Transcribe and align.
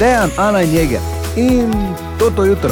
Dejan, 0.00 0.30
Ana 0.36 0.62
in 0.62 0.70
Jeger. 0.70 1.00
In 1.36 1.70
to 2.18 2.30
to 2.30 2.44
jutro. 2.44 2.70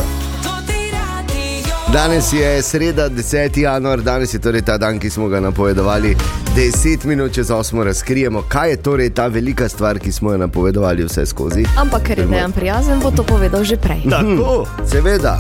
Danes 1.88 2.32
je 2.32 2.62
sreda, 2.62 3.08
10. 3.08 3.24
januar, 3.58 4.00
danes 4.00 4.34
je 4.34 4.38
torej 4.38 4.62
ta 4.62 4.78
dan, 4.78 4.98
ki 4.98 5.10
smo 5.10 5.28
ga 5.28 5.40
napovedovali. 5.40 6.16
10 6.54 7.04
minut 7.04 7.32
čez 7.32 7.48
8 7.48 7.82
razkrijemo, 7.82 8.42
kaj 8.42 8.70
je 8.70 8.76
torej 8.78 9.10
ta 9.10 9.26
velika 9.26 9.68
stvar, 9.68 9.98
ki 9.98 10.12
smo 10.12 10.32
jo 10.32 10.38
napovedovali 10.38 11.04
vse 11.04 11.26
skozi. 11.26 11.64
Ampak 11.76 12.02
ker 12.02 12.18
je 12.18 12.26
dejan 12.26 12.52
prijazen, 12.52 13.00
bo 13.00 13.10
to 13.10 13.22
povedal 13.22 13.64
že 13.64 13.76
prej. 13.76 14.02
Tako, 14.04 14.66
seveda, 14.86 15.38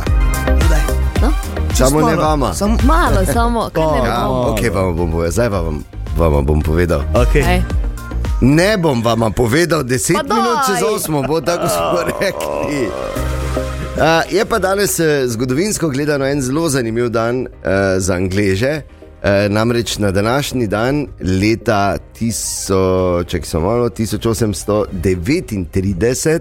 No? 1.20 1.32
samo 1.74 2.00
ne 2.00 2.04
malo, 2.06 2.22
vama. 2.22 2.54
Samo 2.54 2.76
Malo, 2.84 3.24
samo, 3.26 3.70
kaj 3.72 3.84
ne 3.84 3.98
Ja, 4.00 4.22
bomo. 4.22 4.40
ok, 4.50 4.60
vam 4.70 4.96
bom 4.96 5.10
povedal, 5.10 5.32
zdaj 5.32 5.48
vam, 5.48 5.84
vam 6.16 6.44
bom 6.46 6.60
povedal. 6.62 7.02
okay. 7.12 7.42
Ej, 7.44 7.60
Ne 8.40 8.76
bom 8.78 9.02
vam 9.02 9.32
povedal, 9.32 9.82
10 9.82 10.14
Pa 10.14 10.22
daj! 10.22 10.36
minut 10.38 10.58
čez 10.66 10.78
8 10.78 11.26
bo 11.26 11.40
tako 11.40 11.68
smo 11.68 11.98
rekli. 12.20 12.88
Uh, 13.98 14.22
je 14.30 14.44
pa 14.44 14.58
danes 14.58 15.00
eh, 15.00 15.26
zgodovinsko 15.26 15.88
gledano 15.88 16.26
en 16.26 16.42
zelo 16.42 16.68
zanimiv 16.68 17.08
dan 17.08 17.40
uh, 17.40 17.46
za 17.96 18.14
Angleže. 18.14 18.80
Uh, 19.18 19.22
namreč 19.50 19.98
na 19.98 20.10
današnji 20.10 20.66
dan, 20.66 21.06
leta 21.42 21.96
1000, 22.20 23.26
ček, 23.26 23.54
malo, 23.54 23.88
1839, 23.88 26.40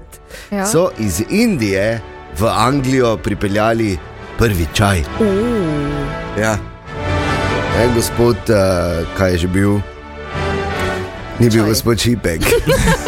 Ja. 0.51 0.65
so 0.65 0.89
iz 0.99 1.21
Indije 1.29 2.01
v 2.39 2.45
Anglijo 2.47 3.17
pripeljali 3.17 3.97
prvi 4.37 4.67
čaj. 4.73 5.03
Ja. 6.41 6.57
E, 7.77 7.87
gospod, 7.95 8.35
uh, 8.49 8.55
kaj 9.17 9.31
je 9.31 9.37
že 9.37 9.47
bil? 9.47 9.79
Ni 11.39 11.49
bil 11.49 11.65
gospod 11.65 11.99
Šipek. 11.99 12.41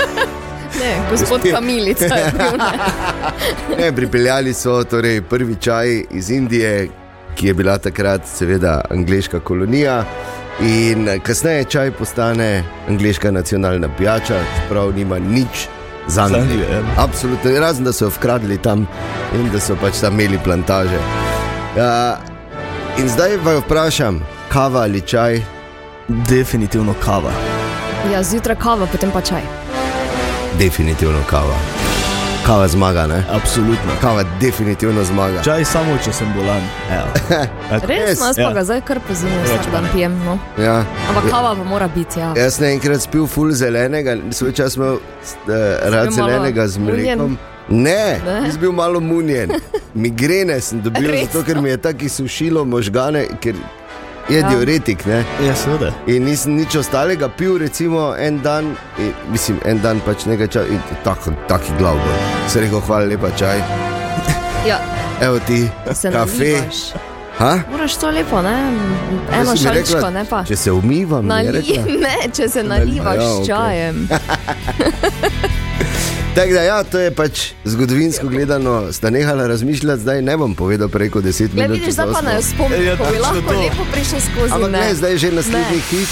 ne, 0.81 0.91
gospod 1.11 1.41
Kamilica 1.51 2.05
je 2.05 2.31
bil. 2.37 2.57
Ne. 2.57 2.71
Ne, 3.79 3.91
pripeljali 3.95 4.53
so 4.53 4.83
torej 4.83 5.21
prvi 5.21 5.55
čaj 5.55 6.03
iz 6.11 6.29
Indije, 6.29 6.87
ki 7.35 7.47
je 7.47 7.53
bila 7.53 7.77
takrat 7.77 8.21
seveda 8.27 8.81
angliška 8.89 9.39
kolonija. 9.39 10.03
In 10.61 11.07
eh, 11.07 11.19
kasneje 11.19 11.63
čaj 11.63 11.91
postane 11.91 12.63
angliška 12.89 13.31
nacionalna 13.31 13.89
pijača, 13.97 14.41
čeprav 14.55 14.95
nima 14.95 15.19
nič 15.19 15.67
za 16.07 16.23
Anglijo, 16.23 16.65
ja. 16.71 16.81
Absolutno, 16.97 17.51
razen 17.59 17.83
da 17.83 17.93
so 17.93 18.05
jo 18.05 18.09
vkradli 18.09 18.57
tam 18.57 18.87
in 19.33 19.49
da 19.53 19.59
so 19.59 19.77
pač 19.81 20.01
tam 20.01 20.19
imeli 20.19 20.39
plantaže. 20.43 20.97
Uh, 20.97 22.17
in 22.99 23.09
zdaj 23.09 23.37
vas 23.43 23.63
vprašam, 23.63 24.21
kava 24.49 24.81
ali 24.81 25.01
čaj? 25.01 25.41
Definitivno 26.07 26.93
kava. 27.05 27.48
Ja, 28.07 28.23
zjutraj 28.23 28.55
kava, 28.55 28.87
potem 28.87 29.11
pa 29.11 29.21
čaj. 29.21 29.41
Definitivno 30.59 31.19
kava. 31.29 31.55
Kava 32.45 32.67
zmaga, 32.67 33.07
ne? 33.07 33.23
Absolutno. 33.31 33.91
Kava 34.01 34.23
definitivno 34.41 35.03
zmaga. 35.03 35.43
Čaj 35.43 35.65
samo, 35.65 35.97
če 36.03 36.13
sem 36.13 36.31
bolan. 36.33 36.63
Evo. 36.91 37.11
Tako. 37.69 37.87
Res, 37.87 38.19
no, 38.19 38.25
jaz 38.25 38.35
pa 38.35 38.41
Ja. 38.41 38.53
ga 38.53 38.63
zdaj 38.63 38.81
kar 38.81 38.99
pozimi, 39.07 39.35
vsak 39.45 39.67
dan 39.71 39.85
pijem. 39.93 40.15
No. 40.25 40.39
Ja. 40.57 40.79
Ampak 41.09 41.29
kava 41.29 41.51
pa 41.55 41.63
mora 41.63 41.87
biti, 41.87 42.19
ja. 42.19 42.31
Jaz 42.37 42.57
sem 42.57 42.71
enkrat 42.71 43.01
spil 43.05 43.27
ful 43.27 43.51
zelenega, 43.51 44.17
svoj 44.31 44.53
čas 44.57 44.75
imel 44.79 44.97
uh, 44.97 45.53
rad 45.93 46.11
zelenega 46.15 46.67
z 46.67 46.77
mlekom. 46.79 47.37
Ne, 47.69 48.17
nisem 48.41 48.61
bil 48.61 48.71
malo 48.73 48.99
munjen. 48.99 49.51
Migrene 49.93 50.57
sem 50.61 50.81
dobil, 50.81 51.11
Res? 51.11 51.27
zato 51.29 51.43
ker 51.45 51.61
mi 51.61 51.69
je 51.69 51.77
tako 51.77 52.09
sušilo 52.09 52.65
možgane, 52.65 53.27
ker 53.43 53.53
je 54.29 54.39
Ja. 54.39 54.49
diuretik. 54.49 55.05
Ne? 55.05 55.23
Ja, 55.41 55.55
seveda. 55.55 55.91
In 56.07 56.23
nisem 56.23 56.55
nič 56.55 56.75
ostalega 56.75 57.29
pil, 57.29 57.57
recimo 57.57 58.15
en 58.15 58.39
dan, 58.39 58.65
in, 58.97 59.13
mislim, 59.27 59.59
en 59.65 59.79
dan 59.79 59.99
pač 59.99 60.25
nekaj 60.25 60.47
časa, 60.47 60.67
in 60.67 60.79
tako, 61.03 61.31
taki 61.47 61.71
glav. 61.77 61.95
bol. 61.95 62.17
Se 62.47 62.59
rekel, 62.59 62.79
hvala 62.79 63.05
lepa, 63.05 63.29
čaj. 63.31 63.57
ja 64.69 64.79
Evo 65.21 65.39
ti, 65.39 65.69
se 65.93 66.11
kafe. 66.11 66.37
nalivaš. 66.37 66.75
Ha? 67.37 67.59
Moraš 67.71 67.95
to 67.95 68.09
lepo, 68.09 68.41
ne? 68.41 68.71
Eno 69.33 69.55
šaličko, 69.55 69.93
rekla? 69.95 70.09
ne 70.11 70.25
pa. 70.25 70.43
Če 70.43 70.55
se 70.55 70.71
umivam, 70.71 71.25
Nali... 71.25 71.63
Ne, 72.03 72.29
če 72.33 72.49
se 72.49 72.63
nalivaš 72.63 73.15
Ja, 73.15 73.23
ja, 73.23 73.31
okej. 73.31 73.43
s 73.43 73.47
čajem. 73.47 74.07
Tako 76.29 76.53
da, 76.53 76.61
ja, 76.61 76.83
to 76.83 76.99
je 76.99 77.11
pač 77.11 77.39
zgodovinsko 77.65 78.27
gledano, 78.27 78.91
sta 78.91 79.09
nehala 79.09 79.47
razmišljati, 79.47 80.01
zdaj 80.01 80.21
ne 80.21 80.37
bom 80.37 80.55
povedal 80.55 80.87
preko 80.89 81.21
10 81.21 81.41
Le 81.41 81.49
minut. 81.55 81.71
vidiš, 81.71 81.85
čez 81.85 81.93
zdaj 81.93 82.07
pa 82.07 82.21
ne 82.23 82.41
spomnim, 82.41 82.85
Ja, 82.85 82.97
ko 82.97 83.03
bi 83.05 83.19
lahko 83.19 83.41
to. 83.43 83.59
lepo 83.59 83.83
prišel 83.91 84.19
skozi. 84.21 84.53
Ampak 84.53 84.71
ne, 84.71 84.79
ne. 84.79 84.95
zdaj 84.95 85.11
je 85.11 85.17
že 85.17 85.31
naslednji 85.31 85.63
Ne. 85.73 85.81
hit. 85.81 86.09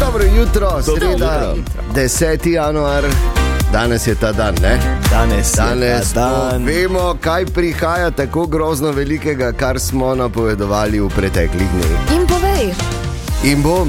Dobro 0.00 0.24
jutro, 0.26 0.82
sreda, 0.84 1.06
jutro. 1.50 1.82
10. 1.94 2.46
januar, 2.48 3.04
danes 3.72 4.06
je 4.06 4.14
ta 4.14 4.32
dan, 4.32 4.54
ne? 4.62 4.78
Danes, 5.10 5.52
Danes 5.52 6.12
dan. 6.12 6.64
vemo, 6.64 7.16
kaj 7.20 7.46
prihaja 7.46 8.10
tako 8.12 8.46
grozno 8.46 8.90
velikega, 8.90 9.52
kar 9.52 9.80
smo 9.80 10.14
napovedovali 10.14 11.00
v 11.00 11.08
preteklih 11.08 11.68
dneh. 11.70 11.98
In 12.12 12.26
povej, 12.26 12.70
In 13.42 13.62
bom, 13.62 13.88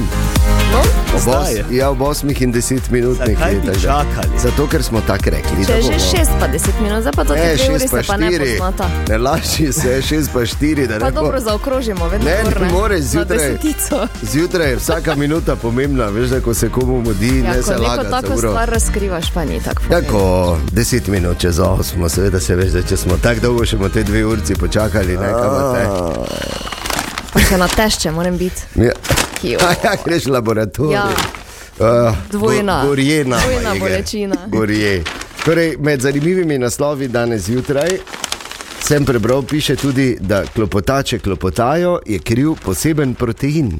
no? 0.71 0.79
ob, 1.09 1.27
os, 1.27 1.49
ja, 1.71 1.89
ob 1.89 1.99
8 1.99 2.29
in 2.37 2.51
10 2.51 2.91
minut 2.91 3.17
nekaj 3.19 3.55
čakali? 3.81 4.37
Zato, 4.37 4.67
ker 4.67 4.83
smo 4.83 5.01
tako 5.01 5.29
rekli. 5.29 5.65
če 5.65 5.81
že 5.81 5.89
bomo- 5.89 6.11
6 6.11 6.39
pa 6.39 6.47
10 6.47 6.79
minut, 6.79 7.01
zdaj 7.01 7.13
pa 7.13 7.23
to 7.23 7.33
Ne, 7.33 7.55
dve 7.55 7.65
uri 7.65 7.79
6 7.79 7.89
pa 7.89 7.97
se 7.97 8.07
pa 8.07 8.17
ne 8.17 8.27
4. 8.27 8.49
poznata. 8.51 8.85
Ne 9.09 9.17
laži 9.17 9.73
se, 9.73 10.01
6 10.03 10.29
pa 10.29 10.39
4, 10.41 10.87
da 10.87 10.93
Pa 10.95 11.05
ne 11.05 11.11
bo. 11.11 11.21
dobro 11.21 11.39
zaokrožimo, 11.39 12.07
vedno 12.07 12.25
Ne, 12.25 12.37
gor, 12.43 12.61
ne 12.61 12.69
moreš 12.69 13.01
zjutraj. 13.01 13.57
Zjutraj 14.23 14.69
je 14.69 14.75
vsaka 14.75 15.15
minuta 15.15 15.55
pomembna, 15.55 16.05
veš, 16.07 16.29
da 16.29 16.41
ko 16.41 16.53
se 16.53 16.69
komu 16.69 17.01
mudi, 17.01 17.37
Ja, 17.37 17.51
ne 17.51 17.63
se 17.63 17.71
neko 17.71 17.83
laga. 17.83 18.09
tako 18.11 18.37
stvar 18.37 18.69
razkrivaš, 18.69 19.31
pa 19.31 19.45
ni 19.45 19.59
tako. 19.59 19.81
Tako, 19.89 20.21
10 20.71 21.07
minut 21.07 21.37
čez 21.39 21.57
8, 21.57 21.81
seveda 22.09 22.39
se 22.39 22.55
veš, 22.55 22.71
da 22.71 22.81
če 22.83 22.97
smo 22.97 23.17
tako 23.17 23.39
dolgo 23.41 23.65
še 23.65 23.77
bomo 23.77 23.89
te 23.89 24.03
dve 24.03 24.25
urci 24.25 24.55
počakali, 24.55 25.17
ne 25.17 25.27
kamate. 25.33 25.87
Pa 27.33 27.39
še 27.39 27.57
na 27.57 27.67
tešče 27.67 28.11
moram 28.11 28.37
biti. 28.37 28.61
Ja. 28.75 28.91
Kijo. 29.41 29.59
A 29.67 29.73
ja, 29.83 29.95
greš 30.05 30.25
v 30.25 30.31
laboratorij. 30.31 30.93
Ja. 30.93 31.09
Uh, 31.79 32.15
Dvojna. 32.31 32.83
Gorjena. 32.85 33.39
Dvojna 33.39 33.75
bolečina. 33.79 34.35
Gorje. 34.47 35.03
Torej, 35.45 35.75
med 35.79 36.01
zanimivimi 36.01 36.57
naslovi 36.57 37.07
danes 37.07 37.45
zjutraj 37.45 37.99
sem 38.87 39.05
prebral, 39.05 39.43
piše 39.43 39.75
tudi, 39.75 40.17
da 40.19 40.43
klopotače 40.55 41.19
klopotajo, 41.19 41.99
je 42.05 42.19
kriv 42.19 42.53
poseben 42.65 43.15
protein. 43.15 43.79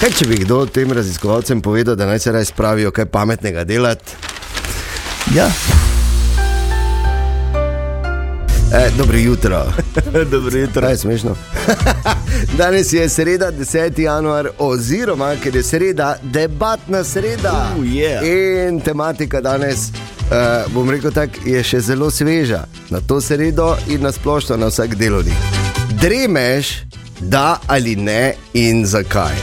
Kaj 0.00 0.10
če 0.18 0.26
bi 0.28 0.38
kdo 0.40 0.64
tem 0.66 0.92
raziskovalcem 0.92 1.60
povedal, 1.60 1.96
da 1.96 2.06
naj 2.06 2.18
se 2.18 2.32
raje 2.32 2.48
spravijo 2.48 2.90
kaj 2.90 3.06
pametnega 3.06 3.64
delati? 3.64 4.16
Ja, 5.34 5.50
E, 8.74 8.90
dobro 8.98 9.18
jutro. 9.18 9.64
dobro 10.30 10.58
jutro. 10.58 10.82
Kaj 10.82 10.92
je 10.92 10.96
smešno? 10.96 11.36
Danes 12.58 12.92
je 12.92 13.08
sreda, 13.08 13.52
10. 13.52 14.00
januar, 14.00 14.48
oziroma 14.58 15.34
ker 15.42 15.56
je 15.56 15.62
sreda, 15.62 16.16
debatna 16.22 17.04
sreda. 17.04 17.70
Uh, 17.78 17.84
yeah. 17.84 18.68
In 18.68 18.80
tematika 18.80 19.40
danes, 19.40 19.78
uh, 19.78 20.72
bom 20.72 20.90
rekel 20.90 21.12
tako, 21.12 21.32
je 21.44 21.62
še 21.62 21.80
zelo 21.80 22.10
sveža 22.10 22.64
na 22.90 23.00
to 23.00 23.20
sredo 23.20 23.76
in 23.88 24.02
na 24.02 24.12
splošno 24.12 24.56
na 24.56 24.66
vsak 24.66 24.94
delovnik. 24.94 25.38
Dremeš, 26.00 26.74
da 27.20 27.60
ali 27.66 27.96
ne 27.96 28.34
in 28.54 28.86
zakaj? 28.86 29.38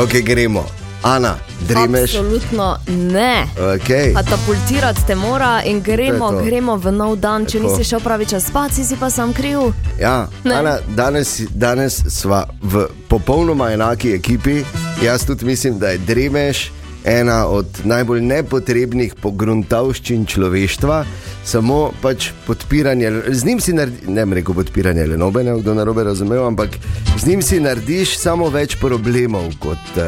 Ok, 0.00 0.24
gremo. 0.24 0.83
Ana, 1.04 1.34
dremeš. 1.68 2.14
Absolutno 2.14 2.76
ne. 2.88 3.46
Okay. 3.58 4.14
Katapultirati 4.14 5.00
te 5.06 5.14
mora 5.14 5.62
in 5.64 5.80
gremo, 5.82 6.30
To 6.30 6.38
to. 6.38 6.44
gremo 6.44 6.76
v 6.76 6.92
nov 6.92 7.16
dan. 7.16 7.44
Če 7.46 7.58
Tako. 7.58 7.70
nisi 7.70 7.84
šel 7.84 8.00
pravi 8.00 8.26
čas 8.26 8.46
spat, 8.46 8.72
si, 8.72 8.84
si 8.84 8.96
pa 8.96 9.10
sam 9.10 9.32
kriv. 9.32 9.58
Ja, 10.00 10.28
Ne. 10.44 10.54
Ana, 10.54 10.78
danes, 10.96 11.40
danes 11.50 12.02
sva 12.08 12.46
v 12.62 12.86
popolnoma 13.08 13.72
enaki 13.72 14.14
ekipi. 14.14 14.64
Jaz 15.02 15.26
tudi 15.26 15.44
mislim, 15.44 15.78
da 15.78 15.88
je 15.88 15.98
Dremeš 15.98 16.70
ena 17.04 17.46
od 17.46 17.66
najbolj 17.84 18.20
nepotrebnih 18.20 19.14
pogruntavščin 19.14 20.26
človeštva, 20.26 21.04
samo 21.44 21.92
pač 22.02 22.30
podpiranje. 22.46 23.12
Z 23.28 23.44
njim 23.44 23.60
si 23.60 23.72
narediš, 23.72 24.08
ne 24.08 24.24
bom 24.26 24.32
rekel 24.32 24.54
podpiranje, 24.54 25.06
le 25.06 25.16
nobe, 25.16 25.44
ne 25.44 25.58
kdo 25.60 25.74
narobe 25.74 26.04
razumel, 26.04 26.46
ampak 26.46 26.78
z 27.18 27.26
njim 27.26 27.42
si 27.42 27.60
narediš 27.60 28.16
samo 28.18 28.48
več 28.48 28.76
problemov, 28.80 29.52
kot 29.58 29.92
uh, 29.96 30.02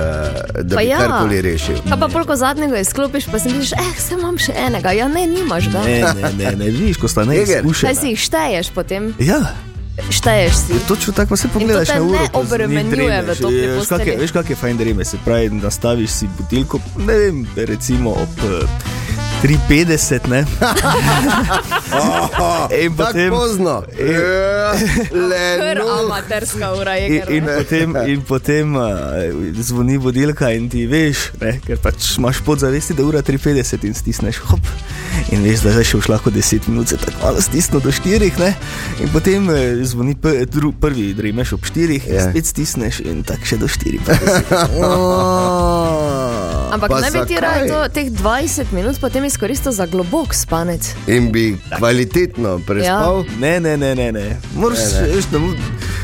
da 0.63 0.77
Pa 0.77 0.83
bi 0.83 0.89
ja. 0.89 0.99
karkoli 0.99 1.43
rešil. 1.45 1.83
Kaj 1.89 2.01
pa 2.01 2.09
polko 2.09 2.37
zadnjega 2.37 2.81
izklopiš, 2.81 3.29
pa 3.33 3.39
si 3.39 3.53
misliš, 3.53 3.73
eh, 3.73 3.95
sem 4.01 4.19
imam 4.19 4.39
še 4.39 4.57
enega. 4.57 4.93
Ja, 4.97 5.09
ne, 5.09 5.27
nimaš 5.27 5.71
ga. 5.73 5.85
Ne, 5.85 6.01
ne, 6.01 6.33
ne, 6.39 6.57
ne 6.57 6.73
vidiš, 6.73 6.97
ko 6.97 7.09
sta 7.09 7.23
Jeger. 7.29 7.63
Kaj 7.63 7.63
neizkušena. 7.63 7.95
si 8.01 8.13
jih 8.15 8.21
šteješ 8.21 8.71
potem? 8.75 9.13
Ja, 9.21 9.41
Šteješ 10.11 10.55
si. 10.55 10.73
točno 10.89 11.13
tako 11.13 11.29
pa 11.29 11.37
se 11.37 11.49
to 11.49 11.59
pogledaš 11.59 11.89
na 11.89 12.03
uro. 12.03 12.19
ne 12.19 12.29
obremenjuje 12.33 13.23
v 13.23 13.79
Veš, 13.79 13.89
kak 13.89 14.07
je-. 14.07 14.17
Veš, 14.21 14.33
kak 14.33 14.51
je 14.51 14.57
fajn 14.57 14.77
dreme, 14.77 15.05
se 15.05 15.17
pravi, 15.25 15.49
nastaviš 15.51 16.11
si 16.11 16.29
butilko, 16.39 16.81
ne 17.07 17.17
vem, 17.17 17.47
recimo 17.57 18.11
ob 18.11 18.45
eh, 18.45 19.06
350, 19.43 20.29
ne? 20.29 20.45
In 22.83 22.97
Tako 22.97 22.97
potem, 22.97 23.31
pozno. 23.31 23.83
Ja, 23.99 24.73
Le 25.13 25.59
Kar 25.59 25.79
amaterska 26.01 26.73
ura 26.75 26.95
je. 26.95 27.07
in, 27.09 27.23
in 27.29 27.45
potem, 27.59 27.97
in 28.07 28.23
potem 28.23 28.77
uh, 28.77 28.83
zvoni 29.61 29.97
vodilka 29.97 30.51
in 30.51 30.69
ti 30.69 30.87
veš, 30.87 31.19
ne, 31.41 31.61
ker 31.67 31.79
pač 31.83 32.17
imaš 32.19 32.41
podzavesti, 32.45 32.95
da 32.95 33.03
je 33.03 33.09
ura 33.09 33.23
350 33.23 33.85
in 33.87 33.95
stisneš 33.95 34.37
hop. 34.49 34.61
In 35.33 35.43
veš, 35.47 35.61
da 35.65 35.71
zdaj 35.77 35.85
še 35.93 35.97
už 36.03 36.09
lahko 36.13 36.31
10 36.31 36.69
minut, 36.69 36.89
se 36.89 36.97
tako 37.01 37.19
malo 37.23 37.41
stisnil 37.41 37.81
do 37.81 37.91
4, 37.93 38.31
ne? 38.41 38.55
in 39.01 39.09
potem 39.13 39.51
eh, 39.51 39.57
zvoni 39.85 40.15
pr, 40.17 40.29
dru, 40.51 40.73
prvi, 40.73 41.15
dremeš 41.15 41.53
ob 41.57 41.61
4, 41.65 42.01
Ja. 42.07 42.13
yeah. 42.13 42.31
spet 42.31 42.47
stisneš 42.47 43.01
in 43.05 43.23
tako 43.27 43.45
še 43.47 43.57
do 43.63 43.69
4. 43.69 44.01
Ampak 46.77 46.91
Pa 46.91 47.01
ne 47.01 47.11
bi 47.11 47.25
ti 47.25 47.41
raje 47.41 47.69
to, 47.69 47.89
teh 47.89 48.13
20 48.13 48.65
minut 48.73 49.01
potem 49.01 49.25
izkoristil 49.25 49.73
za 49.73 49.87
globok 49.87 50.35
spanec. 50.35 50.93
In 51.07 51.33
bi 51.33 51.57
kvalitetno 51.79 52.61
prespal. 52.67 53.25
Ne, 53.41 53.61
ne, 53.61 53.77
ne, 53.77 53.95
ne, 53.95 54.13
ne. 54.13 54.37
Moraš, 54.55 54.79
Ne, 54.93 55.09
ne. 55.09 55.23
da 55.33 55.39
mu, 55.39 55.53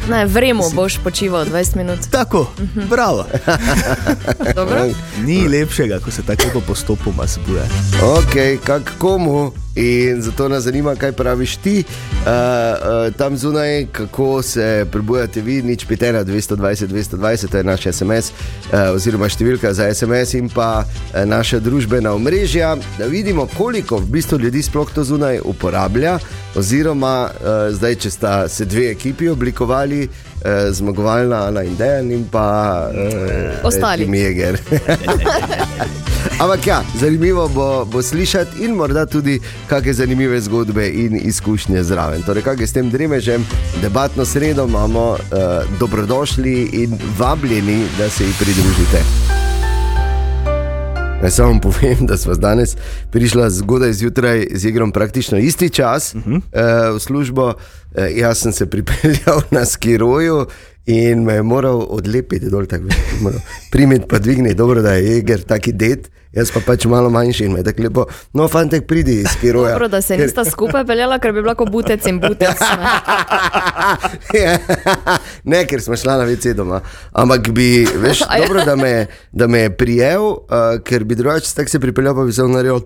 Ne, 0.08 0.26
vremo 0.26 0.70
boš 0.70 0.96
počival 1.04 1.44
20 1.44 1.76
minut. 1.76 1.98
tako, 2.10 2.48
bravo. 2.88 3.26
Dobro? 4.56 4.88
Ni 5.24 5.48
lepšega, 5.48 6.00
ko 6.00 6.10
se 6.10 6.22
tako 6.22 6.60
postopoma 6.60 7.26
zbuja. 7.26 7.64
Ok, 8.02 8.64
kak 8.64 8.92
komu. 8.98 9.52
In 9.76 10.22
zato 10.22 10.48
nas 10.48 10.64
zanima, 10.64 10.94
kaj 10.94 11.12
praviš 11.12 11.56
ti 11.56 11.84
uh, 11.86 12.26
uh, 12.26 13.14
tam 13.16 13.36
zunaj, 13.36 13.86
kako 13.92 14.42
se 14.42 14.86
prebujate 14.92 15.40
vi, 15.40 15.62
nič 15.62 15.84
pitena 15.84 16.24
220, 16.24 16.86
220, 16.86 17.50
to 17.50 17.56
je 17.56 17.64
naš 17.64 17.86
SMS, 17.92 18.32
uh, 18.32 18.92
oziroma 18.94 19.28
številka 19.32 19.72
za 19.72 19.88
SMS 19.94 20.34
in 20.36 20.50
pa 20.52 20.84
uh, 20.84 21.24
naša 21.24 21.60
družbena 21.64 22.12
omrežja, 22.12 22.74
da 22.98 23.08
vidimo, 23.08 23.46
koliko 23.56 23.96
v 23.96 24.10
bistvu 24.18 24.38
ljudi 24.44 24.62
sploh 24.62 24.92
to 24.92 25.04
zunaj 25.04 25.40
uporablja. 25.44 26.18
Oziroma, 26.56 27.30
uh, 27.32 27.72
zdaj, 27.72 27.96
če 28.04 28.10
sta 28.10 28.34
se 28.52 28.68
dve 28.68 28.90
ekipi 28.92 29.32
oblikovali, 29.32 30.08
uh, 30.44 30.72
zmagovalna 30.72 31.46
Ana 31.46 31.62
in 31.62 31.76
Dejan 31.76 32.10
in 32.10 32.28
pa 32.30 32.88
uh, 32.90 33.66
Ostali. 33.66 34.06
Jeger. 34.18 34.58
Ampak 36.42 36.66
ja, 36.66 36.82
zanimivo 36.94 37.48
bo, 37.48 37.84
bo 37.84 38.02
slišati 38.02 38.64
in 38.64 38.74
morda 38.74 39.06
tudi 39.06 39.40
kakšne 39.66 39.92
zanimive 39.92 40.40
zgodbe 40.40 40.88
in 40.88 41.20
izkušnje 41.22 41.82
zraven. 41.82 42.22
Torej, 42.22 42.42
kaj 42.42 42.56
je 42.60 42.66
s 42.66 42.72
tem 42.72 42.90
dremežem, 42.90 43.46
debatno 43.82 44.24
sredo 44.24 44.66
imamo, 44.66 45.10
uh, 45.10 45.78
dobrodošli 45.78 46.70
in 46.72 46.98
vabljeni, 47.18 47.84
da 47.98 48.10
se 48.10 48.24
ji 48.24 48.32
pridružite. 48.38 49.41
Naj 51.22 51.30
samo 51.30 51.60
povem, 51.60 52.06
da 52.06 52.16
smo 52.16 52.34
danes 52.34 52.76
prišli 53.10 53.50
zgodaj 53.50 53.92
zjutraj 53.92 54.46
z 54.54 54.68
igrom 54.68 54.92
praktično 54.92 55.38
isti 55.38 55.70
čas 55.70 56.14
uh 56.14 56.22
-huh. 56.26 56.36
uh, 56.36 56.96
v 56.96 57.00
službo. 57.00 57.46
Uh, 57.46 57.54
jaz 58.16 58.38
sem 58.38 58.52
se 58.52 58.66
pripeljal 58.66 59.42
na 59.50 59.64
skiroju 59.64 60.46
in 60.86 61.24
me 61.24 61.34
je 61.34 61.42
moral 61.42 61.86
odlepiti 61.90 62.50
dol, 62.50 62.66
tako 62.66 62.84
da 62.84 62.94
je 62.94 63.20
moral 63.20 63.40
primeti 63.70 64.08
pa 64.08 64.18
dvigniti, 64.18 64.54
dobro, 64.54 64.82
da 64.82 64.92
je 64.92 65.14
jeger 65.14 65.42
taki 65.42 65.72
det. 65.72 66.10
Jaz 66.32 66.48
pa 66.48 66.60
pač 66.64 66.86
malo 66.88 67.10
manjši 67.12 67.44
in 67.44 67.52
me 67.52 67.62
tako 67.62 67.82
lepo, 67.82 68.04
no, 68.32 68.46
fantek, 68.48 68.86
pridi 68.88 69.18
iz 69.20 69.26
skiroja. 69.34 69.72
Dobro, 69.72 69.88
da 69.88 70.00
se 70.00 70.16
nista 70.16 70.44
skupaj 70.44 70.86
peljala, 70.88 71.18
ker 71.20 71.32
bi 71.32 71.42
bila 71.44 71.52
kot 71.54 71.68
butec 71.70 72.06
in 72.08 72.20
butec. 72.20 72.60
ne. 74.32 74.58
Ne, 75.52 75.64
ker 75.68 75.82
smo 75.84 75.96
šla 75.96 76.16
na 76.22 76.24
vece 76.24 76.54
doma. 76.56 76.80
Ampak 77.12 77.50
bi, 77.52 77.84
veš, 77.84 78.24
dobro, 78.42 78.64
da 78.64 78.76
me, 78.76 79.06
da 79.32 79.46
me 79.46 79.66
je 79.66 79.76
prijel, 79.76 80.24
uh, 80.24 80.80
ker 80.84 81.04
bi 81.04 81.18
drugače 81.20 81.52
tako 81.54 81.70
se 81.70 81.80
pripeljal, 81.80 82.16
pa 82.16 82.24
bi 82.24 82.32
se 82.32 82.48
naredil 82.48 82.80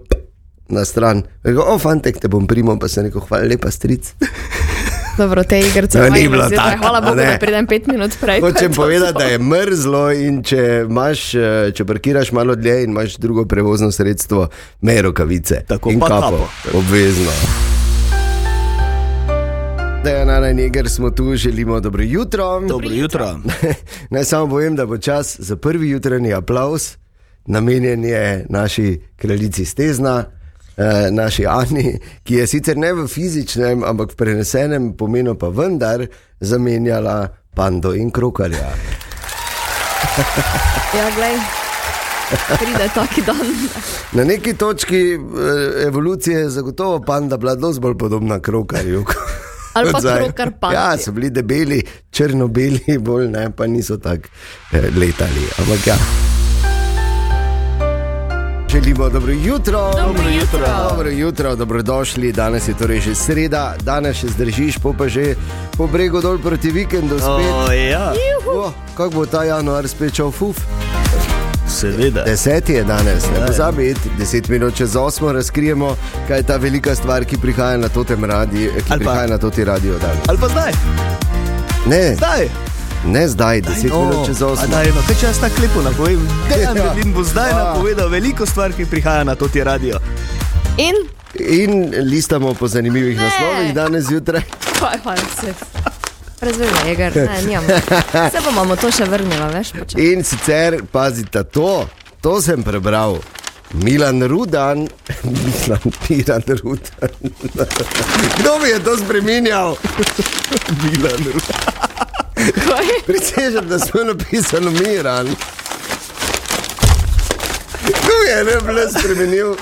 na 0.69 0.84
stran. 0.84 1.22
Rekel, 1.44 1.62
o, 1.62 1.78
fantek, 1.78 2.19
te 2.19 2.28
bom 2.28 2.46
primil, 2.50 2.81
pa 2.82 2.88
se 2.90 3.06
rekel, 3.06 3.22
hvala 3.28 3.46
lepa, 3.46 3.70
stric. 3.70 4.10
Dobro, 5.19 5.45
te 5.45 5.61
igrice 5.61 5.99
No, 5.99 6.09
ni 6.09 6.29
bilo 6.29 6.49
tako, 6.51 6.79
Hvala 6.79 7.01
Bogu, 7.01 7.15
ne. 7.15 7.27
da 7.27 7.39
pridem 7.39 7.67
pet 7.67 7.87
minut 7.87 8.13
prej. 8.21 8.41
Hočem 8.41 8.73
povedati, 8.73 9.19
da 9.19 9.25
je 9.25 9.39
mrzlo 9.39 10.13
in 10.13 10.43
če, 10.43 10.85
imaš, 10.91 11.35
eh, 11.35 11.71
če 11.75 11.85
parkiraš 11.85 12.33
malo 12.33 12.55
dlje 12.55 12.83
in 12.85 12.91
imaš 12.91 13.17
drugo 13.17 13.45
prevozno 13.45 13.91
sredstvo, 13.93 14.49
me 14.81 15.03
rokavice. 15.03 15.63
Tako, 15.69 15.91
in 15.91 16.01
pa 16.01 16.09
kapo. 16.09 16.21
kapo. 16.21 16.79
Obvezno. 16.79 17.31
Dejana 20.05 20.51
in 20.51 20.59
Jeger 20.59 20.89
smo 20.89 21.11
tu, 21.11 21.37
želimo 21.37 21.81
dobro 21.81 22.03
jutro. 22.03 22.61
Dobro 22.61 22.91
jutro. 22.91 23.41
Naj 24.11 24.25
samo 24.25 24.49
povem, 24.49 24.77
da 24.77 24.87
bo 24.87 24.99
čas 24.99 25.37
za 25.41 25.57
prvi 25.57 25.91
jutranji 25.91 26.33
aplaus 26.33 26.97
namenjen 27.47 28.05
je 28.05 28.47
naši 28.49 29.01
kraljici 29.17 29.65
Stezna, 29.65 30.25
eh, 30.76 31.11
naši 31.11 31.46
Ani, 31.46 31.99
ki 32.25 32.34
je 32.34 32.46
sicer 32.46 32.76
ne 32.76 32.93
v 32.93 33.06
fizičnem, 33.08 33.84
ampak 33.84 34.12
v 34.12 34.17
prenesenem 34.17 34.93
pomenu 34.96 35.34
pa 35.34 35.49
vendar 35.49 36.06
zamenjala 36.40 37.28
pando 37.56 37.94
in 37.94 38.11
krokarja. 38.11 38.70
Ja, 40.96 41.11
glej. 41.17 41.37
Pride 42.58 42.88
taki 42.94 43.23
dan. 43.23 43.46
Na 44.12 44.25
neki 44.25 44.55
točki 44.55 45.14
eh, 45.14 45.87
evolucije 45.87 46.38
je 46.38 46.50
zagotovo 46.50 47.00
panda 47.00 47.37
bila 47.37 47.55
dosti 47.55 47.81
bolj 47.81 47.99
podobna 47.99 48.40
krokarju. 48.40 49.05
Ali 49.72 49.93
pa 49.93 50.00
krokar 50.00 50.50
pandi. 50.61 50.75
Ja, 50.75 50.99
so 50.99 51.12
bili 51.12 51.31
debeli, 51.31 51.82
črno-beli, 52.11 52.99
bolj 52.99 53.29
ne, 53.29 53.50
pa 53.56 53.67
niso 53.67 53.96
tako 53.96 54.29
eh, 54.72 54.88
letali. 54.96 55.44
Ampak 55.58 55.87
ja. 55.87 55.96
Želimo 58.76 59.08
dobro 59.08 59.32
jutro. 59.32 59.90
Dobro 59.96 60.25
jutro. 60.31 60.67
Dobro 60.90 61.08
jutro, 61.11 61.56
dobrodošli. 61.56 62.32
Danes 62.32 62.69
je 62.69 62.75
torej 62.75 63.00
že 63.00 63.14
sreda, 63.14 63.75
danes 63.81 64.17
še 64.17 64.28
zdržiš, 64.28 64.78
po 64.78 64.93
pa 64.93 65.08
že 65.08 65.34
po 65.73 65.87
bregu 65.87 66.20
dol 66.20 66.38
proti 66.38 66.70
vikendu 66.70 67.17
spet. 67.17 67.49
O, 67.49 67.73
ja, 67.73 68.12
Oh, 68.49 68.69
kako 68.94 69.11
bo 69.11 69.26
ta 69.26 69.44
januar 69.44 69.88
spet 69.88 70.14
šel 70.14 70.31
fuf? 70.31 70.56
seveda. 71.69 72.23
Deseti 72.25 72.73
je 72.73 72.84
danes, 72.84 73.25
ne 73.26 73.40
Ja. 73.40 73.46
pozabi, 73.46 73.94
deset 74.19 74.49
minut 74.49 74.75
čez 74.75 74.96
osmo 74.96 75.32
razkrijemo, 75.32 75.96
kaj 76.29 76.37
je 76.37 76.43
ta 76.43 76.56
velika 76.56 76.94
stvar, 76.94 77.25
ki 77.25 77.37
prihaja 77.38 77.76
na 77.79 77.88
totem 77.88 78.25
radiju, 78.25 78.70
ki 78.72 78.82
Ali 78.88 79.05
pa- 79.05 79.11
prihaja 79.11 79.26
na 79.29 79.38
toti 79.38 79.64
radio 79.64 79.93
dan. 79.94 80.17
Ali 80.26 80.38
pa 80.38 80.49
zdaj, 80.49 80.72
Ne, 81.87 82.14
zdaj. 82.14 82.49
Ne 83.06 83.29
zdaj, 83.29 83.61
deset 83.62 83.91
No, 83.91 84.00
minut 84.00 84.26
čez 84.26 84.43
a 84.43 84.47
osmo. 84.47 84.67
Daj, 84.69 84.87
no, 84.88 85.00
kaj 85.03 85.17
če 85.17 85.26
jaz 85.26 85.38
tako 85.38 85.62
lepo 85.62 85.82
napovem? 85.82 86.29
Dejan 86.49 86.76
Ja. 86.76 86.85
Levin 86.85 87.12
bo 87.12 87.23
zdaj 87.23 87.50
Ja. 87.50 87.56
napovedal 87.58 88.08
veliko 88.08 88.47
stvar, 88.47 88.73
ki 88.73 88.87
prihaja 88.87 89.25
na 89.25 89.35
to 89.35 89.49
ti 89.49 89.62
radio. 89.62 89.99
In, 90.79 90.94
In 91.38 91.73
listamo 92.03 92.55
po 92.55 92.67
zanimivih 92.67 93.17
Ne. 93.17 93.23
naslovih 93.23 93.75
danes 93.75 94.05
zjutraj. 94.05 94.43
kaj 94.81 94.99
pa 95.05 95.17
se. 95.17 95.55
Razvijemo, 96.41 96.76
jeger, 96.87 97.17
ne, 97.17 97.43
nijamo. 97.43 97.67
Se 98.31 98.38
bomo 98.47 98.76
to 98.76 98.91
še 98.91 99.05
vrnila, 99.05 99.47
veš? 99.49 99.73
počasi. 99.73 100.00
In 100.06 100.25
sicer, 100.25 100.82
pazite, 100.93 101.44
to, 101.44 101.88
to 102.20 102.41
sem 102.41 102.62
prebral. 102.62 103.19
Milan 103.75 104.23
Rudan, 104.23 104.88
Milan, 105.25 105.81
Milan 106.08 106.43
Rudan. 106.46 107.10
Kdo 108.39 108.58
mi 108.58 108.69
je 108.69 108.79
to 108.81 108.96
spremenjal? 108.96 109.77
Milan 110.82 111.20
Rudan. 111.25 111.60
Prisežem, 113.06 113.69
da 113.69 113.78
smo 113.78 114.05
napisali 114.05 114.70
Miran. 114.70 115.26
Kdo 117.86 118.12
je 118.28 118.44
ne 118.44 118.60
bilo 118.66 118.90
spremenil? 118.98 119.55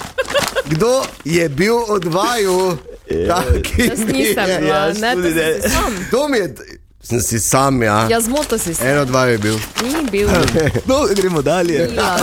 Kdo 0.66 1.02
je 1.24 1.48
bil 1.48 1.76
od 1.88 2.04
vaju? 2.04 2.76
Taki 3.28 3.82
Jaz 3.82 3.98
nisem 3.98 4.48
je. 4.48 4.58
bila, 4.60 4.76
jaz 4.76 5.00
ne, 5.00 5.14
to 5.14 5.22
tudi 5.22 5.30
si 5.30 5.36
ne. 5.36 5.58
Kdo 6.08 6.28
mi 6.28 6.38
je? 6.38 6.54
Sem 7.02 7.20
si 7.20 7.40
sam, 7.40 7.82
ja. 7.82 8.06
Ja, 8.10 8.20
zmoto 8.20 8.58
si 8.58 8.74
se. 8.74 8.88
En 8.88 8.98
od 8.98 9.10
vaju 9.10 9.32
je 9.32 9.38
bil. 9.38 9.54
Ni 9.82 10.10
bil. 10.10 10.28
No, 10.88 11.06
gremo 11.16 11.42
dalje. 11.42 11.90
Ja. 11.96 12.16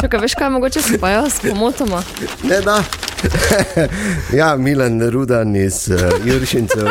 Čakaj, 0.00 0.20
veš 0.20 0.34
kaj, 0.34 0.50
mogoče 0.50 0.82
si 0.82 0.98
pa 0.98 1.08
jaz 1.08 1.32
pomotoma. 1.48 2.02
Ne, 2.42 2.60
da. 2.60 2.82
ja, 4.38 4.56
Milan 4.56 5.10
Rudan 5.10 5.56
iz 5.56 5.88
uh, 5.88 6.26
Juršincev. 6.26 6.86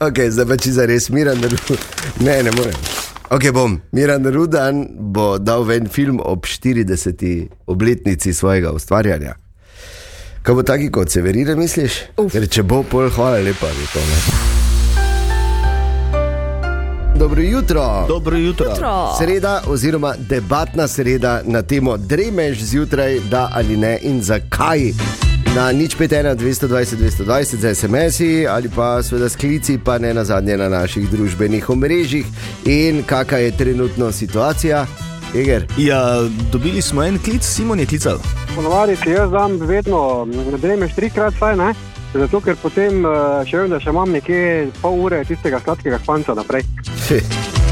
Ok, 0.00 0.18
zdaj 0.30 0.46
pa 0.46 0.56
če 0.56 0.72
za 0.72 0.86
res 0.86 1.10
Rudan. 1.10 1.38
Ne, 2.24 2.42
ne 2.42 2.50
morem. 2.50 2.74
Ok, 3.30 3.50
bom. 3.52 3.80
Miran 3.92 4.26
Rudan 4.26 4.86
bo 4.98 5.38
dal 5.38 5.64
ven 5.64 5.88
film 5.88 6.20
ob 6.24 6.46
40. 6.46 7.46
obletnici 7.66 8.32
svojega 8.32 8.72
ustvarjanja. 8.72 9.34
Kaj 10.42 10.54
bo 10.54 10.62
taki 10.62 10.90
kot 10.90 11.10
Severina, 11.10 11.56
misliš? 11.56 11.92
Uf. 12.16 12.32
Ker 12.32 12.48
če 12.48 12.62
bo 12.64 12.82
pol, 12.82 13.10
hvala 13.12 13.42
lepa, 13.44 13.68
bi 13.68 13.90
to 13.92 14.00
ne. 14.00 14.20
Dobro 17.18 17.42
jutro. 17.42 18.04
Dobro 18.08 18.36
jutro. 18.36 18.66
Jutro. 18.70 19.14
Sreda 19.18 19.62
oziroma 19.66 20.14
debatna 20.18 20.88
sreda 20.88 21.42
na 21.44 21.62
temo 21.62 21.96
Dremež 21.96 22.62
zjutraj, 22.64 23.20
da 23.30 23.50
ali 23.52 23.76
ne 23.76 23.98
in 24.02 24.22
zakaj. 24.22 24.92
Na 25.56 25.72
nič 25.72 25.96
5, 25.96 26.36
220, 26.36 26.96
220 26.96 27.56
za 27.56 27.74
SMS-i 27.74 28.46
ali 28.46 28.68
pa 28.68 29.02
seveda 29.02 29.28
sklici, 29.28 29.78
pa 29.84 29.98
ne 29.98 30.14
na 30.14 30.24
zadnje 30.24 30.56
na 30.56 30.68
naših 30.68 31.10
družbenih 31.10 31.70
omrežjih 31.70 32.26
in 32.64 33.02
kakšna 33.02 33.38
je 33.38 33.56
trenutno 33.56 34.12
situacija. 34.12 34.86
Eger. 35.34 35.66
Ja, 35.76 36.22
dobili 36.52 36.82
smo 36.82 37.02
en 37.04 37.18
klic, 37.18 37.44
Simon 37.44 37.80
je 37.80 37.86
klical. 37.86 38.18
Ponovadi 38.56 38.96
si 38.96 39.10
jaz 39.10 39.30
dam 39.30 39.60
vedno, 39.60 40.28
ne 40.52 40.58
dremeš 40.58 40.94
trikrat, 40.94 41.34
saj 41.38 41.56
ne. 41.56 41.74
Zato, 42.14 42.40
ker 42.40 42.56
potem 42.56 43.04
eh, 43.04 43.44
še 43.44 43.62
vem, 43.62 43.70
da 43.70 43.80
še 43.80 43.92
imam 43.92 44.12
nekje 44.12 44.70
pol 44.80 44.96
ure 45.04 45.20
tistega 45.28 45.60
sladkega 45.60 46.00
španca 46.00 46.38
naprej. 46.38 46.64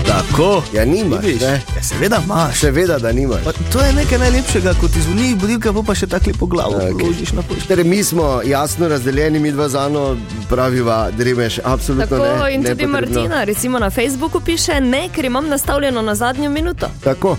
Tako. 0.06 0.62
Ja, 0.72 0.84
nimaš, 0.84 1.25
ne? 1.25 1.62
Ja, 1.76 1.82
seveda 1.82 2.20
imaš. 2.25 2.60
Seveda, 2.60 2.98
da 2.98 3.12
nimaš. 3.12 3.44
Pa 3.44 3.52
to 3.72 3.80
je 3.80 3.92
nekaj 3.92 4.18
najlepšega, 4.18 4.75
ko 4.80 4.88
ti 4.88 5.00
zvoni 5.00 5.34
budilka, 5.40 5.72
pa 5.86 5.94
še 5.94 6.06
tako 6.06 6.30
lepo 6.30 6.46
glavo 6.46 6.78
okay. 6.78 7.06
ložiš 7.06 7.32
na 7.32 7.42
pošti. 7.42 7.68
Torej, 7.68 7.84
mi 7.84 8.04
smo 8.04 8.40
jasno 8.46 8.88
razdeljeni, 8.88 9.38
mi 9.38 9.52
dva 9.52 9.68
zano 9.68 10.16
praviva, 10.48 11.10
dremeš, 11.10 11.58
absolutno 11.64 12.06
Tako 12.06 12.44
ne. 12.44 12.54
in 12.54 12.62
tudi 12.62 12.86
nepotrebno. 12.86 13.20
Martina, 13.20 13.44
recimo 13.44 13.78
na 13.78 13.90
Facebooku 13.90 14.40
piše, 14.40 14.80
ne, 14.80 15.08
ker 15.14 15.25
imam 15.25 15.48
nastavljeno 15.48 16.02
na 16.02 16.14
zadnjo 16.14 16.50
minuto. 16.50 16.90
Tako. 17.04 17.36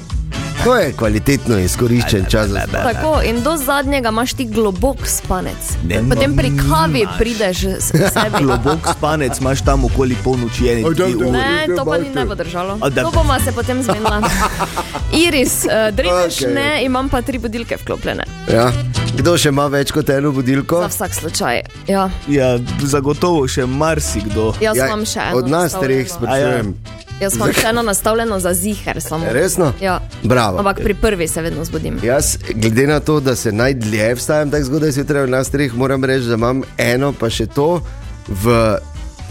To 0.57 0.75
je 0.75 0.93
kvalitetno 0.93 1.57
izkoriščen 1.59 2.25
čas. 2.25 2.49
Tako, 2.73 3.21
in 3.23 3.43
do 3.43 3.57
zadnjega 3.57 4.09
imaš 4.09 4.33
ti 4.33 4.45
globok 4.45 4.97
spanec. 5.05 5.55
Ne, 5.85 6.01
Potem 6.05 6.35
pri 6.35 6.49
no, 6.49 6.63
kavi 6.65 6.99
nimaš. 6.99 7.17
prideš 7.17 7.57
s 7.79 7.87
sebi. 8.13 8.41
Globok 8.41 8.87
spanec 8.89 9.39
imaš 9.39 9.61
tam 9.61 9.85
okoli 9.85 10.15
polnoči, 10.17 10.63
daj. 10.63 10.83
uri. 11.13 11.31
Ne, 11.31 11.67
to 11.69 11.85
pa 11.85 11.97
ni 11.97 12.09
ne 12.09 12.25
bo 12.25 12.35
držalo. 12.35 12.77
A 12.81 12.89
To 12.91 13.11
bomo 13.11 13.39
se 13.39 13.51
potem 13.51 13.83
zmenila. 13.83 14.21
Iris, 15.23 15.63
uh, 15.63 15.95
dreveš 15.95 16.37
Okej. 16.37 16.47
okay. 16.47 16.53
ne, 16.55 16.83
imam 16.83 17.09
pa 17.09 17.21
tri 17.21 17.37
budilke 17.37 17.77
vklopljene. 17.77 18.23
Ja. 18.49 18.71
Kdo 19.15 19.37
še 19.37 19.49
ima 19.49 19.67
več 19.67 19.91
kot 19.91 20.09
eno 20.09 20.31
budilko? 20.31 20.79
Za 20.79 20.87
vsak 20.87 21.13
slučaj. 21.13 21.61
Ja, 21.87 22.09
Ja, 22.27 22.57
zagotovo 22.81 23.47
še 23.47 23.65
marsikdo. 23.65 24.53
jaz 24.59 24.77
Ja, 24.77 24.85
imam 24.85 25.05
še 25.05 25.19
eno. 25.21 25.37
od 25.37 25.47
nas 25.47 25.73
treh 25.73 26.07
sprašujem. 26.09 26.75
Jaz 27.21 27.35
imam 27.35 27.53
še 27.53 27.67
eno 27.69 27.81
nastavljeno 27.81 28.39
za 28.39 28.53
ziger. 28.53 29.01
Samo. 29.01 29.25
Resno? 29.31 29.71
Ja. 29.81 29.99
Bravo. 30.23 30.59
Ampak 30.59 30.81
pri 30.83 30.93
prvi 30.93 31.27
se 31.27 31.41
vedno 31.41 31.65
zbudim. 31.65 31.99
Jaz, 32.03 32.37
glede 32.53 32.87
na 32.87 32.99
to, 32.99 33.19
da 33.19 33.35
se 33.35 33.51
najdlje 33.51 34.13
vstajam 34.15 34.51
tako 34.51 34.63
zgodaj 34.63 34.91
zjutraj 34.91 35.25
v 35.25 35.29
nas 35.29 35.49
treh, 35.49 35.73
moram 35.73 36.03
reči, 36.05 36.29
da 36.29 36.37
imam 36.37 36.61
eno, 36.77 37.13
pa 37.19 37.29
še 37.29 37.47
to 37.47 37.81
v 38.27 38.77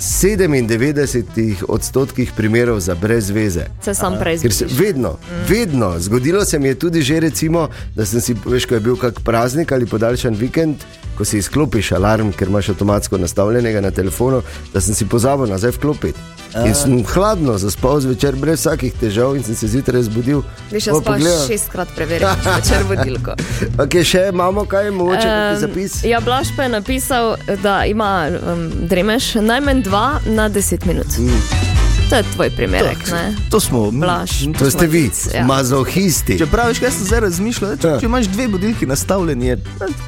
97 0.01 1.63
odstotkih 1.69 2.33
primerov 2.37 2.81
za 2.81 2.95
brez 2.95 3.31
veze. 3.31 3.69
Se 3.85 3.95
sam 3.95 4.19
prej 4.21 4.39
zbudiš. 4.39 4.79
vedno, 4.79 5.17
vedno, 5.49 5.95
zgodilo 5.99 6.45
se 6.45 6.59
mi 6.59 6.69
je 6.69 6.75
tudi 6.75 7.03
že, 7.03 7.21
recimo, 7.21 7.69
da 7.95 8.07
sem 8.07 8.21
si, 8.21 8.35
veš, 8.45 8.67
ko 8.67 8.75
je 8.75 8.81
bil 8.81 8.97
kak 8.97 9.21
praznik 9.25 9.73
ali 9.73 9.87
podaljšan 9.87 10.35
vikend, 10.35 10.77
ko 11.17 11.25
si 11.25 11.39
izklopiš 11.39 11.93
alarm, 11.97 12.33
ker 12.33 12.49
imaš 12.49 12.69
avtomatsko 12.75 13.19
nastavljenega 13.19 13.81
na 13.81 13.91
telefonu, 13.91 14.43
da 14.73 14.81
sem 14.81 14.95
si 14.95 15.09
pozabil 15.09 15.51
nazaj 15.51 15.77
vklopiti. 15.79 16.19
In 16.65 16.75
sem 16.75 17.05
hladno 17.05 17.59
zaspal 17.59 18.01
zvečer 18.01 18.37
brez 18.37 18.61
vsakih 18.61 18.95
težav 19.01 19.37
in 19.37 19.43
sem 19.45 19.55
se 19.55 19.69
zjutraj 19.69 20.07
zbudil. 20.09 20.43
Jaz 20.73 20.89
Pol 20.89 21.03
pa 21.03 21.13
pogledam, 21.13 21.49
šestkrat 21.49 21.89
preverim 21.97 22.29
večer 22.57 22.87
budilko. 22.89 23.37
Okay, 23.77 24.05
še 24.05 24.29
imamo 24.33 24.65
kaj, 24.65 24.91
mogoče 24.91 25.27
um, 25.27 25.35
Em, 25.37 25.57
zapis. 25.61 26.05
Ja, 26.05 26.21
Blaž 26.21 26.55
pa 26.57 26.63
je 26.63 26.69
napisal, 26.69 27.37
da 27.63 27.85
ima 27.85 28.29
um, 28.31 28.71
dremeš 28.89 29.35
najmanj 29.35 29.83
dva 29.83 30.07
na 30.27 30.49
deset 30.49 30.85
minut. 30.85 31.19
Mm. 31.19 31.86
To 32.07 32.17
je 32.17 32.23
tvoj 32.25 32.51
primerek, 32.51 33.11
ne? 33.13 33.35
To 33.51 33.61
smo 33.61 33.91
mi. 33.91 33.99
Blaž. 33.99 34.31
To 34.59 34.71
ste 34.71 34.87
vi, 34.87 35.11
Ja. 35.35 35.43
mazohisti. 35.45 36.39
Če 36.39 36.47
praviš, 36.47 36.79
kaj 36.79 36.91
sem 36.91 37.05
zdaj 37.05 37.21
razmišljal, 37.21 37.77
če, 37.77 37.89
Ja. 37.89 37.99
če 37.99 38.07
imaš 38.07 38.27
dve 38.27 38.49
budilki 38.49 38.87
nastavljeni, 38.87 39.47
je, 39.47 39.57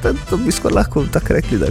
da, 0.03 0.13
to 0.29 0.37
bi 0.37 0.51
skoraj 0.51 0.75
lahko 0.75 1.03
tako 1.05 1.33
rekli, 1.33 1.57
da 1.57 1.67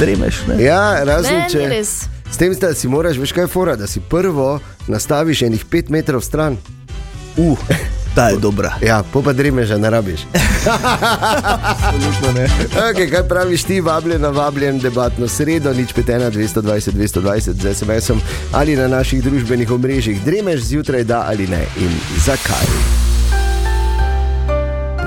dremeš. 0.00 0.42
Ne? 0.48 0.58
Ja, 0.60 1.04
razen 1.04 1.38
Ne, 1.38 1.46
če. 1.48 1.68
res. 1.68 1.94
S 2.26 2.36
tem, 2.36 2.50
da 2.52 2.74
si 2.74 2.88
moraš, 2.88 3.16
veš 3.16 3.32
kaj 3.32 3.44
je 3.44 3.48
fora, 3.48 3.76
da 3.76 3.86
si 3.86 4.00
prvo 4.00 4.58
nastaviš 4.88 5.42
enih 5.42 5.64
5 5.64 5.90
metrov 5.90 6.20
stran. 6.20 6.56
Uh, 7.36 7.58
ta 8.14 8.28
je 8.28 8.36
dobra. 8.36 8.72
Ja, 8.82 9.02
pa 9.12 9.32
dremeža 9.32 9.78
ne 9.78 9.90
rabiš. 9.90 10.20
Absolutno 11.62 12.32
ne. 12.34 12.48
Okay, 12.90 13.10
kaj 13.10 13.28
praviš 13.28 13.62
ti, 13.62 13.80
vabljen 13.80 14.20
na 14.20 14.28
vabljen 14.28 14.78
debatno 14.78 15.28
sredo, 15.28 15.72
nič 15.74 15.94
5, 15.94 16.30
220, 16.30 16.92
220 16.92 17.62
z 17.62 17.74
SMS-om 17.74 18.20
ali 18.52 18.76
na 18.76 18.88
naših 18.88 19.22
družbenih 19.22 19.70
omrežjih. 19.70 20.24
Dremeš 20.24 20.60
zjutraj, 20.60 21.04
da 21.04 21.24
ali 21.28 21.46
ne 21.46 21.66
in 21.80 21.90
zakaj? 22.24 22.66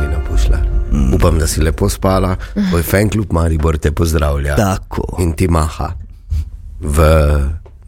Nina 0.02 0.20
Pušla. 0.30 0.58
Mm. 0.92 1.14
Upam, 1.14 1.40
da 1.40 1.48
si 1.48 1.62
lepo 1.62 1.90
spala, 1.90 2.36
tvoj 2.70 2.84
fan 2.84 3.10
klub 3.10 3.32
Maribor 3.32 3.78
te 3.78 3.92
pozdravlja. 3.92 4.56
Tako. 4.56 5.16
In 5.20 5.34
ti 5.34 5.48
maha 5.48 5.94
v 6.80 7.02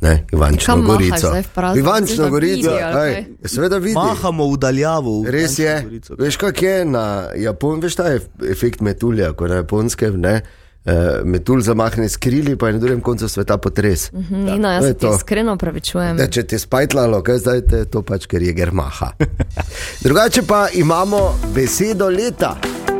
ne, 0.02 0.26
Ivančno 0.34 0.66
Kam 0.66 0.86
Gorico. 0.86 1.32
Ivančno 1.76 2.30
Gorico, 2.30 2.72
vidi, 2.72 2.84
ej, 2.84 2.94
kaj? 2.94 3.26
seveda 3.46 3.78
vidi. 3.78 3.96
Mahamo 3.96 4.48
v 4.54 4.58
daljavo. 4.58 5.22
v 5.22 5.30
Res 5.30 5.60
je. 5.60 5.82
Gorico. 5.84 6.16
Veš, 6.20 6.38
kak 6.38 6.62
je 6.62 6.86
na 6.86 7.04
Japonskem, 7.36 7.82
veš 7.82 7.96
ta 7.96 8.04
ef- 8.14 8.32
efekt 8.52 8.82
metulja, 8.82 9.34
ko 9.34 9.48
na 9.48 9.56
japonskem 9.56 10.20
ne. 10.20 10.42
Uh, 10.86 10.94
metulj 11.28 11.62
zamahne 11.62 12.08
s 12.10 12.16
krili, 12.18 12.56
pa 12.56 12.68
je 12.68 12.74
na 12.74 12.80
drugem 12.80 13.02
koncu 13.02 13.28
sveta 13.30 13.58
potres. 13.58 14.12
Nina, 14.30 14.70
to 14.70 14.74
jaz 14.74 14.84
je 14.84 14.88
se 14.88 14.98
ti 14.98 15.08
iskreno 15.16 15.58
pravičujem. 15.58 16.18
Da, 16.18 16.28
če 16.28 16.44
ti 16.44 16.56
je 16.56 16.60
spajtlalo, 16.60 17.20
kaj 17.22 17.38
zdaj 17.38 17.62
te 17.62 17.86
to 17.86 18.02
pač, 18.02 18.26
ker 18.26 18.42
je 18.42 18.54
germaha. 18.54 19.12
Drugače 20.04 20.42
pa 20.48 20.70
imamo 20.74 21.36
besedo 21.54 22.08
leta, 22.10 22.56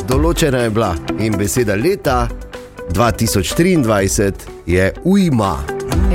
določena 0.08 0.66
je 0.68 0.70
bila 0.70 0.92
in 1.20 1.38
beseda 1.40 1.76
leta 1.76 2.28
2023 2.94 4.32
je 4.66 4.94
ujma. 5.04 5.58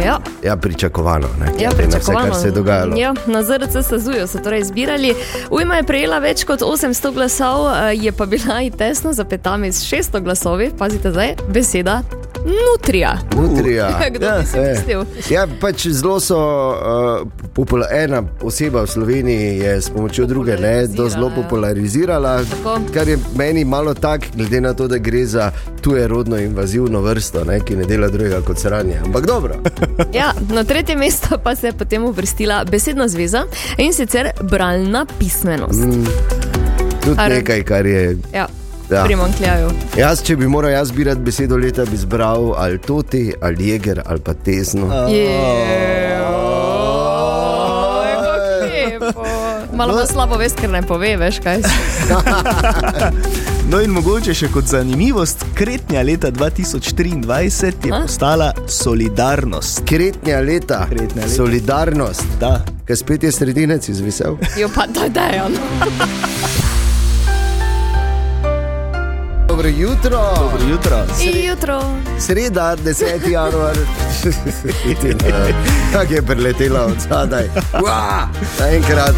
Ja. 0.06 0.18
Ja, 0.44 0.56
pričakovano. 0.56 1.26
Ne, 1.40 1.46
Ja, 1.46 1.70
glede 1.70 1.84
na 1.84 1.90
pričakovano. 1.90 2.32
Vse, 2.32 2.40
se 2.40 2.48
je 2.48 2.52
dogajalo. 2.52 2.96
Ja, 2.96 3.14
na 3.26 3.42
ZRC 3.42 3.88
Sazuju 3.88 4.26
so 4.26 4.38
torej 4.38 4.64
zbirali. 4.64 5.14
Ujma 5.50 5.76
je 5.76 5.82
prejela 5.82 6.18
več 6.18 6.44
kot 6.44 6.60
800 6.60 7.12
glasov, 7.14 7.68
eh, 7.68 7.94
je 7.94 8.12
pa 8.12 8.26
bila 8.26 8.62
i 8.62 8.70
tesno 8.70 9.12
za 9.12 9.24
petami 9.24 9.72
s 9.72 9.84
600 9.84 10.20
glasovi. 10.20 10.70
Pazite 10.78 11.10
zdaj, 11.10 11.34
beseda 11.48 12.02
nutrija. 12.44 13.18
Nutrija. 13.36 14.00
Kdo 14.10 14.26
bi 14.40 14.46
si 14.46 14.58
Eh. 14.58 14.70
mislil? 14.70 15.04
Ja, 15.30 15.46
pač 15.60 15.86
zelo 15.88 16.20
so 16.20 16.36
uh, 16.36 16.74
popula, 17.48 17.86
ena 17.92 18.22
oseba 18.42 18.82
v 18.82 18.86
Sloveniji 18.86 19.58
je 19.58 19.80
s 19.80 19.90
pomočjo 19.90 20.26
druge 20.26 20.56
ne, 20.56 20.86
do 20.86 21.08
zelo 21.08 21.26
ja. 21.28 21.34
popularizirala, 21.34 22.40
Tako. 22.40 22.78
kar 22.94 23.08
je 23.08 23.18
meni 23.36 23.64
malo 23.64 23.94
tak, 23.94 24.20
glede 24.34 24.60
na 24.60 24.74
to, 24.74 24.88
da 24.88 24.98
gre 24.98 25.26
za 25.26 25.50
tuje 25.80 26.08
rodno 26.08 26.38
invazivno 26.38 27.00
vrsto, 27.00 27.44
ne, 27.44 27.60
ki 27.60 27.76
ne 27.76 27.84
dela 27.84 28.08
drugega 28.08 28.40
kot 28.40 28.58
sranje. 28.58 29.00
Ampak 29.04 29.26
dobro. 29.26 29.54
Ja, 30.12 30.32
na 30.48 30.64
tretje 30.64 30.96
mesto 30.96 31.38
pa 31.38 31.56
se 31.56 31.66
je 31.66 31.72
potem 31.72 32.04
uvrstila 32.04 32.64
besedna 32.64 33.08
zveza 33.08 33.44
in 33.78 33.92
sicer 33.92 34.30
bralna 34.42 35.06
pismenost. 35.18 35.80
Mm. 35.80 36.04
Tudi 37.04 37.16
Ar- 37.18 37.30
nekaj, 37.30 37.62
kar 37.62 37.86
je. 37.86 38.16
Ja, 38.32 38.46
Ja. 38.90 38.96
ja. 38.96 39.04
primankljaju. 39.04 39.70
Jaz, 39.98 40.22
če 40.22 40.36
bi 40.36 40.48
moral 40.48 40.72
jaz 40.72 40.88
zbirati 40.88 41.20
besedo 41.20 41.56
leta, 41.56 41.84
bi 41.84 41.96
zbral 41.96 42.52
ali 42.56 42.78
toti, 42.78 43.32
ali 43.40 43.68
jeger, 43.68 44.02
ali 44.06 44.20
pa 44.20 44.34
tesno. 44.34 44.86
Malo 49.74 49.94
bo 49.94 50.06
slabo 50.06 50.36
vest, 50.38 50.60
ker 50.60 50.70
ne 50.70 50.82
pove, 50.82 51.16
veš 51.16 51.40
kaj. 51.42 51.62
No 53.64 53.78
in 53.80 53.94
mogoče 53.96 54.34
še 54.36 54.50
kot 54.52 54.68
zanimivost, 54.68 55.40
kretnja 55.56 56.02
leta 56.04 56.28
2023 56.30 57.86
je 57.88 57.92
A? 57.92 58.02
postala 58.02 58.50
solidarnost. 58.68 59.80
Kretnja 59.88 60.42
leta, 60.44 60.82
Kretnja 60.90 61.24
leta. 61.24 61.32
solidarnost. 61.32 62.36
Da. 62.40 62.60
Kaj 62.84 63.00
spet 63.00 63.24
je 63.24 63.32
sredinec 63.32 63.88
izvisel? 63.88 64.36
Jo 64.60 64.68
pa 64.74 64.84
da 64.86 65.08
dejo. 65.08 65.48
Dobro 69.54 69.68
jutro. 69.68 70.18
Dobro 70.36 70.58
jutro. 70.70 70.96
Jutro. 71.50 71.80
Sreda, 72.18 72.76
10. 72.84 73.30
januar. 73.30 73.76
Tako 75.92 76.14
je 76.14 76.22
preletela 76.22 76.84
od 76.84 76.98
zadaj. 77.08 77.48
Naenkrat. 78.60 79.14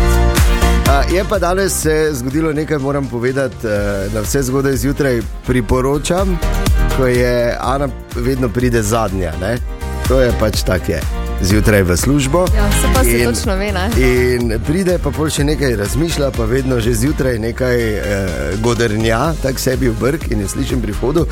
A, 0.89 1.03
Je 1.15 1.25
pa 1.29 1.39
danes 1.39 1.83
se 1.83 2.09
zgodilo 2.13 2.53
nekaj, 2.53 2.79
moram 2.79 3.07
povedati, 3.07 3.67
eh, 3.67 4.09
da 4.13 4.21
vse 4.21 4.43
zgodaj 4.43 4.77
zjutraj 4.77 5.21
priporočam, 5.47 6.39
ko 6.97 7.07
je 7.07 7.57
Ana 7.61 7.89
vedno 8.15 8.49
pride 8.49 8.83
zadnja. 8.83 9.33
Ne? 9.41 9.59
To 10.09 10.21
je 10.21 10.33
pač 10.41 10.63
tako 10.63 10.93
je. 10.93 11.26
Zjutraj 11.43 11.83
v 11.83 11.97
službo. 11.97 12.47
Ja, 12.57 12.71
se 12.73 12.89
pa 12.95 13.05
se 13.05 13.19
In- 13.19 13.25
točno 13.25 13.57
ve, 13.57 13.73
ne? 13.73 13.91
In 13.97 14.61
pride 14.67 14.99
pa 14.99 15.11
pol 15.11 15.29
še 15.31 15.45
nekaj 15.45 15.77
razmišlja, 15.77 16.31
pa 16.31 16.45
vedno 16.45 16.81
že 16.81 16.95
zjutraj 16.95 17.39
nekaj 17.39 17.77
eh, 17.77 18.03
godrnja, 18.57 19.33
tako 19.43 19.59
sebi 19.59 19.89
v 19.89 19.95
brk 20.01 20.31
in 20.31 20.41
jo 20.41 20.49
slišim 20.49 20.81
pri 20.83 20.93
hodu. 20.93 21.27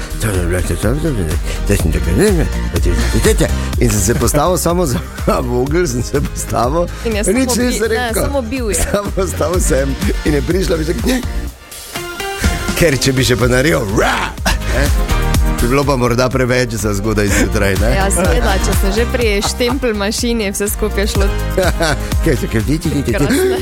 In 3.80 3.90
sem 3.90 4.00
se 4.00 4.14
postavil 4.14 4.56
samo 4.56 4.86
za 4.86 4.98
vogel, 5.40 5.86
sem 5.86 6.02
se 6.02 6.20
postavil. 6.20 6.86
In 7.04 7.16
je 7.16 7.22
nič 7.24 7.56
nisem 7.56 7.82
ne, 7.82 7.88
rekel. 7.88 8.22
samo 8.22 8.42
bil 8.42 8.70
je. 8.70 8.74
Samo 8.84 9.10
postavil 9.10 9.60
sem 9.60 9.88
in 10.24 10.34
je 10.34 10.42
prišla 10.42 10.76
in 10.76 10.84
rekel, 10.84 11.20
ker 12.78 12.98
če 12.98 13.12
bi 13.12 13.24
še 13.24 13.36
pa 13.36 13.48
naredil, 13.48 13.80
ra, 13.98 14.34
ne, 14.44 15.13
bi 15.64 15.70
bilo 15.70 15.84
pa 15.84 15.96
morda 15.96 16.28
preveč 16.28 16.70
za 16.70 16.94
zgodaj 16.94 17.28
zjutraj. 17.28 17.74
ne. 17.80 17.96
Ja, 17.96 18.10
seveda, 18.10 18.52
če 18.66 18.72
se 18.80 19.00
že 19.00 19.06
pri 19.12 19.40
štempel 19.48 19.94
mašini, 19.96 20.50
vse 20.52 20.68
skupaj 20.68 21.06
šlo. 21.06 21.28
Kaj 22.24 22.36
se 22.36 22.48
kaj 22.52 22.60
vidi, 22.68 22.90
vidi, 22.94 23.12
Krasno. 23.12 23.56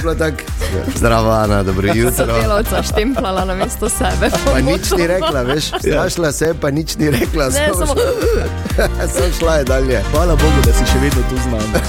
Bilo 0.00 0.14
tako 0.14 0.57
Zdravo, 0.96 1.30
Ana, 1.32 1.62
dobro 1.62 1.88
jutro. 1.88 2.26
Sodelavca 2.26 2.82
štemplala 2.82 3.44
na 3.44 3.54
mesto 3.54 3.88
sebe. 3.88 4.30
Pa 4.44 4.60
nič 4.60 4.90
ni 4.92 5.06
rekla, 5.06 5.42
veš, 5.42 5.64
strašila 5.78 6.32
se, 6.32 6.44
je, 6.44 6.54
pa 6.54 6.70
nič 6.70 6.96
ni 6.96 7.10
rekla. 7.10 7.44
Ne, 7.46 7.68
samo 7.68 7.86
samo- 7.86 7.94
šla- 7.94 8.88
Samo 9.12 9.26
šla 9.38 9.54
je 9.54 9.64
dalje. 9.64 10.02
Hvala 10.10 10.32
Bogu, 10.34 10.60
da 10.64 10.72
si 10.72 10.84
še 10.84 10.98
vedno 10.98 11.22
tu 11.24 11.36
z 11.36 11.46
nami. 11.46 11.72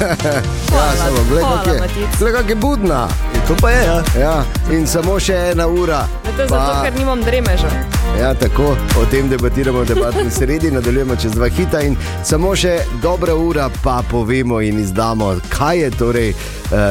Ja, 0.70 0.86
samo, 0.98 1.20
glej, 1.30 1.44
hvala, 1.44 1.58
kak 1.58 1.68
je. 1.68 1.80
Matic. 1.80 2.20
Glej, 2.20 2.34
kak 2.34 2.50
je 2.50 2.56
budna. 2.56 3.08
To 3.48 3.56
pa 3.56 3.70
je, 3.70 3.84
ja. 3.84 3.98
Ja, 4.20 4.36
in 4.72 4.88
samo 4.88 5.20
še 5.20 5.34
ena 5.52 5.68
ura. 5.68 6.04
To 6.28 6.42
je 6.42 6.48
zato, 6.48 6.84
ker 6.84 6.94
nimam 6.96 7.22
dremeža. 7.22 7.70
Ja, 8.16 8.34
tako 8.34 8.64
o 8.96 9.06
tem 9.06 9.30
debatiramo 9.30 9.80
v 9.80 9.88
debatni 9.88 10.32
sredi, 10.38 10.72
nadaljujemo 10.72 11.16
čez 11.16 11.32
dva 11.32 11.48
hita 11.48 11.82
in 11.82 11.96
samo 12.24 12.56
še 12.56 12.74
dobra 13.02 13.36
ura, 13.36 13.70
pa 13.84 14.02
povemo 14.04 14.62
in 14.62 14.80
izdamo, 14.80 15.36
kaj 15.50 15.78
je 15.80 15.90
torej 15.92 16.30
uh, 16.30 16.40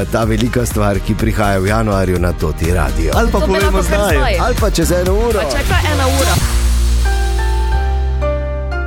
ta 0.09 0.25
velika 0.25 0.67
stvar, 0.67 0.99
ki 0.99 1.15
prihaja 1.15 1.59
v 1.59 1.71
januarju 1.79 2.19
na 2.19 2.33
Toti 2.33 2.75
radio. 2.75 3.13
Ali 3.15 3.31
pa 3.33 3.39
povemo 3.39 3.83
zdaj. 3.83 4.39
Ali 4.41 4.55
pa 4.61 4.71
čez 4.71 4.93
eno 4.93 5.15
uro. 5.15 5.41
Pa 5.41 5.51
čaka 5.51 5.77
ena 5.95 6.07
ura. 6.21 6.35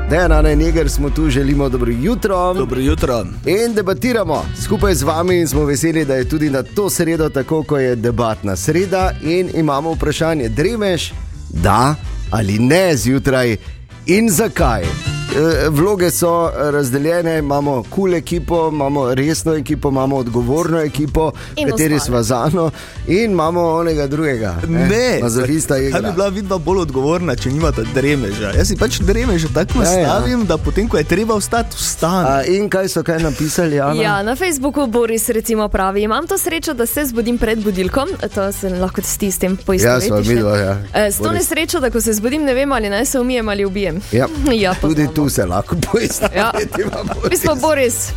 Dejana 0.10 0.52
in 0.52 0.60
Neger 0.60 0.90
smo 0.90 1.10
tu, 1.10 1.30
želimo 1.30 1.70
dobro 1.70 1.92
jutro. 2.02 2.54
Dobro 2.54 2.80
jutro. 2.80 3.26
In 3.46 3.74
debatiramo 3.74 4.46
skupaj 4.64 4.94
z 4.96 5.04
vami, 5.04 5.40
in 5.40 5.48
smo 5.48 5.66
veseli, 5.66 6.06
da 6.06 6.16
je 6.16 6.30
tudi 6.30 6.50
na 6.50 6.64
to 6.64 6.90
sredo, 6.90 7.30
tako 7.30 7.64
kot 7.64 7.82
je 7.82 7.96
debatna 7.96 8.56
sreda. 8.56 9.12
In 9.24 9.50
imamo 9.56 9.94
vprašanje, 9.94 10.50
dremeš, 10.50 11.14
da 11.50 11.96
ali 12.32 12.60
ne 12.60 12.96
zjutraj 12.96 13.58
in 14.06 14.30
zakaj. 14.30 15.21
E, 15.32 15.70
Vloge 15.70 16.12
so 16.12 16.32
razdeljene, 16.56 17.38
imamo 17.38 17.84
kul 17.84 17.90
cool 17.92 18.14
ekipo, 18.14 18.70
imamo 18.70 19.14
resno 19.14 19.54
ekipo, 19.54 19.90
imamo 19.90 20.16
odgovorno 20.18 20.80
ekipo, 20.80 21.32
In 21.56 21.70
kateri 21.70 22.00
smo 22.00 22.24
zano, 22.24 22.72
in 23.08 23.32
imamo 23.32 23.62
onega 23.70 24.08
drugega. 24.08 24.56
Ne, 24.68 25.20
mazohista 25.22 25.74
kaj 25.74 25.88
igra. 25.88 26.02
bi 26.02 26.12
bila 26.12 26.28
vidva 26.28 26.58
bolj 26.58 26.80
odgovorna, 26.80 27.36
če 27.36 27.50
nimata 27.50 27.82
dremeža? 27.94 28.52
Jaz 28.52 28.68
si 28.68 28.76
pač 28.76 29.00
dremeža 29.00 29.48
tako 29.54 29.84
Ja, 29.84 29.92
ja. 29.92 30.08
nastavim, 30.08 30.46
da 30.46 30.58
potem, 30.58 30.88
ko 30.88 30.98
je 30.98 31.04
treba 31.04 31.36
vstati, 31.36 31.76
vstanem. 31.76 32.54
In 32.54 32.70
kaj 32.70 32.88
so 32.88 33.04
kaj 33.04 33.20
napisali, 33.20 33.76
Jana? 33.76 34.02
Ja, 34.04 34.24
na 34.24 34.36
Facebooku 34.36 34.88
Boris 34.88 35.30
recimo 35.30 35.68
pravi, 35.68 36.02
imam 36.02 36.28
to 36.28 36.38
srečo, 36.38 36.74
da 36.74 36.86
se 36.86 37.06
zbudim 37.06 37.38
pred 37.38 37.64
budilkom, 37.64 38.10
to 38.36 38.52
se 38.52 38.70
lahko 38.70 39.02
s 39.02 39.18
tem 39.38 39.52
Ja, 39.52 39.58
poistovetiš. 39.66 40.08
sva 40.08 40.20
ne? 40.20 40.28
midva, 40.28 40.58
ja. 40.58 40.78
Eh, 40.94 41.12
S 41.12 41.18
to 41.18 41.32
nesrečo, 41.32 41.80
da 41.80 41.90
ko 41.90 42.02
se 42.02 42.14
zbudim, 42.14 42.44
ne 42.44 42.54
vem 42.54 42.72
ali 42.72 42.90
naj 42.90 43.06
se 43.06 43.20
umijem 43.20 43.50
ali 43.50 43.66
ubijem. 43.66 44.02
Ja. 44.12 44.28
ja 44.54 44.74
Tudi 44.74 44.96
poznamo. 44.96 45.21
Tu 45.22 45.30
se 45.30 45.46
lahko 45.46 45.76
Ja. 45.76 45.82
poistovetiva. 45.92 47.04
Mi 47.32 47.38
smo 47.38 47.56
Boris, 47.56 48.10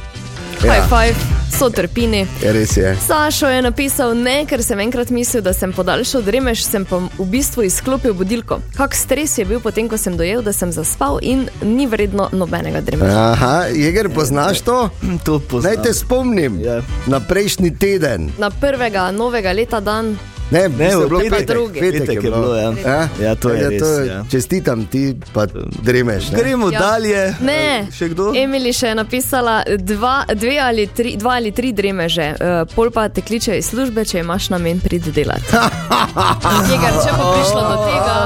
Ja. 0.64 0.72
high 0.72 0.88
five, 0.88 1.14
so 1.50 1.70
trpini. 1.70 2.26
Ja, 2.42 2.52
res 2.52 2.76
je. 2.76 2.96
Sašo 3.06 3.46
je 3.46 3.62
napisal 3.62 4.14
ne, 4.14 4.46
ker 4.46 4.62
sem 4.62 4.80
enkrat 4.80 5.10
mislil, 5.10 5.42
da 5.42 5.52
sem 5.52 5.72
podaljšal 5.72 6.22
dremež, 6.22 6.62
sem 6.62 6.84
pa 6.84 6.96
v 6.96 7.26
bistvu 7.26 7.62
izklopil 7.62 8.14
budilko. 8.14 8.60
Kak 8.76 8.94
stres 8.94 9.38
je 9.38 9.44
bil 9.44 9.60
potem, 9.60 9.88
ko 9.88 9.96
sem 9.96 10.16
dojel, 10.16 10.42
da 10.42 10.52
sem 10.52 10.72
zaspal 10.72 11.18
in 11.22 11.44
ni 11.62 11.86
vredno 11.86 12.28
nobenega 12.32 12.80
dremeža. 12.80 13.32
Aha, 13.32 13.64
Jeger, 13.66 14.08
poznaš 14.08 14.60
to? 14.60 14.90
To 15.24 15.38
poznam. 15.40 15.72
Naj 15.72 15.82
te 15.82 15.94
spomnim 15.94 16.60
Ja. 16.60 16.80
na 17.06 17.20
prejšnji 17.20 17.70
teden. 17.70 18.32
Na 18.38 18.50
prvega 18.50 19.10
novega 19.10 19.52
leta 19.52 19.80
dan. 19.80 20.16
Ne, 20.50 20.68
Ne, 20.68 20.90
v 20.90 21.08
bilo 21.08 21.20
petek. 21.20 21.48
petek, 21.48 21.72
Petek 21.72 22.14
je 22.14 22.20
bilo, 22.22 22.54
ja. 22.54 22.72
Ja, 22.78 23.08
Ja, 23.20 23.34
to 23.34 23.48
je 23.48 23.62
da 23.62 23.68
res, 23.68 23.82
ja. 24.06 24.24
Čestitam 24.30 24.84
ti, 24.84 25.02
pa 25.32 25.46
dremeš. 25.82 26.30
Ne? 26.30 26.38
Gremo 26.38 26.70
Ja. 26.70 26.78
dalje. 26.80 27.34
Ne, 27.40 27.86
Še 27.90 28.08
kdo? 28.08 28.32
Emily 28.34 28.70
še 28.70 28.86
je 28.86 28.94
napisala 28.94 29.54
dva, 29.78 30.14
dve 30.30 30.58
ali 30.58 30.86
tri, 30.86 31.16
dva 31.16 31.30
ali 31.32 31.50
tri 31.50 31.72
dremeže, 31.72 32.28
uh, 32.32 32.36
pol 32.68 32.90
pa 32.90 33.08
te 33.08 33.20
kliče 33.20 33.58
iz 33.58 33.66
službe, 33.66 34.04
če 34.04 34.20
imaš 34.20 34.50
namen 34.50 34.80
priti 34.80 35.10
delati. 35.10 35.48
Jeger, 36.70 36.94
če 36.98 37.10
bo 37.12 37.24
prišlo 37.32 37.62
do 37.62 37.76
tega, 37.82 38.16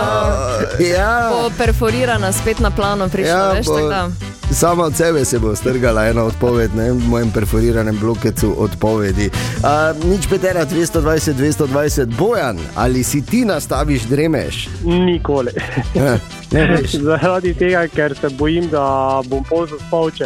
Ja, 0.91 1.31
bo 1.31 1.51
perforirana 1.53 2.33
spet 2.33 2.59
na 2.59 2.71
plano 2.71 3.09
prišla, 3.09 3.31
ja, 3.31 3.53
veš, 3.53 3.67
tako 3.67 3.89
da. 3.89 4.03
Sama 4.53 4.85
od 4.85 4.97
sebe 4.97 5.25
se 5.25 5.39
bo 5.39 5.57
strgala 5.57 6.07
ena 6.07 6.25
odpoved, 6.25 6.75
ne, 6.75 6.93
v 6.93 7.09
mojem 7.09 7.31
perforiranem 7.31 7.99
blokecu 8.01 8.55
odpovedi. 8.59 9.31
A, 9.63 9.93
nič 10.05 10.27
petera, 10.27 10.67
220, 10.67 11.33
220, 11.35 12.07
bojan, 12.17 12.59
ali 12.75 13.05
si 13.05 13.23
ti 13.23 13.45
nastaviš 13.45 14.03
dremeš? 14.03 14.69
Nikoli. 14.85 15.51
Ja. 15.95 16.19
Zaradi 17.05 17.55
tega, 17.55 17.87
ker 17.89 18.17
se 18.21 18.29
bojim, 18.29 18.69
da 18.69 19.21
bom 19.29 19.45
pozno 19.45 19.77
spal, 19.87 20.11
če 20.11 20.25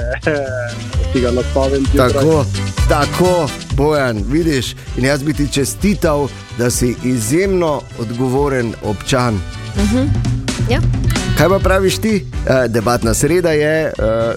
si 1.12 1.20
ga 1.20 1.30
nastavim. 1.30 1.86
Tako, 1.96 2.44
tako, 2.88 3.48
bojan, 3.76 4.22
vidiš. 4.28 4.74
In 4.96 5.04
jaz 5.04 5.22
bi 5.22 5.34
ti 5.34 5.48
čestital, 5.52 6.28
da 6.58 6.70
si 6.70 6.94
izjemno 7.04 7.80
odgovoren 7.98 8.74
občan. 8.82 9.40
Ja. 10.70 10.78
Kaj 11.38 11.48
pa 11.48 11.58
praviš 11.58 11.98
ti? 11.98 12.26
Eh, 12.46 12.68
Debatna 12.68 13.14
sreda 13.14 13.50
je, 13.50 13.86
eh, 13.86 13.92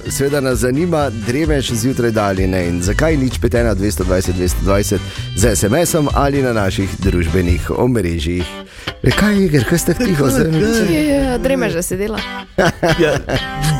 seveda 0.10 0.42
nas 0.42 0.60
zanima, 0.60 1.10
dremeš 1.28 1.72
zjutraj 1.72 2.12
da 2.12 2.24
ali 2.24 2.48
ne. 2.48 2.68
In 2.68 2.82
zakaj 2.82 3.18
nič 3.18 3.38
petena 3.42 3.76
220, 3.76 4.34
220 4.34 5.00
z 5.36 5.56
SMS-om 5.56 6.10
ali 6.14 6.42
na 6.42 6.54
naših 6.54 6.90
družbenih 7.00 7.72
omrežjih. 7.78 8.46
E, 9.04 9.12
kaj 9.12 9.44
je, 9.44 9.64
ker 9.70 9.80
ste 9.80 9.94
tiho 9.94 10.30
zdaj? 10.30 10.50
Je, 10.90 11.38
dremeže 11.38 11.84
se 11.84 11.98
dela. 11.98 12.20
Ja. 13.00 13.20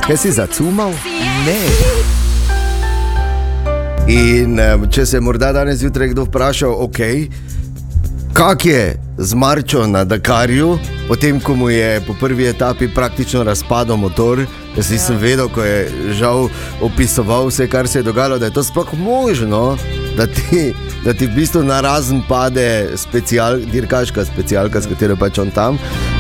Kaj 0.08 0.18
si 0.18 0.32
zacumal? 0.32 0.92
Ne. 1.46 1.60
In 4.08 4.60
eh, 4.60 4.78
če 4.92 5.06
se 5.06 5.18
je 5.18 5.22
morda 5.22 5.52
danes 5.54 5.80
zjutraj 5.80 6.12
kdo 6.14 6.28
vprašal, 6.28 6.76
ok, 6.78 7.00
kak 8.36 8.66
je 8.66 8.98
z 9.18 9.34
Marčo 9.34 9.88
na 9.88 10.04
Dakarju, 10.04 10.78
potem 11.08 11.40
ko 11.40 11.56
mu 11.56 11.70
je 11.70 12.02
po 12.08 12.14
prvi 12.20 12.48
etapi 12.48 12.88
praktično 12.88 13.44
razpadel 13.44 13.96
motor. 13.96 14.44
Jaz 14.76 14.92
nisem 14.92 15.18
vedel, 15.18 15.48
ko 15.50 15.64
je 15.64 15.88
žal 16.20 16.50
opisoval 16.82 17.48
vse, 17.48 17.68
kar 17.72 17.88
se 17.88 18.00
je 18.00 18.04
dogajalo, 18.04 18.40
da 18.40 18.46
je 18.46 18.54
to 18.54 18.64
sploh 18.64 18.94
možno, 19.00 19.78
da 20.18 20.28
ti, 20.28 20.74
da 21.06 21.14
ti 21.14 21.28
v 21.28 21.36
bistvu 21.36 21.64
na 21.64 21.80
razen 21.82 22.22
pade 22.28 22.92
special, 22.96 23.64
dirkaška 23.72 24.26
specialka, 24.26 24.82
s 24.82 24.92
katero 24.92 25.16
pač 25.16 25.40
on 25.40 25.52
tam. 25.52 25.80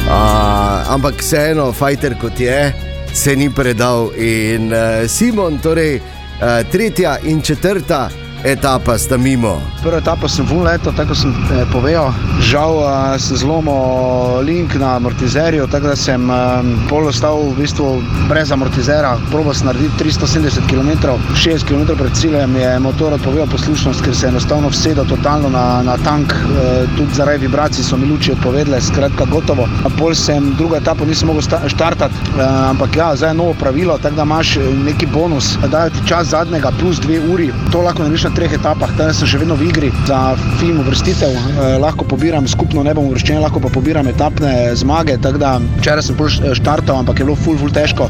A, 0.10 0.86
ampak 0.96 1.20
vseeno, 1.20 1.72
fajter 1.74 2.16
kot 2.22 2.40
je, 2.40 2.72
se 3.14 3.36
ni 3.36 3.52
predal. 3.52 4.12
In 4.16 4.72
uh, 4.72 5.04
Simon, 5.08 5.60
torej 5.60 6.00
uh, 6.00 6.64
tretja 6.72 7.18
in 7.28 7.42
četrta 7.42 8.08
etapa 8.46 8.98
sta 8.98 9.18
mimo. 9.18 9.62
Prvo 9.82 9.98
etapo 9.98 10.30
sem 10.30 10.46
vun 10.46 10.64
leto, 10.64 10.92
tako 10.92 11.16
sem 11.16 11.32
eh, 11.32 11.66
povedal. 11.74 12.14
Žal 12.42 12.74
uh, 12.78 13.18
sem 13.18 13.38
zlomil 13.38 14.46
link 14.46 14.76
na 14.78 14.96
amortizerju, 14.96 15.68
tako 15.68 15.88
da 15.88 15.96
sem 15.96 16.30
um, 16.30 16.72
pol 16.90 17.08
ostal 17.10 17.42
v 17.50 17.56
bistvu 17.58 18.04
brez 18.30 18.52
amortizera. 18.52 19.16
Probo 19.32 19.54
sem 19.54 19.68
narediti 19.68 20.04
370 20.04 20.70
km, 20.70 21.16
60 21.34 21.66
km 21.66 21.98
pred 21.98 22.14
ciljem 22.14 22.56
je 22.56 22.80
motor 22.80 23.14
odpovedal 23.18 23.50
poslušnost, 23.50 24.04
ker 24.06 24.16
se 24.16 24.28
je 24.28 24.30
enostavno 24.30 24.70
vsedel 24.70 25.06
totalno 25.10 25.50
na, 25.50 25.82
na 25.86 25.98
tank, 26.06 26.34
uh, 26.34 26.86
tudi 26.98 27.18
zaradi 27.18 27.46
vibracij 27.48 27.84
so 27.84 27.98
mi 27.98 28.10
luči 28.10 28.32
odpovedale, 28.32 28.82
skratka 28.82 29.26
gotovo. 29.26 29.66
A 29.86 29.90
pol 29.98 30.14
sem 30.16 30.54
drugo 30.58 30.78
etapo 30.78 31.06
nisem 31.06 31.34
mogel 31.34 31.50
štartati, 31.68 32.14
uh, 32.36 32.46
ampak 32.70 32.96
ja, 32.96 33.10
zdaj 33.16 33.34
je 33.34 33.42
novo 33.42 33.54
pravilo, 33.60 33.98
tako 33.98 34.16
da 34.16 34.24
imaš 34.24 34.58
eh, 34.58 34.70
neki 34.86 35.06
bonus, 35.06 35.58
dajo 35.72 35.90
ti 35.90 36.08
čas 36.08 36.28
zadnjega 36.28 36.72
plus 36.80 37.00
dve 37.00 37.20
uri, 37.34 37.50
to 37.72 37.82
lahko 37.82 38.04
narediš 38.04 38.24
na 38.24 38.35
treh 38.36 38.52
etapah, 38.52 38.92
danes 38.98 39.18
sem 39.22 39.28
še 39.32 39.40
vedno 39.40 39.56
v 39.56 39.70
igri 39.70 39.90
za 40.08 40.20
film 40.60 40.82
uvrstitev, 40.84 41.32
eh, 41.32 41.78
lahko 41.80 42.04
pobiram 42.06 42.48
skupno, 42.48 42.84
ne 42.84 42.94
bom 42.94 43.08
uvrščen, 43.08 43.40
lahko 43.40 43.62
pa 43.64 43.70
pobiram 43.72 44.08
etapne 44.08 44.76
zmage. 44.76 45.18
Tako 45.24 45.40
da 45.42 45.54
včeraj 45.80 46.04
sem 46.04 46.16
š- 46.20 46.54
štartal, 46.60 47.00
ampak 47.00 47.20
je 47.20 47.26
bilo 47.26 47.36
ful, 47.36 47.58
ful 47.58 47.72
težko, 47.72 48.10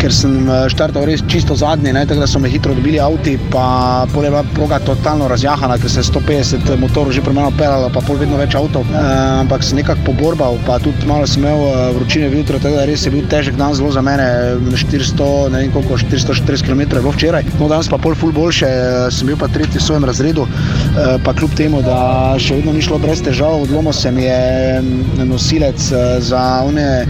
ker 0.00 0.12
sem 0.14 0.34
eh, 0.48 0.66
štartal 0.72 1.06
res 1.08 1.22
čisto 1.30 1.56
zadnji, 1.58 1.92
ne, 1.92 2.04
tako 2.06 2.22
da 2.22 2.28
so 2.30 2.40
me 2.42 2.50
hitro 2.52 2.74
dobili 2.76 3.00
avti, 3.00 3.36
pa 3.52 4.06
pol 4.12 4.26
je 4.26 4.30
bila 4.30 4.44
proga 4.54 4.78
totalno 4.84 5.28
razjahana, 5.28 5.78
ker 5.82 5.90
se 5.90 6.00
je 6.00 6.10
150 6.10 6.76
motorov 6.80 7.12
že 7.16 7.24
premalo 7.24 7.52
pelalo, 7.58 7.90
pa 7.92 8.02
pol 8.04 8.20
vedno 8.20 8.38
več 8.40 8.56
avtov, 8.58 8.86
eh, 8.90 9.10
ampak 9.42 9.64
sem 9.66 9.80
nekako 9.80 10.10
poborbal, 10.10 10.58
pa 10.66 10.78
tudi 10.82 11.08
malo 11.08 11.26
sem 11.26 11.44
imel 11.44 11.64
eh, 11.68 11.92
vročine 11.98 12.30
jutro, 12.32 12.60
tako 12.62 12.80
da 12.80 12.86
res 12.88 13.06
je 13.06 13.14
bil 13.14 13.26
težek 13.30 13.56
dan 13.60 13.74
zelo 13.74 13.92
za 13.94 14.04
mene, 14.04 14.26
400, 14.72 15.30
ne 15.54 15.64
vem 15.64 15.72
koliko, 15.74 15.98
440 15.98 16.66
km 16.66 16.80
je 16.86 17.02
bilo 17.02 17.14
včeraj, 17.16 17.46
no 17.60 17.70
danes 17.72 17.90
pa 17.92 17.98
pol 17.98 18.14
ful 18.18 18.34
boljše, 18.36 18.66
eh, 18.66 19.10
sem 19.10 19.30
bil 19.30 19.40
pa 19.40 19.48
tretji 19.48 19.80
v 19.80 19.86
svojem 19.86 20.04
razredu, 20.04 20.46
eh, 20.46 21.16
pa 21.24 21.34
kljub 21.36 21.56
temu, 21.56 21.82
da 21.82 22.36
še 22.38 22.60
vedno 22.60 22.76
ni 22.76 22.84
šlo 22.84 22.98
brez 23.02 23.22
težav, 23.24 23.62
odlomil 23.66 23.92
se 23.96 24.10
mi 24.12 24.26
je 24.28 24.80
mm, 24.82 25.28
nosilec 25.28 25.90
eh, 25.92 26.20
za 26.20 26.42
one 26.66 27.06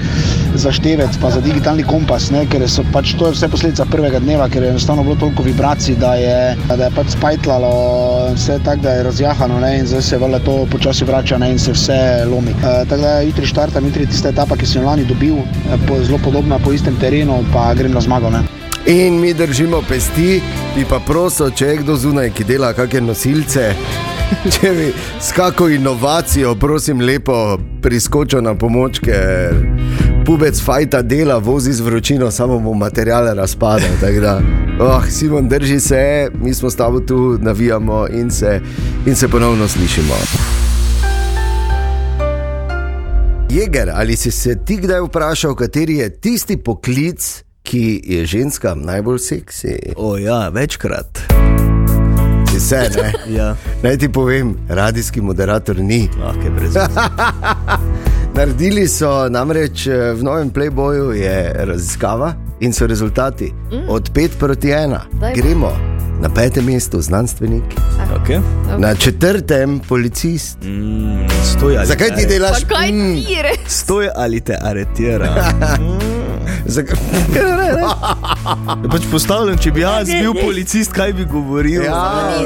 za 0.56 0.72
števec, 0.72 1.18
pa 1.20 1.30
za 1.30 1.40
digitalni 1.40 1.84
kompas, 1.86 2.30
ne, 2.34 2.44
ker 2.50 2.64
so 2.70 2.84
pač 2.92 3.14
to 3.18 3.30
vse 3.32 3.48
posledica 3.52 3.86
prvega 3.90 4.20
dneva, 4.22 4.48
ker 4.48 4.62
je 4.62 4.72
enostavno 4.74 5.04
bilo 5.06 5.16
toliko 5.20 5.42
vibracij, 5.46 5.96
da 6.00 6.14
je, 6.14 6.56
da 6.68 6.84
je 6.84 6.90
pač 6.96 7.14
spajtlalo, 7.16 7.72
vse 8.34 8.58
tako, 8.64 8.82
da 8.82 8.96
je 8.96 9.06
razjahano 9.08 9.60
ne, 9.60 9.72
in 9.78 9.86
zdaj 9.86 10.02
se 10.02 10.18
vele 10.18 10.40
to 10.44 10.58
počasi 10.70 11.04
vrača 11.04 11.38
ne, 11.38 11.52
in 11.54 11.58
se 11.58 11.72
vse 11.72 11.98
lomi. 12.30 12.54
E, 12.56 12.84
tako 12.88 13.02
da 13.02 13.20
jutri 13.20 13.46
štartam, 13.46 13.86
jutri 13.86 14.06
tista 14.06 14.32
etapa, 14.34 14.56
ki 14.56 14.66
sem 14.66 14.82
jo 14.82 14.88
lani 14.88 15.04
dobil, 15.08 15.40
e, 15.40 15.80
po, 15.88 16.00
zelo 16.04 16.18
podobna 16.24 16.58
po 16.58 16.72
istem 16.72 16.96
terenu, 17.00 17.42
pa 17.52 17.72
grem 17.74 17.92
na 17.92 18.00
zmago. 18.00 18.30
Ne. 18.30 18.44
In 18.86 19.20
mi 19.20 19.34
držimo 19.34 19.82
pesti, 19.88 20.40
bi 20.76 20.84
pa 20.88 21.00
prosil, 21.02 21.50
če 21.50 21.66
je 21.66 21.78
kdo 21.80 21.96
zunaj, 21.98 22.30
ki 22.30 22.44
dela 22.46 22.70
kakšne 22.70 23.00
nosilce, 23.08 23.64
če 24.54 24.70
bi 24.76 24.92
s 25.18 25.32
kako 25.34 25.68
inovacijo, 25.74 26.54
prosim, 26.54 27.02
lepo 27.02 27.58
priskočil 27.82 28.44
na 28.46 28.54
pomoč, 28.54 29.00
ker 29.02 29.58
pubec 30.26 30.60
fajta 30.62 31.02
dela, 31.02 31.38
vozi 31.38 31.72
z 31.72 31.80
vročino, 31.80 32.30
samo 32.30 32.58
mu 32.58 32.74
materiale 32.74 33.34
razpada. 33.34 33.86
oh, 34.80 35.04
Simon, 35.08 35.48
drži 35.48 35.80
se, 35.80 36.30
mi 36.42 36.54
smo 36.54 36.70
s 36.70 36.76
tabo 36.76 37.00
tu, 37.00 37.38
navijamo 37.40 38.06
in 38.08 38.30
se, 38.30 38.60
in 39.06 39.14
se 39.14 39.28
ponovno 39.28 39.68
slišimo. 39.68 40.14
Jeger, 43.50 43.90
ali 43.94 44.16
si 44.16 44.30
se 44.30 44.58
ti 44.64 44.76
kdaj 44.76 45.00
vprašal, 45.00 45.54
kateri 45.54 45.96
je 45.96 46.20
tisti 46.20 46.56
poklic, 46.56 47.44
ki 47.62 48.02
je 48.04 48.26
ženskam 48.26 48.82
najbolj 48.82 49.18
seksi? 49.18 49.78
O 49.96 50.18
ja, 50.18 50.48
večkrat. 50.48 51.18
Si 52.52 52.60
se, 52.60 52.76
ne? 52.76 53.12
Ja, 53.36 53.56
Naj 53.82 53.98
ti 53.98 54.08
povem, 54.08 54.56
radijski 54.68 55.20
moderator 55.20 55.78
ni. 55.78 56.08
lahko 56.20 56.42
je 56.42 56.50
brez. 56.50 56.74
Naredili 58.36 58.88
so 58.88 59.28
namreč 59.28 59.86
eh, 59.86 60.12
v 60.12 60.22
novem 60.22 60.50
Playboyu 60.50 61.12
je 61.16 61.52
raziskava 61.56 62.34
in 62.60 62.72
so 62.72 62.86
rezultati 62.86 63.52
mm. 63.72 63.88
od 63.88 64.10
5 64.12 64.28
proti 64.38 64.68
1. 64.68 64.98
Dajmo. 65.12 65.34
Gremo 65.36 65.72
na 66.20 66.28
petem 66.28 66.64
mestu 66.64 67.00
znanstvenik, 67.00 67.64
Okay. 68.16 68.40
na 68.78 68.94
četrtem 68.94 69.80
policist. 69.88 70.58
Mm, 70.62 71.28
stoj, 71.44 71.76
ali 71.78 71.86
Zakaj 71.86 72.08
te 72.08 72.14
ti 72.16 72.26
delaš? 72.26 72.62
Mm? 72.92 73.16
Stoj 73.66 74.08
ali 74.16 74.40
te 74.40 74.58
aretira. 74.62 75.26
zakaj? 75.26 76.16
Je 76.66 76.84
pač 78.92 79.02
postavljen, 79.10 79.58
če 79.58 79.70
bi 79.70 79.80
jaz 79.80 80.10
bil 80.10 80.34
policist, 80.34 80.92
kaj 80.92 81.12
bi 81.12 81.24
govoril. 81.24 81.84
Ja, 81.84 82.42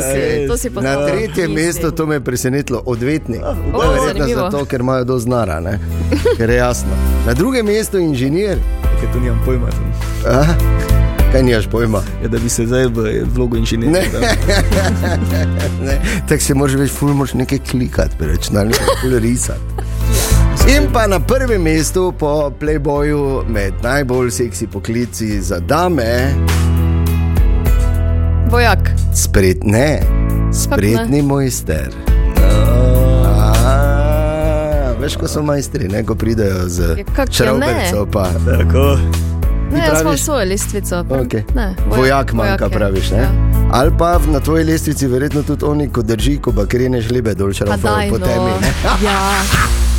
to 0.49 0.57
si 0.57 0.71
Na 0.71 0.97
Nisi. 1.07 1.49
mestu 1.49 1.91
to 1.91 2.07
me 2.07 2.15
je 2.15 2.21
presenetilo, 2.21 2.83
odvetnik. 2.87 3.41
O, 3.43 3.55
Verjetno 3.81 4.07
zanimivo. 4.07 4.41
zato, 4.41 4.65
ker 4.65 4.81
imajo 4.81 5.05
do 5.05 5.19
znara, 5.19 5.61
ne? 5.61 5.79
ker 6.37 6.51
je 6.51 6.57
jasno. 6.57 6.91
Na 7.27 7.35
drugem 7.35 7.67
mestu 7.67 7.99
inženir, 7.99 8.59
Ker 9.01 9.09
to 9.13 9.21
nimam 9.21 9.41
pojma. 9.47 9.69
Kaj 11.33 11.43
nimaš 11.43 11.67
pojma. 11.67 12.03
Je, 12.23 12.29
da 12.29 12.39
bi 12.39 12.49
se 12.49 12.67
zdaj 12.67 12.87
v 12.87 13.25
vlogo 13.35 13.57
inženirja. 13.57 13.93
Ne. 13.93 14.05
Ne, 15.81 16.01
Tako 16.29 16.43
se 16.43 16.55
moraš 16.55 16.75
več, 16.75 16.91
ful 16.93 17.15
moraš 17.15 17.35
nekaj 17.35 17.59
klikati, 17.71 18.17
pri 18.19 18.27
računalniku, 18.27 18.97
ful 19.01 19.15
risati. 19.19 19.70
In 20.77 20.87
pa 20.93 21.07
na 21.07 21.21
prvem 21.21 21.63
mestu 21.63 22.13
po 22.19 22.51
Playboyu 22.61 23.43
med 23.49 23.75
najbolj 23.83 24.31
seksi 24.31 24.67
poklici 24.67 25.43
za 25.43 25.59
dame, 25.59 26.35
Vojak. 28.51 28.91
spret, 29.15 29.65
ne, 29.65 30.01
spretni 30.53 31.23
mojster. 31.23 31.91
A, 33.27 34.95
Veš, 35.01 35.17
ko 35.17 35.29
so 35.29 35.43
majstri, 35.43 35.89
ne, 35.89 36.05
ko 36.07 36.15
pridejo 36.15 36.69
z 36.69 36.81
Ja, 36.99 37.05
pa 38.13 38.27
Tako. 38.47 38.99
Ne, 39.73 39.79
jaz 39.79 40.01
imam 40.01 40.19
svojo 40.19 40.45
lestvico. 40.45 41.05
Okay. 41.11 41.43
Ne, 41.55 41.75
Vojak 41.87 42.33
manjka, 42.33 42.65
je. 42.65 42.71
praviš. 42.71 43.11
Ne? 43.11 43.19
Ja. 43.19 43.31
Ali 43.73 43.91
pa 43.99 44.19
na 44.33 44.41
tvoji 44.41 44.65
lestvici 44.65 45.07
verjetno 45.07 45.43
tudi 45.43 45.65
oni, 45.65 45.89
ko 45.89 46.03
drži, 46.03 46.39
ko 46.39 46.53
pa 46.53 46.67
kreneš 46.67 47.11
lebe 47.11 47.35
dol, 47.35 47.53
Pa 47.67 47.77
daj, 47.77 48.11
po 48.11 48.19
no. 48.19 48.27
temi. 48.27 48.51
ne. 48.61 48.73
Ja, 49.03 49.19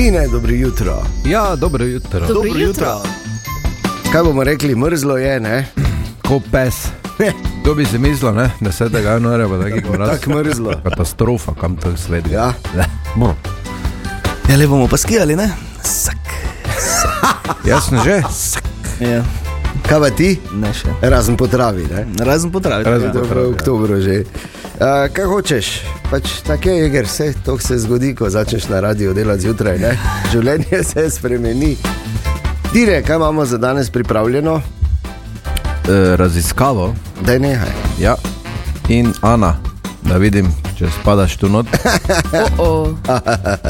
Tine, 0.00 0.28
dobro 0.28 0.52
jutro. 0.52 1.02
Ja, 1.24 1.56
dobro 1.56 1.84
jutro. 1.84 2.26
dobro 2.26 2.58
jutro. 2.58 3.02
Kaj 4.12 4.22
bomo 4.22 4.44
rekli, 4.44 4.76
mrzlo 4.76 5.16
je, 5.16 5.40
ne? 5.40 5.66
Ko 6.28 6.40
pes. 6.52 6.86
Kdo 7.62 7.74
bi 7.74 7.84
si 7.84 7.98
mislil, 7.98 8.32
ne? 8.34 8.50
10. 8.60 9.04
januarja 9.04 9.48
bo 9.48 9.62
taki 9.62 9.82
mraz. 9.90 10.08
Tako 10.10 10.30
mrzlo. 10.30 10.72
Katastrofa, 10.84 11.52
kam 11.60 11.76
to 11.76 11.92
gre. 12.08 12.22
Ja. 12.32 12.52
Bo. 13.14 13.34
Ja, 14.48 14.56
le 14.56 14.66
bomo 14.66 14.88
pa 14.88 14.96
skijali, 14.96 15.36
ne? 15.36 15.50
Sak. 15.82 16.16
Jasno 17.70 18.00
že? 18.04 18.22
Ja, 19.04 19.22
Kaj 19.88 20.00
pa 20.00 20.10
ti? 20.10 20.38
ne 20.52 20.72
še. 20.72 20.88
Razen 21.02 21.36
potravi, 21.36 21.84
ne? 21.92 22.06
Razen 22.24 22.50
potraviti. 22.50 22.90
Razen 22.90 23.06
Ja. 23.08 23.12
To 23.12 23.18
je 23.18 23.44
v 23.44 23.52
oktobru 23.52 24.00
že. 24.00 24.24
Uh, 24.80 25.12
kaj 25.12 25.24
hočeš? 25.28 25.66
Pač 26.08 26.38
tako 26.46 26.72
je, 26.72 26.90
ker 26.90 27.08
se 27.08 27.34
to 27.44 27.58
se 27.58 27.76
zgodi, 27.78 28.14
ko 28.16 28.30
začneš 28.30 28.68
na 28.68 28.80
radio 28.80 29.12
delati 29.12 29.44
zjutraj. 29.44 29.76
Ne? 29.78 29.90
Življenje 30.32 30.80
se 30.90 31.04
spremeni. 31.12 31.74
Dire, 32.72 33.02
kaj 33.04 33.20
imamo 33.20 33.44
za 33.44 33.58
danes 33.60 33.90
pripravljeno? 33.90 34.54
E, 35.84 36.16
raziskavo. 36.16 36.94
Da 37.20 37.36
nehaj. 37.38 37.74
Ja. 38.00 38.16
In 38.88 39.12
Ana, 39.20 39.52
da 40.02 40.16
vidim, 40.16 40.48
če 40.78 40.88
spadaš 41.00 41.36
tu 41.36 41.52
not. 41.52 41.68
Oh, 42.56 42.96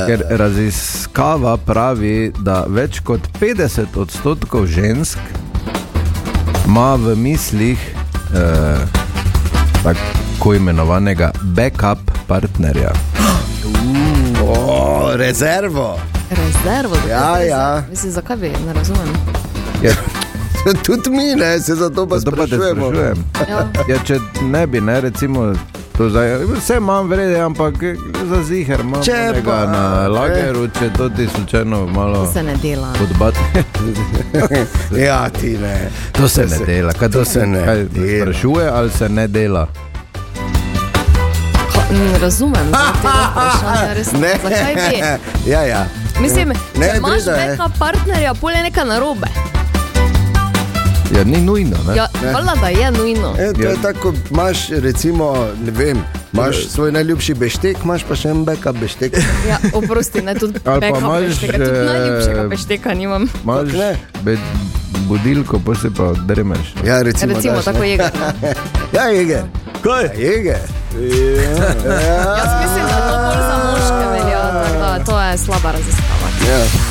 Ker 0.06 0.22
raziskava 0.38 1.56
pravi, 1.56 2.30
da 2.38 2.62
več 2.68 3.02
kot 3.02 3.26
50 3.42 3.98
odstotkov 3.98 4.70
žensk 4.70 5.18
ima 6.70 6.94
v 6.94 7.18
mislih 7.18 7.82
eh, 8.30 9.00
tako 9.82 10.29
imenovanega 10.46 11.30
backup 11.44 11.98
partnerja. 12.26 12.90
O, 14.42 15.10
rezervo. 15.14 15.98
rezervo. 16.30 16.96
da 16.98 17.10
Ja, 17.10 17.34
to 17.34 17.42
ja. 17.42 17.82
Mislim, 17.90 18.12
zakaj 18.12 18.36
bi, 18.36 18.52
ne 18.66 18.72
razumem. 18.72 19.08
Ja, 19.82 19.92
Tudi 20.84 21.10
mi, 21.10 21.34
ne, 21.34 21.60
se 21.60 21.74
zato 21.74 22.08
pa 22.08 22.18
zato 22.18 22.30
pa 22.30 22.46
sprašujemo. 22.46 22.86
sprašujem. 22.86 23.24
Ja. 23.48 23.68
Ja, 23.88 23.98
če 23.98 24.18
ne 24.42 24.66
bi, 24.66 24.80
ne, 24.80 25.00
recimo, 25.00 25.52
to 25.98 26.08
zdaj, 26.10 26.28
vse 26.46 26.76
imam 26.76 27.08
vrede, 27.08 27.40
ampak 27.40 27.74
za 28.24 28.42
ziger 28.42 28.80
imam 28.80 29.02
Če 29.02 29.12
pa, 29.44 29.66
na 29.66 30.08
lageru, 30.08 30.68
če 30.70 30.90
to 30.92 31.08
ti 31.08 31.28
slučajno 31.28 31.86
malo 31.86 32.24
To 32.26 32.32
se 32.32 32.42
ne 32.42 32.56
dela. 32.56 32.92
podbati. 32.98 33.38
Ja, 34.98 35.28
ti 35.30 35.58
ne. 35.58 35.88
To 36.12 36.28
se 36.28 36.46
ne 36.48 36.58
dela. 36.66 36.92
Kaj 36.92 37.08
to 37.10 37.24
se 37.24 37.46
ne 37.46 37.64
kaj 37.64 37.84
dela. 37.84 38.22
Sprašuje 38.22 38.68
ali 38.68 38.90
se 38.90 39.08
ne 39.08 39.28
dela. 39.28 39.66
Ne 41.92 42.18
razumem. 42.18 42.66
vprašanja, 43.32 43.92
res 43.94 44.12
Ne. 44.12 44.34
Zakaj 44.42 44.74
bi? 44.74 44.96
Ja, 45.50 45.62
ja. 45.62 45.86
Mislim, 46.20 46.48
Ne, 46.76 46.86
če 46.86 46.96
imaš 46.96 47.26
je. 47.26 47.48
neka 47.48 47.68
partnerja, 47.78 48.34
pol 48.34 48.50
je 48.50 48.62
neka 48.62 48.84
narobe. 48.84 49.26
Ja, 51.10 51.24
ni 51.24 51.38
nujno. 51.38 51.76
Ne? 51.84 51.96
Ja, 51.96 52.06
valjda, 52.24 52.54
da 52.56 52.68
je 52.68 52.90
nujno. 52.92 53.34
E, 53.38 53.52
to 53.52 53.62
Ja. 53.62 53.70
je 53.70 53.76
tako, 53.82 54.12
imaš 54.30 54.68
recimo, 54.70 55.32
ne 55.58 55.70
vem, 55.72 55.98
imaš 56.32 56.66
svoj 56.68 56.92
najljubši 56.92 57.34
beštek, 57.34 57.76
imaš 57.84 58.04
pa 58.04 58.14
še 58.14 58.28
en 58.28 58.44
backup 58.44 58.76
beštek. 58.76 59.16
Ja, 59.48 59.58
oprosti, 59.74 60.22
ne, 60.22 60.34
tudi 60.34 60.60
Ali 60.60 60.80
pa 60.80 60.86
backup 60.86 61.00
imaš, 61.00 61.22
bešteka, 61.24 61.52
tudi 61.54 61.70
eh, 61.70 61.84
najljubšega 61.84 62.48
bešteka 62.48 62.94
nimam. 62.94 63.26
Imaš 63.42 63.72
Ne. 63.72 63.90
be- 64.22 64.38
budilko, 65.02 65.58
pa 65.60 65.74
se 65.74 65.90
pa 65.90 66.12
dremeš. 66.24 66.74
Ja, 66.84 67.02
recimo, 67.02 67.34
Recimo, 67.34 67.54
daš, 67.56 67.64
tako 67.64 67.82
je. 67.82 67.98
Ja, 68.92 69.02
Jeger. 69.04 69.42
Kaj? 69.82 70.04
Ja, 70.04 70.10
Jeger. 70.30 70.58
Jaz 72.36 72.50
mislim, 72.62 72.84
da 72.86 72.98
to 73.10 73.16
bolj 73.24 73.42
za 73.42 73.56
moške 73.64 74.06
velja, 74.12 74.42
da 74.78 75.04
to 75.04 75.20
je 75.20 75.38
slaba 75.38 75.72
raziskava. 75.72 76.28
Ja. 76.48 76.90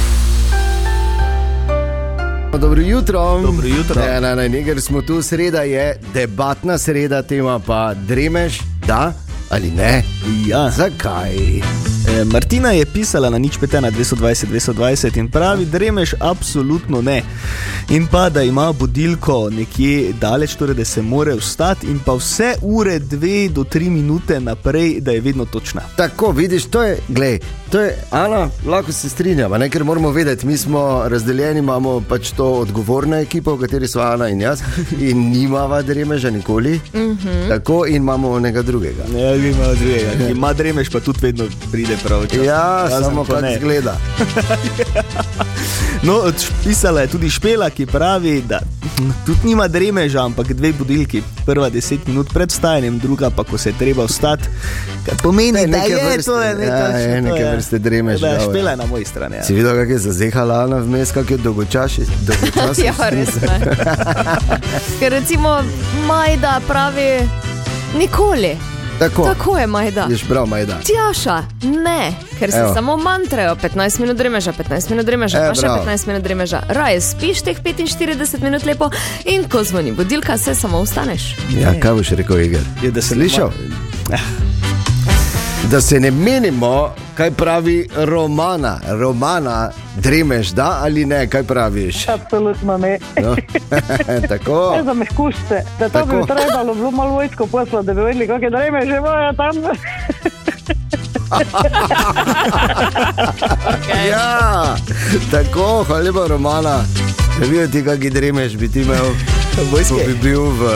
Dobro 2.58 2.82
jutro. 2.82 3.42
Dobro 3.42 3.68
jutro. 3.68 4.02
Ne, 4.02 4.22
ne, 4.22 4.36
ne, 4.36 4.50
nekaj 4.50 4.76
smo 4.76 5.02
tu, 5.02 5.22
sreda 5.22 5.62
je 5.62 6.00
debatna 6.14 6.78
sreda, 6.78 7.22
tema 7.22 7.60
pa 7.60 7.94
dremeš, 7.94 8.60
da 8.88 9.14
ali 9.50 9.72
ne. 9.72 10.04
Ja. 10.48 10.70
Zakaj? 10.70 11.36
Martina 12.26 12.72
je 12.72 12.86
pisala 12.86 13.30
na 13.30 13.38
nič 13.38 13.58
petena 13.58 13.92
220, 13.92 14.46
220 14.52 15.18
in 15.18 15.28
pravi, 15.32 15.66
dremeš 15.66 16.14
absolutno 16.20 17.02
ne. 17.02 17.24
In 17.90 18.08
pa 18.08 18.30
da 18.30 18.44
ima 18.44 18.74
budilko 18.74 19.50
nekje 19.50 20.14
daleč, 20.22 20.56
torej 20.56 20.76
da 20.76 20.86
se 20.86 21.02
more 21.02 21.36
vstati 21.36 21.88
in 21.88 22.00
pa 22.06 22.14
vse 22.14 22.56
ure, 22.62 23.00
dve 23.00 23.50
do 23.50 23.64
tri 23.64 23.90
minute 23.90 24.40
naprej, 24.40 25.02
da 25.02 25.12
je 25.12 25.22
vedno 25.22 25.46
točna. 25.46 25.82
Tako, 25.96 26.32
vidiš, 26.32 26.66
to 26.66 26.84
je, 26.84 26.98
glej, 27.08 27.40
to 27.70 27.80
je, 27.80 27.96
Ana, 28.12 28.50
lahko 28.66 28.92
se 28.92 29.10
strinjamo, 29.10 29.58
ne, 29.58 29.70
ker 29.70 29.84
moramo 29.84 30.12
vedeti, 30.12 30.48
mi 30.48 30.58
smo 30.58 31.04
razdeljeni, 31.08 31.60
imamo 31.60 32.02
pač 32.10 32.32
to 32.32 32.52
odgovorno 32.52 33.16
ekipo, 33.16 33.56
v 33.56 33.66
kateri 33.66 33.88
so 33.88 34.02
Ana 34.02 34.30
in 34.30 34.42
jaz, 34.42 34.62
in 35.00 35.30
nimava 35.32 35.82
dremeža 35.82 36.30
nikoli. 36.30 36.80
Mm 36.94 37.00
-hmm. 37.00 37.48
Tako 37.50 37.86
in 37.88 37.96
imamo 37.96 38.32
onega 38.32 38.62
drugega. 38.62 39.04
Ja, 39.18 39.36
ima 39.36 39.74
drugega. 39.74 40.12
Ki 40.18 40.32
Ima 40.32 40.54
dremeš, 40.54 40.90
pa 40.90 41.00
tudi 41.00 41.20
vedno 41.22 41.46
pride 41.72 41.98
prav. 42.04 42.09
Čas. 42.30 42.46
Ja, 42.46 42.88
Razen 42.90 43.04
samo 43.04 43.26
ne. 43.42 43.54
izgleda. 43.54 43.98
No, 46.04 46.24
pisala 46.64 47.02
je 47.02 47.08
tudi 47.08 47.30
Špela, 47.30 47.70
ki 47.70 47.86
pravi, 47.86 48.42
da 48.42 48.60
tudi 49.26 49.40
nima 49.44 49.68
dremeža, 49.68 50.26
ampak 50.26 50.54
dve 50.54 50.74
budilki. 50.74 51.24
Prva 51.46 51.70
deset 51.70 52.08
minut 52.08 52.34
pred 52.34 52.50
vstajanjem, 52.50 53.00
druga 53.00 53.30
pa 53.30 53.44
ko 53.44 53.58
se 53.58 53.70
je 53.70 53.74
treba 53.80 54.06
vstati. 54.06 54.44
Kar 55.06 55.16
pomeni, 55.24 55.68
da 55.68 55.78
je 55.78 55.96
vrste, 55.96 56.32
to 56.32 56.42
je 56.42 56.56
neka, 56.56 56.74
ja, 56.74 56.88
je 56.88 57.22
to 57.22 57.28
neke 57.30 57.46
vrste 57.56 57.80
dremež, 57.80 58.22
Da, 58.22 58.28
ja. 58.28 58.40
Špela 58.40 58.72
je 58.72 58.78
na 58.78 58.86
moji 58.86 59.06
strani. 59.06 59.36
Ja. 59.36 59.44
Si 59.44 59.54
videl, 59.54 59.72
kako 59.76 59.92
je 59.92 59.98
zazehala 59.98 60.64
Ana 60.64 60.78
vmes, 60.78 61.12
kako 61.12 61.34
je 61.34 61.38
dolgočasi? 61.38 62.02
dolgočasi 62.22 62.86
Ja, 62.90 63.10
res 63.10 63.36
ne. 63.42 63.60
Ker 65.00 65.12
recimo 65.12 65.64
Majda 66.08 66.62
pravi, 66.68 67.30
Nikoli. 67.98 68.79
Tako, 69.00 69.24
Tako 69.24 69.58
je, 69.58 69.68
Majda. 69.68 70.08
Ješ 70.12 70.24
prav, 70.28 70.46
Majda. 70.46 70.80
Tjaša, 70.84 71.44
ne, 71.64 72.14
ker 72.40 72.52
se 72.52 72.58
Evo. 72.58 72.74
samo 72.74 72.98
mantrajo 72.98 73.56
15 73.56 74.00
minut 74.00 74.18
dremeža, 74.18 74.54
15 74.54 74.90
minut 74.90 75.06
dremeža, 75.06 75.38
E, 75.38 75.48
pa 75.48 75.56
še 75.56 75.62
bravo. 75.62 75.86
15 75.86 76.08
minut 76.08 76.24
dremeža. 76.24 76.62
Raje 76.70 77.02
spiš 77.02 77.42
teh 77.42 77.58
45 77.64 78.42
minut 78.42 78.66
lepo 78.66 78.90
in 79.26 79.48
ko 79.50 79.64
zvoni 79.64 79.92
budilka, 79.92 80.38
se 80.38 80.56
samo 80.56 80.84
vstaneš. 80.84 81.36
Ja, 81.56 81.74
kaj 81.80 81.94
boš 81.94 82.10
rekel, 82.10 82.40
Igor? 82.42 82.62
Je, 82.84 82.92
da 82.92 83.02
se 83.02 83.16
Slišal? 83.16 83.52
Da 85.72 85.82
se 85.82 86.00
ne 86.00 86.12
menimo, 86.12 86.90
kaj 87.18 87.32
pravi 87.32 87.88
Romana. 87.96 88.80
Romana, 88.88 89.72
dremeš, 89.96 90.48
da 90.48 90.80
ali 90.82 91.06
ne, 91.06 91.28
kaj 91.28 91.44
praviš? 91.44 92.08
Absolutno 92.10 92.78
ne. 92.78 92.98
No. 93.22 93.36
Tako. 94.30 94.74
Ne 94.78 94.84
za 94.84 94.94
mehkušce, 94.94 95.62
da 95.80 95.90
to 95.90 96.00
Tako. 96.00 96.18
bi 96.18 96.26
trebalo 96.28 96.74
bilo 96.74 96.92
malo 96.92 97.12
vojsko 97.12 97.48
poslati, 97.48 97.86
da 97.86 97.94
bi 97.94 98.02
vedeli, 98.02 98.28
kako 98.28 98.50
dreme 98.50 98.86
že 98.86 98.98
imajo 98.98 99.34
tam. 99.34 99.56
Ja, 104.10 104.76
tako, 105.32 105.84
hvala 105.84 106.04
lepa, 106.04 106.28
Romana. 106.28 106.84
Da 107.40 107.46
videti, 107.46 107.84
kako 107.86 108.10
dremeš, 108.10 108.56
bi 108.58 108.72
ti 108.72 108.82
imel, 108.82 109.06
ko 109.90 109.96
bi 110.08 110.14
bil 110.22 110.42
v, 110.42 110.72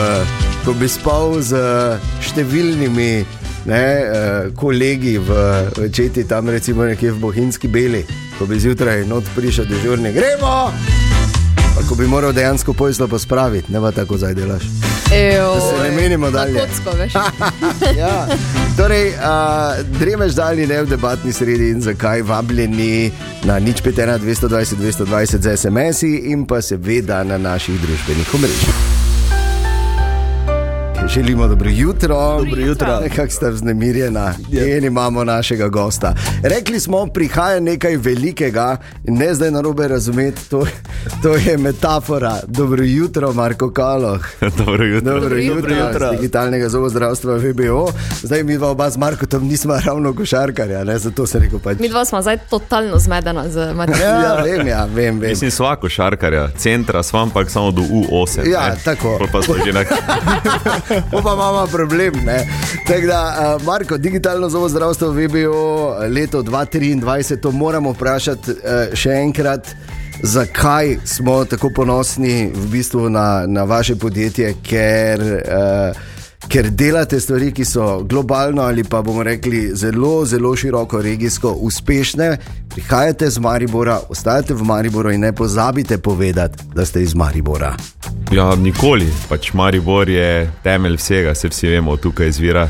ko 0.64 0.72
bi 0.72 0.88
spal 0.88 1.40
z 1.40 1.58
številnimi. 2.22 3.24
Ne, 3.66 3.76
eh, 3.76 4.50
kolegi 4.56 5.18
v 5.18 5.30
četi 5.92 6.24
tam, 6.28 6.48
recimo 6.48 6.84
nekje 6.84 7.12
v 7.12 7.18
Bohinjski 7.18 7.68
beli, 7.68 8.04
ko 8.38 8.46
bi 8.46 8.60
zjutraj 8.60 9.06
not 9.06 9.24
prišel 9.36 9.64
dežurni, 9.64 10.12
gremo! 10.12 10.72
Pa 11.74 11.82
ko 11.88 11.94
bi 11.94 12.06
moral 12.06 12.32
dejansko 12.32 12.72
pojslo 12.72 13.08
pospraviti, 13.08 13.72
ne 13.72 13.80
pa 13.80 13.90
tako 13.90 14.16
zdaj 14.16 14.34
delaš. 14.34 14.62
Ejo, 15.12 15.54
se 15.60 15.82
ne 15.82 15.96
menimo 15.96 16.30
dalje. 16.30 16.60
Kocko. 16.60 16.96
Ja. 17.98 18.26
Torej, 18.76 19.08
uh, 19.08 19.98
dremeš 19.98 20.32
dalje 20.32 20.66
ne 20.66 20.82
v 20.82 20.86
debatni 20.86 21.32
sredi 21.32 21.70
in 21.70 21.80
zakaj 21.80 22.22
vabljeni 22.22 23.10
na 23.44 23.58
nič 23.58 23.82
5, 23.82 24.18
220, 24.18 24.74
220 24.76 25.38
za 25.38 25.56
SMS-i 25.56 26.16
in 26.16 26.46
pa 26.46 26.62
seveda 26.62 27.24
na 27.24 27.38
naših 27.38 27.80
družbenih 27.80 28.34
omrežjih. 28.34 28.93
Želimo 31.06 31.48
dobro 31.48 31.70
jutro. 31.70 32.16
Dobro 32.38 32.60
jutro. 32.60 33.00
Nekako 33.00 33.30
ste 33.30 33.50
vznemirjena, 33.50 34.34
in 34.52 34.84
imamo 34.84 35.24
našega 35.24 35.68
gosta. 35.68 36.14
Rekli 36.42 36.80
smo, 36.80 37.06
prihaja 37.06 37.60
nekaj 37.60 37.96
velikega, 37.96 38.76
ne 39.04 39.34
zdaj 39.34 39.50
na 39.50 39.60
robe 39.60 39.88
razumeti, 39.88 40.50
to, 40.50 40.66
to 41.22 41.34
je 41.34 41.56
metafora. 41.58 42.36
Dobro 42.46 42.84
jutro, 42.84 43.32
Marko 43.32 43.70
Kaloh. 43.70 44.20
Dobro 44.58 44.84
jutro. 44.84 45.12
Dobro 45.12 45.36
jutro, 45.36 45.54
Dobro 45.60 45.74
jutro. 45.76 46.06
iz 46.06 46.12
digitalnega 46.12 46.68
zobozdravstva 46.68 47.34
VBO. 47.34 47.88
Zdaj 48.22 48.42
mi 48.42 48.56
dva 48.56 48.68
oba 48.68 48.90
z 48.90 48.96
Markom 48.96 49.48
nismo 49.48 49.74
ravno 49.86 50.14
košarkarja, 50.14 50.84
ne? 50.84 50.98
zato 50.98 51.26
se 51.26 51.38
reko 51.38 51.58
pač. 51.58 51.78
Mi 51.78 51.88
dva 51.88 52.04
smo 52.04 52.22
zdaj 52.22 52.38
totalno 52.40 52.98
zmedena 52.98 53.48
z 53.48 53.58
Ja, 53.58 53.72
materialom. 53.74 54.44
vem, 54.44 54.66
ja, 54.66 54.84
vem, 54.86 55.18
vem. 55.18 55.30
Mislim, 55.30 55.50
svako 55.50 55.88
šarkarja, 55.88 56.48
centra, 56.50 57.02
svam 57.02 57.30
pa 57.30 57.44
samo 57.44 57.70
do 57.70 57.82
U8. 57.82 58.50
Ja, 58.50 58.68
ne. 58.68 58.74
tako. 58.84 59.18
Pol 59.18 59.26
Pa 59.32 59.42
smo 59.42 59.54
že 59.66 59.72
na 59.72 59.84
Pa 61.10 61.20
pa 61.22 61.32
imamo 61.32 61.66
problem. 61.66 62.14
Tako 62.86 63.06
da, 63.06 63.56
uh, 63.56 63.66
Marko, 63.66 63.98
digitalno 63.98 64.48
zobozdravstvo 64.48 65.10
VBO 65.10 65.96
leto 66.08 66.42
2023, 66.42 67.40
to 67.40 67.50
moramo 67.50 67.92
vprašati 67.92 68.50
uh, 68.50 68.56
še 68.94 69.10
enkrat. 69.10 69.68
Zakaj 70.22 70.96
smo 71.04 71.44
tako 71.44 71.70
ponosni 71.70 72.50
v 72.54 72.66
bistvu 72.70 73.08
na, 73.10 73.44
na 73.46 73.64
vaše 73.64 73.96
podjetje, 73.96 74.54
ker, 74.62 75.20
uh, 75.20 76.13
ker 76.48 76.70
delate 76.70 77.20
stvari, 77.20 77.52
ki 77.52 77.64
so 77.64 78.02
globalno 78.02 78.62
ali 78.62 78.84
pa 78.84 79.02
bomo 79.02 79.22
rekli 79.22 79.70
zelo, 79.74 80.24
zelo 80.24 80.56
široko, 80.56 81.02
regijsko 81.02 81.50
uspešne. 81.50 82.36
Prihajate 82.74 83.30
z 83.30 83.38
Maribora, 83.38 84.00
ostajate 84.08 84.54
v 84.54 84.62
Mariboru 84.62 85.12
in 85.12 85.20
ne 85.20 85.32
pozabite 85.32 85.98
povedati, 85.98 86.64
da 86.74 86.86
ste 86.86 87.02
iz 87.02 87.14
Maribora. 87.14 87.74
Ja, 88.32 88.54
nikoli. 88.54 89.06
Pač 89.28 89.52
Maribor 89.52 90.08
je 90.08 90.50
temelj 90.62 90.96
vsega, 90.96 91.34
se 91.34 91.48
vsi 91.48 91.68
vemo, 91.68 91.96
tukaj 91.96 92.28
izvira 92.28 92.68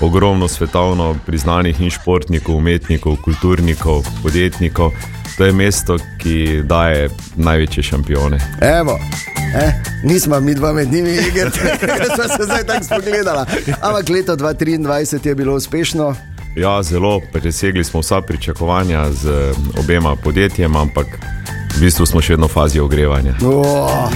ogromno 0.00 0.48
svetovno 0.48 1.16
priznanih 1.26 1.80
in 1.80 1.90
športnikov, 1.90 2.56
umetnikov, 2.56 3.16
kulturnikov, 3.24 4.04
podjetnikov. 4.22 4.92
To 5.36 5.44
je 5.44 5.52
mesto, 5.52 5.98
ki 6.18 6.62
daje 6.64 7.10
največje 7.36 7.82
šampione. 7.82 8.40
Evo. 8.60 8.98
Eh, 9.56 9.72
nismo 10.02 10.40
mi 10.40 10.54
dva 10.54 10.72
med 10.72 10.92
njimi, 10.92 11.16
ker 11.34 11.50
smo 12.14 12.24
se 12.36 12.44
zdaj 12.44 12.64
tako 12.66 12.84
spogledali. 12.84 13.46
Ampak 13.80 14.08
leto 14.08 14.36
2023 14.36 15.28
je 15.28 15.34
bilo 15.34 15.54
uspešno. 15.54 16.14
Ja, 16.56 16.82
zelo 16.82 17.20
presegli 17.32 17.84
smo 17.84 18.00
vsa 18.00 18.20
pričakovanja 18.20 19.12
z 19.12 19.52
obema 19.80 20.16
podjetjema, 20.16 20.80
ampak 20.80 21.06
v 21.76 21.80
bistvu 21.80 22.06
smo 22.06 22.20
še 22.20 22.32
vedno 22.32 22.46
v 22.46 22.52
fazi 22.52 22.80
ogrevanja. 22.80 23.34
Oh, 23.44 24.08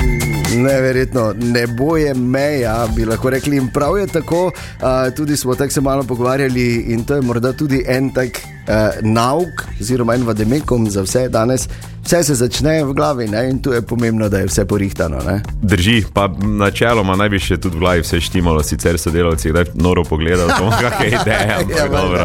neverjetno, 0.56 1.32
nebo 1.36 1.96
je 1.96 2.14
meja, 2.14 2.86
bi 2.96 3.04
lahko 3.04 3.30
rekli. 3.30 3.56
In 3.56 3.68
prav 3.68 3.98
je 3.98 4.06
tako, 4.06 4.46
uh, 4.46 5.14
tudi 5.16 5.36
smo 5.36 5.54
tako 5.54 5.72
se 5.72 5.80
malo 5.80 6.04
pogovarjali, 6.04 6.92
in 6.92 7.04
to 7.04 7.14
je 7.14 7.22
morda 7.22 7.52
tudi 7.52 7.84
en 7.88 8.10
tak 8.12 8.40
uh, 8.70 8.76
nauk, 9.02 9.66
oziroma 9.80 10.14
en 10.14 10.22
vademekom 10.24 10.86
za 10.90 11.02
vse 11.02 11.28
danes. 11.28 11.68
Vse 12.00 12.22
se 12.24 12.34
začne 12.34 12.78
v 12.84 12.94
glavi 12.96 13.26
ne? 13.28 13.42
in 13.50 13.58
tu 13.62 13.72
je 13.72 13.82
pomembno, 13.82 14.28
da 14.28 14.38
je 14.38 14.46
vse 14.48 14.64
porihtano. 14.64 15.18
Ne? 15.20 15.42
Drži, 15.62 16.04
pa 16.14 16.30
načeloma 16.40 17.12
naj 17.16 17.28
bi 17.28 17.38
še 17.38 17.58
tudi 17.60 17.76
v 17.76 17.80
glavi 17.80 18.00
vse 18.00 18.20
štimalo, 18.20 18.62
sicer 18.64 18.96
sodelavci 18.98 19.50
kdaj 19.52 19.64
noro 19.76 20.04
pogledajo, 20.04 20.48
samo 20.48 20.70
kakšne 20.70 21.06
ideje, 21.20 21.50
ampak 21.54 21.76
Ja, 21.76 21.84
ja, 21.84 21.88
dobro, 21.92 22.24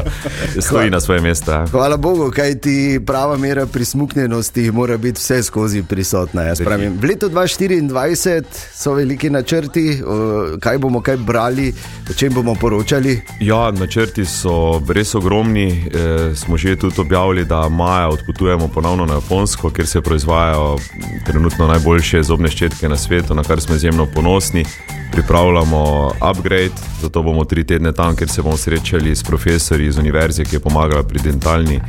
stoji 0.61 0.89
na 0.89 0.99
svoje 0.99 1.21
mesto. 1.21 1.51
ja. 1.51 1.65
Hvala 1.67 1.97
Bogu, 1.97 2.31
kaj 2.31 2.55
ti 2.59 2.75
prava 3.05 3.35
mera 3.37 3.65
prismuknjenosti 3.65 4.71
mora 4.71 4.97
biti 4.97 5.19
vse 5.19 5.43
skozi 5.43 5.83
prisotna. 5.83 6.55
pravim. 6.55 6.95
V 7.01 7.05
letu 7.05 7.29
2024 7.29 8.43
so 8.73 8.93
veliki 8.93 9.29
načrti, 9.29 10.01
o, 10.05 10.15
kaj 10.59 10.77
bomo 10.77 11.01
kaj 11.01 11.17
brali, 11.17 11.73
o 12.09 12.13
čem 12.13 12.33
bomo 12.33 12.55
poročali. 12.55 13.19
Ja, 13.39 13.71
načrti 13.71 14.25
so 14.25 14.79
res 14.87 15.15
ogromni. 15.15 15.67
E, 15.85 16.34
smo 16.35 16.57
že 16.57 16.75
tudi 16.75 17.01
objavili, 17.01 17.45
da 17.45 17.69
maja 17.69 18.07
odpotujemo 18.07 18.67
ponovno 18.67 19.05
na 19.05 19.13
Japonsko, 19.13 19.69
kjer 19.69 19.87
se 19.87 20.01
proizvajajo 20.01 20.77
trenutno 21.25 21.67
najboljše 21.67 22.23
zobne 22.23 22.49
ščetke 22.49 22.89
na 22.89 22.97
svetu, 22.97 23.35
na 23.35 23.43
kar 23.43 23.61
smo 23.61 23.75
izjemno 23.75 24.05
ponosni. 24.05 24.65
Pripravljamo 25.11 26.11
upgrade, 26.31 26.75
zato 27.01 27.23
bomo 27.23 27.45
tri 27.45 27.63
tedne 27.63 27.91
tam, 27.93 28.15
kjer 28.15 28.29
se 28.29 28.41
bomo 28.41 28.57
srečali 28.57 29.15
s 29.15 29.23
profesori 29.23 29.85
iz 29.85 29.97
univerze, 29.97 30.45
ki 30.45 30.55
je 30.55 30.59
pomagala 30.59 31.03
pri 31.03 31.19
dentalni 31.19 31.79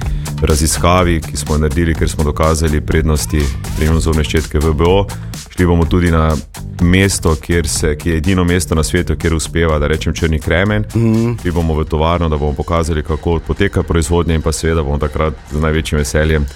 raziskavi, 0.42 1.20
ki 1.20 1.36
smo 1.36 1.54
jo 1.54 1.58
naredili, 1.58 1.94
ker 1.94 2.10
smo 2.10 2.24
dokazali 2.24 2.80
prednosti 2.80 3.42
premium 3.76 4.00
zobne 4.00 4.24
ščetke 4.24 4.58
VBO. 4.58 5.06
Šli 5.56 5.66
bomo 5.66 5.84
tudi 5.84 6.10
na 6.10 6.36
mesto, 6.82 7.34
kjer 7.40 7.68
se, 7.68 7.96
ki 7.96 8.10
je 8.10 8.16
edino 8.16 8.44
mesto 8.44 8.74
na 8.74 8.82
svetu, 8.84 9.16
kjer 9.16 9.34
uspeva, 9.34 9.78
da 9.78 9.86
rečem, 9.86 10.12
črni 10.12 10.38
kremen. 10.38 10.84
Mm. 10.94 11.38
Šli 11.40 11.50
bomo 11.50 11.74
v 11.74 11.84
tovarno, 11.84 12.28
da 12.28 12.36
bomo 12.36 12.52
pokazali, 12.52 13.02
kako 13.02 13.38
poteka 13.46 13.82
proizvodnja, 13.82 14.34
in 14.34 14.42
pa 14.42 14.52
seveda 14.52 14.82
bomo 14.82 14.98
takrat 14.98 15.34
z 15.52 15.60
največjim 15.60 15.98
veseljem 15.98 16.46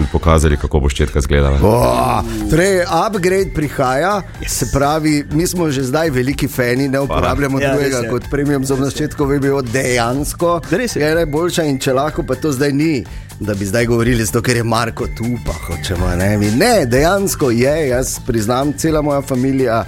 tudi 0.00 0.08
pokazali, 0.12 0.56
kako 0.56 0.80
bo 0.80 0.88
ščetka 0.88 1.18
izgledala. 1.18 1.58
Oh, 1.62 2.20
torej, 2.50 2.84
upgrade 2.84 3.52
prihaja, 3.54 4.20
yes. 4.40 4.48
se 4.48 4.68
pravi, 4.72 5.24
mi 5.32 5.46
smo 5.46 5.70
že 5.70 5.82
zdaj 5.82 6.10
veliki 6.10 6.48
fani, 6.48 6.88
ne 6.88 7.00
uporabljamo 7.00 7.60
Ja, 7.60 7.72
drugega 7.72 8.04
je. 8.04 8.10
kot 8.10 8.30
premium 8.30 8.64
za 8.64 8.76
začetku, 8.76 9.26
bi 9.26 9.40
bilo 9.40 9.62
dejansko. 9.62 10.60
Je 10.94 11.14
najboljša 11.14 11.64
in 11.64 11.78
če 11.78 11.92
lahko, 11.92 12.22
pa 12.22 12.34
to 12.34 12.52
zdaj 12.52 12.72
ni. 12.72 13.04
Da 13.40 13.54
bi 13.54 13.66
zdaj 13.66 13.86
govorili, 13.86 14.24
zato, 14.24 14.42
ker 14.42 14.56
je 14.56 14.64
Marko 14.64 15.06
tu, 15.06 15.24
pa 15.46 15.52
hočemo. 15.52 16.08
Ne, 16.16 16.38
ne 16.38 16.86
dejansko 16.86 17.50
je, 17.50 17.88
jaz 17.88 18.18
priznam, 18.26 18.72
cela 18.72 19.02
moja 19.02 19.20
družina, 19.20 19.84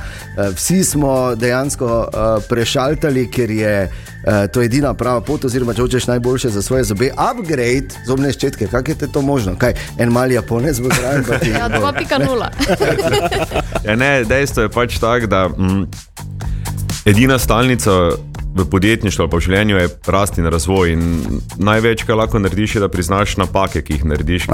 vsi 0.57 0.85
smo 0.85 1.35
dejansko 1.35 1.87
uh, 1.87 2.45
prešaltali, 2.49 3.31
ker 3.31 3.51
je 3.51 3.91
uh, 3.93 4.33
to 4.53 4.62
edina 4.62 4.95
prava 4.95 5.21
pot, 5.21 5.45
oziroma 5.45 5.75
če 5.75 5.83
hočeš 5.83 6.07
najboljše 6.07 6.49
za 6.49 6.62
svoje 6.62 6.85
zobe. 6.85 7.11
Upgrade 7.12 7.93
zobne 8.07 8.33
ščetke, 8.33 8.67
kako 8.73 8.91
je 8.91 9.12
to 9.12 9.23
možno? 9.23 9.57
Kaj, 9.59 9.75
en 9.99 10.09
mali 10.09 10.35
Japonec 10.35 10.81
bo 10.81 10.88
zraven, 10.88 11.25
pa 11.29 11.38
ti 11.38 11.51
Ja, 11.61 11.69
2.0. 11.69 12.49
Ja, 13.87 13.97
ne, 13.97 14.25
dejstvo 14.25 14.62
je 14.62 14.69
pač 14.69 14.99
tako, 14.99 15.27
da 15.27 15.49
mm, 15.49 15.87
edina 17.05 17.38
stalnica 17.38 17.91
v 18.55 18.65
podjetništvu 18.71 19.23
ali 19.23 19.31
pa 19.31 19.37
v 19.37 19.47
življenju 19.47 19.77
je 19.79 19.88
rast 20.07 20.38
in 20.38 20.47
razvoj. 20.47 20.93
In 20.93 21.03
največ, 21.57 22.05
kar 22.09 22.19
lahko 22.21 22.41
narediš, 22.43 22.77
je, 22.77 22.83
da 22.85 22.91
priznaš 22.93 23.37
napake, 23.41 23.83
ki 23.83 23.99
jih 23.99 24.05
narediš. 24.12 24.49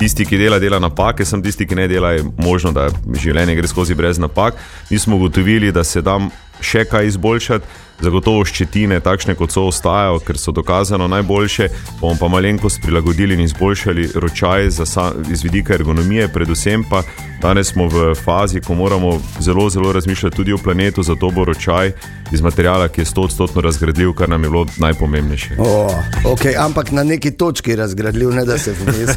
Tisti, 0.00 0.26
ki 0.28 0.38
dela, 0.40 0.58
dela 0.58 0.80
napake, 0.82 1.24
sem 1.24 1.42
tisti, 1.42 1.66
ki 1.66 1.78
ne 1.78 1.88
dela, 1.88 2.14
je 2.16 2.24
možno, 2.38 2.72
da 2.76 2.88
življenje 3.16 3.56
gre 3.56 3.70
skozi 3.70 3.96
brez 3.96 4.20
napak. 4.20 4.60
Mi 4.90 4.98
smo 4.98 5.16
ugotovili, 5.16 5.72
da 5.72 5.84
se 5.84 6.02
da 6.02 6.18
še 6.60 6.84
kaj 6.84 7.14
izboljšati. 7.14 7.88
Zagotovo 8.02 8.44
ščetine, 8.44 9.00
takšne 9.00 9.34
kot 9.38 9.52
so 9.52 9.66
ostajajo, 9.70 10.20
ker 10.24 10.38
so 10.38 10.52
dokazano 10.52 11.08
najboljše, 11.08 11.68
bomo 12.00 12.16
pa 12.20 12.28
malenkost 12.28 12.80
prilagodili 12.82 13.34
in 13.34 13.40
izboljšali 13.40 14.08
ročaj 14.14 14.66
iz 14.66 15.44
vidika 15.44 15.74
ergonomije, 15.74 16.28
predvsem 16.32 16.84
pa 16.90 17.02
danes 17.42 17.72
smo 17.72 17.88
v 17.88 18.14
fazi, 18.14 18.60
ko 18.60 18.74
moramo 18.74 19.20
zelo, 19.40 19.70
zelo 19.70 19.92
razmišljati 19.92 20.36
tudi 20.36 20.52
o 20.52 20.58
planetu, 20.58 21.02
zato 21.02 21.30
bo 21.30 21.44
ročaj 21.44 21.92
iz 22.32 22.40
materijala, 22.40 22.88
ki 22.88 23.00
je 23.00 23.04
100-odstotno 23.04 23.60
razgradljiv, 23.60 24.12
kar 24.12 24.28
nam 24.28 24.44
je 24.44 24.50
bilo 24.50 24.66
najpomembnejše. 24.76 25.54
Oh, 25.58 25.90
okay, 26.24 26.54
ampak 26.58 26.90
na 26.90 27.02
neki 27.04 27.30
točki 27.30 27.76
razgradljiv, 27.76 28.30
ne 28.30 28.44
da 28.44 28.58
se 28.58 28.72
vmes. 28.72 29.10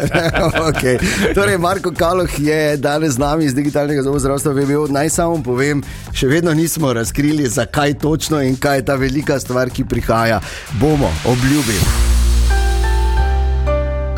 okay. 0.70 0.98
Torej, 1.34 1.58
Marko 1.58 1.92
Kaloh 1.98 2.30
je 2.38 2.76
danes 2.76 3.12
z 3.12 3.18
nami 3.18 3.44
iz 3.44 3.54
digitalnega 3.54 4.02
zobozdravstva. 4.02 4.54
Naj 4.88 5.10
samo 5.10 5.42
povem, 5.42 5.82
še 6.12 6.26
vedno 6.26 6.54
nismo 6.54 6.92
razkrili, 6.92 7.48
zakaj 7.48 7.94
točno 8.16 8.40
in 8.42 8.56
kaj 8.56 8.78
je 8.78 8.84
ta 8.84 8.94
velika 8.94 9.40
stvar, 9.40 9.70
ki 9.70 9.84
prihaja. 9.84 10.40
Bomo, 10.80 11.12
obljubim. 11.24 12.15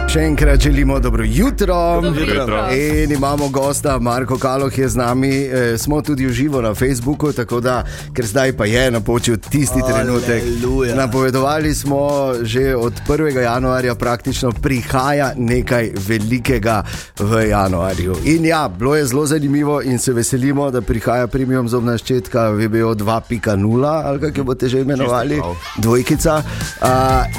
Še 0.09 0.23
enkrat 0.25 0.61
želimo 0.61 1.01
dobro 1.01 1.25
jutro. 1.27 2.01
Dobro 2.03 2.21
jutro. 2.21 2.69
In 2.73 3.13
imamo 3.13 3.49
gosta, 3.49 3.99
Marko 3.99 4.39
Kaloh 4.39 4.79
je 4.79 4.89
z 4.89 4.97
nami, 4.97 5.29
e, 5.29 5.79
smo 5.79 6.03
tudi 6.03 6.27
v 6.27 6.33
živo 6.33 6.63
na 6.63 6.75
Facebooku, 6.75 7.33
tako 7.33 7.61
da, 7.61 7.85
ker 8.17 8.27
zdaj 8.27 8.55
pa 8.57 8.65
je 8.65 8.91
napočil 8.91 9.37
tisti 9.37 9.83
trenutek. 9.89 10.43
Aleluja. 10.43 10.95
Napovedovali 10.95 11.75
smo 11.75 12.33
že 12.43 12.77
od 12.77 12.93
1. 13.09 13.37
januarja, 13.41 13.95
praktično 13.95 14.53
prihaja 14.53 15.33
nekaj 15.37 15.91
velikega 16.09 16.83
v 17.21 17.49
januarju. 17.49 18.17
In 18.25 18.47
ja, 18.47 18.69
bilo 18.69 18.97
je 18.97 19.05
zelo 19.07 19.27
zanimivo 19.27 19.83
in 19.83 19.99
se 19.99 20.13
veselimo, 20.13 20.71
da 20.71 20.81
prihaja 20.81 21.27
premium 21.27 21.69
zobna 21.69 21.99
ščetka 21.99 22.49
VBO 22.57 22.95
2.0 22.95 24.01
ali 24.05 24.21
kako 24.21 24.41
jo 24.41 24.45
boste 24.45 24.69
že 24.69 24.81
imenovali, 24.81 25.43
dvojkica. 25.77 26.43
Uh, 26.81 26.89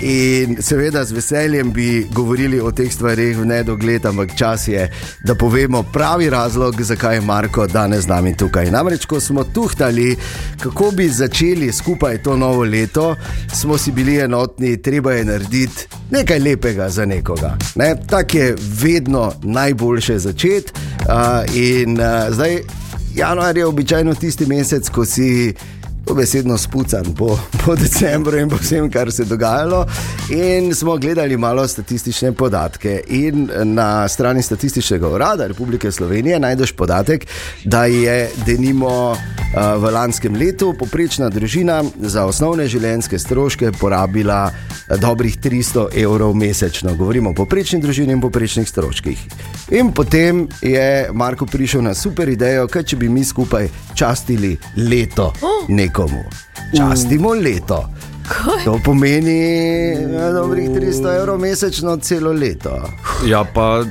in 0.02 0.62
seveda 0.62 1.06
z 1.06 1.12
veseljem 1.12 1.74
bi 1.74 2.08
govorili 2.14 2.59
o 2.62 2.72
teh 2.72 2.92
stvarih 2.94 3.38
v 3.38 3.46
nedogled, 3.46 4.06
ampak 4.06 4.36
čas 4.36 4.68
je, 4.68 4.90
da 5.26 5.36
povemo 5.36 5.84
pravi 5.84 6.30
razlog, 6.30 6.82
zakaj 6.82 7.16
je 7.16 7.22
Marko 7.22 7.68
danes 7.68 8.04
z 8.04 8.08
nami 8.08 8.36
tukaj. 8.38 8.72
Namreč, 8.72 9.06
ko 9.06 9.20
smo 9.20 9.44
tuhtali, 9.44 10.16
kako 10.60 10.92
bi 10.92 11.10
začeli 11.10 11.72
skupaj 11.74 12.24
to 12.24 12.38
novo 12.38 12.64
leto, 12.64 13.16
smo 13.54 13.78
si 13.78 13.92
bili 13.92 14.18
enotni, 14.18 14.82
treba 14.82 15.14
je 15.14 15.26
narediti 15.26 15.88
nekaj 16.12 16.40
lepega 16.40 16.90
za 16.90 17.06
nekoga. 17.06 17.58
Ne? 17.76 17.96
Tako 18.08 18.38
je 18.38 18.56
vedno 18.82 19.34
najboljše 19.44 20.20
začeti. 20.20 20.72
Uh, 21.00 21.56
in 21.56 22.00
uh, 22.00 22.34
zdaj, 22.34 22.60
januar 23.16 23.58
je 23.58 23.66
običajno 23.66 24.16
tisti 24.16 24.46
mesec, 24.46 24.90
ko 24.90 25.06
si 25.06 25.54
dobesedno 26.10 26.58
spucan 26.58 27.14
po, 27.18 27.40
po 27.66 27.76
decembru 27.76 28.38
in 28.38 28.50
po 28.50 28.58
vsem, 28.58 28.90
kar 28.92 29.12
se 29.12 29.22
je 29.22 29.26
dogajalo. 29.26 29.86
In 30.30 30.76
smo 30.76 30.98
gledali 30.98 31.38
malo 31.38 31.68
statistične 31.68 32.32
podatke. 32.32 33.02
In 33.08 33.50
na 33.64 34.08
strani 34.08 34.42
Statističnega 34.42 35.08
urada 35.08 35.48
Republike 35.48 35.92
Slovenije 35.92 36.40
najdeš 36.40 36.72
podatek, 36.72 37.28
da 37.64 37.86
je 37.86 38.30
denimo 38.46 39.16
a, 39.56 39.76
v 39.76 39.94
lanskem 39.94 40.36
letu 40.36 40.74
poprečna 40.80 41.30
družina 41.30 41.84
za 42.02 42.26
osnovne 42.26 42.68
življenjske 42.68 43.20
stroške 43.20 43.72
porabila 43.72 44.50
a, 44.50 44.98
dobrih 44.98 45.38
300 45.38 45.88
evrov 46.04 46.34
mesečno. 46.34 46.96
Govorimo 46.96 47.30
o 47.30 47.38
poprečni 47.38 47.82
družini 47.82 48.18
in 48.18 48.22
poprečnih 48.22 48.70
stroških. 48.70 49.26
In 49.78 49.94
potem 49.94 50.48
je 50.62 51.10
Marko 51.14 51.46
prišel 51.46 51.86
na 51.86 51.94
super 51.94 52.30
idejo, 52.30 52.68
kaj 52.68 52.84
če 52.84 52.98
bi 52.98 53.10
mi 53.10 53.24
skupaj 53.24 53.70
častili 53.96 54.58
leto 54.76 55.34
nekomu. 56.00 56.24
Častimo 56.72 57.34
leto. 57.34 57.90
To 58.66 58.80
pomeni 58.86 59.42
ja, 60.14 60.32
dobrih 60.32 60.70
300 60.70 61.18
evrov 61.18 61.38
mesečno 61.38 61.98
celo 61.98 62.32
leto. 62.32 62.70
Ja, 63.26 63.44
pa 63.44 63.82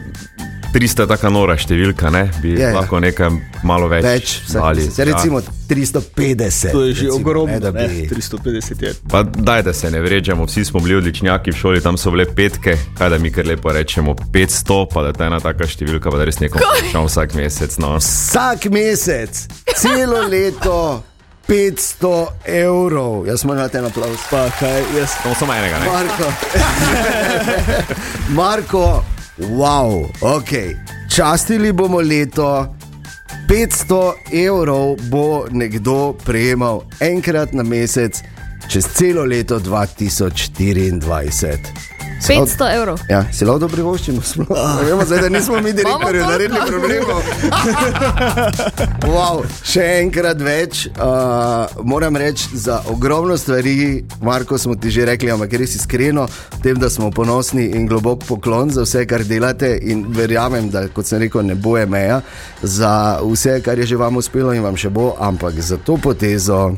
300 0.74 1.00
je 1.00 1.08
taka 1.08 1.28
nora 1.28 1.56
številka, 1.56 2.10
ne? 2.10 2.28
bi 2.38 2.52
Je, 2.52 2.60
ja. 2.60 2.70
lahko 2.70 3.00
nekaj 3.00 3.32
malo 3.64 3.88
več. 3.88 4.04
Več, 4.04 4.34
vsak 4.46 4.62
dali. 4.62 4.84
mesec. 4.84 5.00
recimo 5.04 5.40
350. 5.66 6.70
To 6.70 6.82
je 6.82 6.92
že 6.92 7.02
recimo, 7.02 7.16
ogromno, 7.16 7.52
ne, 7.52 7.60
da 7.60 7.72
ne, 7.72 7.88
bi- 7.88 8.06
350 8.06 8.82
je. 8.82 8.92
Pa 9.10 9.24
daj, 9.24 9.62
da 9.62 9.72
se 9.72 9.90
ne 9.90 10.00
vrečemo, 10.00 10.46
vsi 10.46 10.64
smo 10.64 10.80
bili 10.80 10.94
odličnjaki 10.94 11.50
v 11.50 11.56
šoli, 11.56 11.80
tam 11.80 11.98
so 11.98 12.10
bile 12.10 12.24
petke, 12.26 12.76
kaj 12.94 13.10
da 13.10 13.18
mi 13.18 13.32
kar 13.32 13.42
lepo 13.44 13.72
rečemo 13.72 14.14
500, 14.14 14.86
pa 14.86 15.02
da 15.02 15.08
je 15.08 15.14
ta 15.14 15.26
ena 15.26 15.40
taka 15.40 15.66
številka, 15.66 16.10
pa 16.10 16.16
da 16.16 16.24
res 16.24 16.38
nekomu 16.38 16.62
rečemo 16.78 17.08
vsak 17.08 17.34
mesec. 17.34 17.74
No. 17.78 17.96
Vsak 17.98 18.70
mesec, 18.70 19.34
celo 19.74 20.22
leto, 20.22 21.02
500 21.48 22.26
evrov. 22.44 23.26
Jaz 23.26 23.44
moram 23.44 23.62
dati 23.62 23.78
en 23.78 23.84
aplaus. 23.84 24.18
Pa 24.30 24.50
kaj, 24.60 24.82
jaz 24.98 25.10
No, 25.24 25.34
samo 25.34 25.54
enega, 25.54 25.78
ne? 25.78 25.86
Marko. 25.86 26.32
Marko, 28.40 29.04
wow, 29.38 30.04
ok. 30.20 30.48
Častili 31.16 31.72
bomo 31.72 32.00
leto. 32.00 32.74
500 33.48 34.12
evrov 34.32 34.96
bo 35.10 35.46
nekdo 35.50 36.12
prejemal 36.24 36.82
enkrat 37.00 37.52
na 37.52 37.62
mesec, 37.62 38.22
čez 38.68 38.86
celo 38.94 39.24
leto 39.24 39.60
2024. 39.60 41.87
500 42.26 42.74
evrov. 42.76 43.00
Ja, 43.08 43.22
si 43.32 43.46
lahko 43.46 43.68
privoščimo, 43.70 44.22
sploh. 44.24 44.48
Ne 44.50 44.86
vemo, 44.90 45.04
zdaj, 45.06 45.20
da 45.26 45.28
nismo 45.28 45.60
mi 45.62 45.72
direktorji 45.72 46.20
Imamo 46.20 46.30
naredili 46.30 46.60
toliko. 46.60 46.78
problemov. 46.78 47.22
wow, 49.14 49.42
še 49.64 49.84
enkrat 50.02 50.42
več. 50.42 50.86
Uh, 50.92 51.84
moram 51.86 52.16
reči 52.16 52.48
za 52.58 52.80
ogromno 52.90 53.36
stvari, 53.38 54.04
Marko, 54.22 54.58
smo 54.58 54.74
ti 54.74 54.90
že 54.90 55.06
rekli, 55.08 55.30
ampak 55.30 55.52
res 55.60 55.76
iskreno, 55.78 56.26
tem, 56.62 56.78
da 56.78 56.90
smo 56.90 57.10
ponosni 57.10 57.70
in 57.78 57.86
globok 57.88 58.24
poklon 58.28 58.70
za 58.74 58.84
vse, 58.86 59.06
kar 59.06 59.24
delate. 59.24 59.76
In 59.88 60.06
verjamem, 60.14 60.70
da, 60.74 60.88
kot 60.92 61.06
sem 61.06 61.22
rekel, 61.22 61.46
ne 61.46 61.54
bo 61.54 61.76
je 61.78 61.86
meja 61.86 62.20
za 62.62 63.20
vse, 63.22 63.60
kar 63.64 63.78
je 63.78 63.86
že 63.94 63.96
vam 63.96 64.16
uspelo 64.16 64.52
in 64.52 64.62
vam 64.62 64.76
še 64.76 64.90
bo, 64.90 65.14
ampak 65.18 65.60
za 65.62 65.78
to 65.78 65.96
potezo 66.02 66.74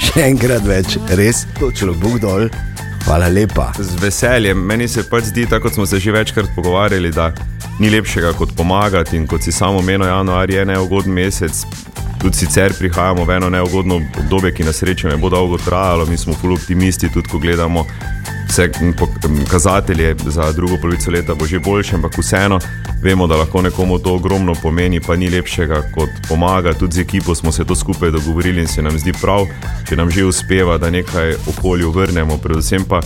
še 0.00 0.24
enkrat 0.26 0.64
več, 0.66 0.96
res, 1.18 1.44
točno 1.60 1.94
Bog 2.00 2.18
dol. 2.22 2.48
Hvala 3.04 3.28
lepa. 3.28 3.72
Z 3.78 4.02
veseljem. 4.02 4.58
Meni 4.58 4.88
se 4.88 5.02
pač 5.10 5.24
zdi, 5.24 5.46
tako 5.46 5.68
kot 5.68 5.74
smo 5.74 5.86
se 5.86 5.98
že 5.98 6.12
večkrat 6.12 6.50
pogovarjali, 6.56 7.10
da 7.10 7.32
ni 7.78 7.90
lepšega 7.90 8.32
kot 8.32 8.56
pomagati. 8.56 9.16
In 9.16 9.26
kot 9.26 9.42
si 9.42 9.52
samo 9.52 9.78
omenil, 9.78 10.06
januar 10.06 10.50
je 10.50 10.64
neugoden 10.64 11.12
mesec. 11.12 11.64
Tudi 12.20 12.36
sicer 12.36 12.72
prihajamo 12.78 13.24
v 13.24 13.36
eno 13.36 13.50
neugodno 13.50 13.96
obdobje, 13.96 14.52
ki 14.54 14.64
nas 14.64 14.76
sreče 14.76 15.08
ne 15.08 15.16
bo 15.16 15.28
dolgo 15.28 15.58
trajalo. 15.58 16.06
Mi 16.06 16.16
smo 16.16 16.34
ful 16.34 16.52
optimisti, 16.52 17.08
tudi 17.08 17.28
ko 17.28 17.38
gledamo 17.38 17.86
vse 18.50 18.70
kazatelje 19.50 20.16
za 20.26 20.52
drugo 20.52 20.76
polovico 20.76 21.10
leta, 21.10 21.34
bo 21.34 21.46
že 21.46 21.58
boljše, 21.58 21.94
ampak 21.96 22.18
vseeno 22.18 22.58
vemo, 23.02 23.26
da 23.26 23.36
lahko 23.36 23.62
nekomu 23.62 23.98
to 23.98 24.14
ogromno 24.14 24.54
pomeni, 24.62 25.00
pa 25.00 25.16
ni 25.16 25.30
lepšega 25.30 25.82
kot 25.94 26.10
pomaga. 26.28 26.74
Tudi 26.74 26.94
z 26.94 27.00
ekipo 27.00 27.34
smo 27.34 27.52
se 27.52 27.64
to 27.64 27.74
skupaj 27.74 28.10
dogovorili 28.10 28.60
in 28.60 28.68
se 28.68 28.82
nam 28.82 28.98
zdi 28.98 29.12
prav, 29.12 29.46
če 29.88 29.96
nam 29.96 30.10
že 30.10 30.24
uspeva, 30.24 30.78
da 30.78 30.90
nekaj 30.90 31.34
okolju 31.46 31.90
vrnemo. 31.90 32.38
Predvsem 32.38 32.84
pa 32.90 33.00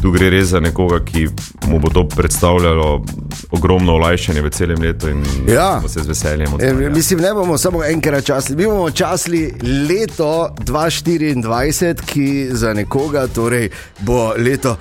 tu 0.00 0.10
gre 0.10 0.30
res 0.30 0.48
za 0.48 0.60
nekoga, 0.60 1.00
ki 1.00 1.28
mu 1.66 1.78
bo 1.78 1.88
to 1.88 2.02
predstavljalo 2.06 3.04
ogromno 3.50 3.92
olajšanje 3.94 4.42
v 4.42 4.50
celem 4.50 4.82
letu 4.82 5.08
in 5.08 5.22
Ja. 5.48 5.80
se 5.88 6.00
z 6.00 6.06
veseljem 6.06 6.48
E, 6.50 6.54
odzvali. 6.54 6.90
mislim, 6.90 7.20
ne 7.20 7.34
bomo 7.34 7.58
samo 7.58 7.84
enkrat 7.84 8.24
časli, 8.24 8.56
mi 8.56 8.64
bomo 8.66 8.90
časli 8.90 9.42
leto 9.88 10.32
2024, 10.58 12.02
ki 12.02 12.26
za 12.52 12.72
nekoga 12.74 13.26
torej 13.28 13.70
bo 14.00 14.34
leto. 14.38 14.76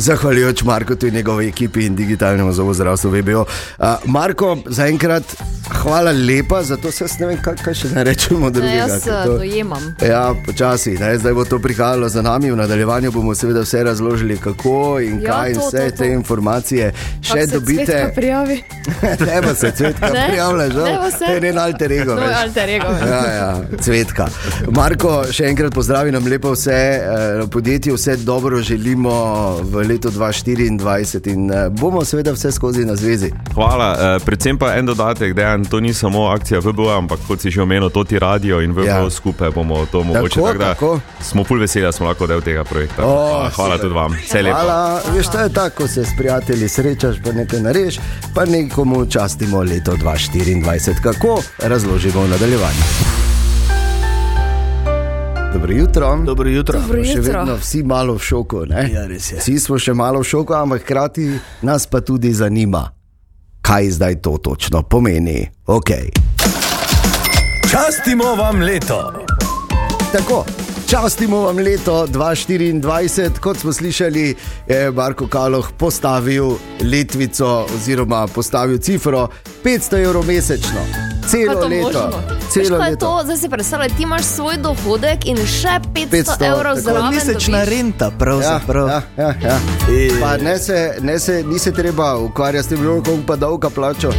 Zahvaljujoč 0.00 0.62
Marku 0.62 0.96
in 1.02 1.14
njegovi 1.14 1.48
ekipi 1.48 1.86
in 1.86 1.96
digitalnemu 1.96 2.52
zobozdravstvu 2.52 3.10
VBO. 3.10 3.40
Uh, 3.40 3.86
Marko, 4.04 4.56
zaenkrat 4.66 5.22
hvala 5.72 6.10
lepa, 6.12 6.62
zato 6.62 6.90
se 6.90 7.04
ne 7.20 7.26
vem, 7.26 7.38
kaj, 7.42 7.54
kaj 7.56 7.74
še 7.74 7.88
ne 7.88 8.04
rečemo 8.04 8.40
Ne, 8.40 8.50
drugega. 8.50 8.74
jaz 8.76 9.04
ker 9.04 9.12
eh, 9.12 9.24
to- 9.24 9.36
dojemam. 9.36 9.84
Ja, 10.02 10.34
počasi, 10.46 10.90
ne? 10.92 11.18
zdaj 11.18 11.32
bo 11.32 11.44
to 11.44 11.58
prihajalo 11.58 12.08
za 12.08 12.22
nami. 12.22 12.50
V 12.50 12.56
nadaljevanju 12.56 13.12
bomo 13.12 13.34
seveda 13.34 13.60
vse 13.60 13.84
razložili, 13.84 14.38
kako 14.38 14.74
in 15.00 15.20
Ja, 15.20 15.32
kaj, 15.32 15.50
in 15.50 15.54
to, 15.54 15.66
vse 15.66 15.78
to, 15.80 15.90
to. 15.90 15.96
te 15.96 16.06
informacije 16.08 16.92
še 17.22 17.46
se 17.46 17.46
dobite. 17.48 17.84
Cvetka 17.86 18.12
prijavi. 18.14 18.62
Ne, 19.20 19.42
pa 19.42 19.54
se 19.54 19.72
cvetka 19.72 20.06
prijavlja, 20.08 20.66
se. 21.10 21.24
To 21.26 21.32
je 21.32 21.40
njen 21.40 21.58
alter 21.58 21.92
ego. 21.92 22.16
To 22.16 22.22
je 22.22 22.34
alter 22.34 22.68
ego. 22.70 22.86
Ja, 22.86 23.22
ja, 23.32 23.50
cvetka. 23.80 24.26
Marko, 24.68 25.24
še 25.30 25.44
enkrat 25.44 25.74
pozdravi 25.74 26.12
nam 26.12 26.26
lepo 26.26 26.52
vse 26.52 26.72
eh, 26.72 27.02
podjetje, 27.46 27.92
vse 27.94 28.16
dobro 28.18 28.60
želimo 28.60 29.14
v 29.62 29.84
letu 29.90 30.10
2024 30.10 31.32
in 31.32 31.50
eh, 31.50 31.68
bomo 31.70 32.04
seveda 32.04 32.32
vse 32.32 32.52
skozi 32.52 32.84
na 32.84 32.96
zvezi. 32.96 33.30
Hvala. 33.54 33.88
Eh, 34.16 34.24
predvsem 34.24 34.58
pa 34.58 34.74
en 34.74 34.86
dodatek, 34.86 35.34
da 35.34 35.58
to 35.70 35.80
ni 35.80 35.94
samo 35.94 36.26
akcija 36.26 36.60
VBO, 36.60 36.88
ampak 36.90 37.18
kot 37.28 37.40
si 37.40 37.50
že 37.50 37.62
omenil, 37.62 37.90
to 37.90 38.04
ti 38.04 38.18
radio 38.18 38.60
in 38.60 38.72
VBO 38.72 38.84
Ja. 38.86 39.10
skupaj 39.10 39.50
bomo 39.50 39.86
to 39.86 40.02
mogoče. 40.02 40.34
Tako, 40.34 40.46
tako 40.46 40.58
da 40.58 40.74
tako. 40.74 41.00
Smo 41.20 41.44
pol 41.44 41.58
veseli, 41.58 41.84
da 41.84 41.92
smo 41.92 42.06
lahko 42.06 42.26
del 42.26 42.40
tega 42.40 42.64
projekta. 42.64 43.02
O, 43.02 43.06
hvala 43.06 43.50
hvala 43.50 43.74
super. 43.76 43.80
tudi 43.80 43.94
vam. 43.94 44.12
Vse 44.24 44.42
lepo. 44.42 44.56
Hvala, 44.56 45.00
veš, 45.14 45.26
to 45.26 45.38
je 45.40 45.48
tako, 45.52 45.76
ko 45.76 45.88
se 45.88 46.04
s 46.04 46.16
prijatelji 46.18 46.68
srečaš, 46.68 47.16
pa 47.24 47.32
nekaj 47.32 47.60
nareš, 47.60 47.98
pa 48.34 48.44
nekomu 48.44 49.06
častimo 49.06 49.62
leto 49.62 49.92
2024. 49.96 51.02
Kako 51.02 51.42
razložimo 51.58 52.22
v 52.22 52.28
nadaljevanju? 52.28 53.19
Dobro 55.52 55.72
jutro. 55.72 56.16
Dobro 56.24 56.48
jutro. 56.50 56.80
Dobro 56.80 57.04
Še 57.04 57.10
jutro. 57.10 57.22
vedno 57.38 57.54
vsi 57.56 57.82
malo 57.82 58.14
v 58.14 58.18
šoku. 58.18 58.66
Ne? 58.66 58.90
Ja. 58.92 59.06
Vsi 59.38 59.58
smo 59.58 59.78
še 59.78 59.94
malo 59.94 60.20
v 60.20 60.24
šoku, 60.24 60.54
ampak 60.54 60.82
hkrati 60.82 61.26
nas 61.62 61.86
pa 61.86 62.00
tudi 62.00 62.32
zanima, 62.32 62.90
kaj 63.62 63.90
zdaj 63.90 64.20
to 64.22 64.38
točno 64.38 64.82
pomeni. 64.82 65.50
Okay. 65.66 66.10
Častimo 67.70 68.34
vam 68.38 68.62
leto. 68.62 69.12
Tako. 70.12 70.44
Častimo 70.90 71.44
vam 71.46 71.58
leto 71.58 72.06
2024, 72.10 73.38
kot 73.38 73.56
smo 73.56 73.72
slišali, 73.72 74.34
je 74.66 74.90
Marko 74.90 75.28
Kaloh 75.30 75.68
postavil 75.78 76.58
letvico 76.82 77.66
oziroma 77.74 78.26
postavil 78.26 78.78
cifro 78.78 79.28
500 79.62 80.02
evrov 80.02 80.26
mesečno. 80.26 81.09
Celo 81.22 81.54
to 81.54 81.68
leto. 81.68 82.10
Veš, 82.10 82.48
Celo 82.50 82.76
je 82.76 82.90
leto. 82.90 83.06
to? 83.06 83.20
Zdaj 83.24 83.36
si 83.36 83.48
predstavljaj, 83.48 83.88
ti 83.88 84.02
imaš 84.02 84.22
svoj 84.24 84.56
dohodek 84.56 85.26
in 85.26 85.36
še 85.38 85.68
500, 85.86 86.08
500, 86.08 86.46
evrov 86.46 86.74
tako, 86.74 86.80
zraven. 86.80 87.14
Mesečna 87.14 87.58
dobiš. 87.58 87.68
renta, 87.68 88.04
Ja, 88.04 88.10
pravzaprav. 88.10 88.88
ja, 88.88 89.02
ja, 89.18 89.34
ja. 89.42 89.56
E. 89.90 90.10
Pa 90.20 90.36
ne 90.36 90.58
se, 90.58 90.96
ne 91.00 91.18
se, 91.18 91.42
ni 91.42 91.58
se 91.58 91.72
treba 91.72 92.16
ukvarjati 92.18 92.66
s 92.66 92.68
tem, 92.68 92.78
koliko 92.78 93.26
pa 93.26 93.36
davka 93.36 93.70
plačo. 93.70 94.10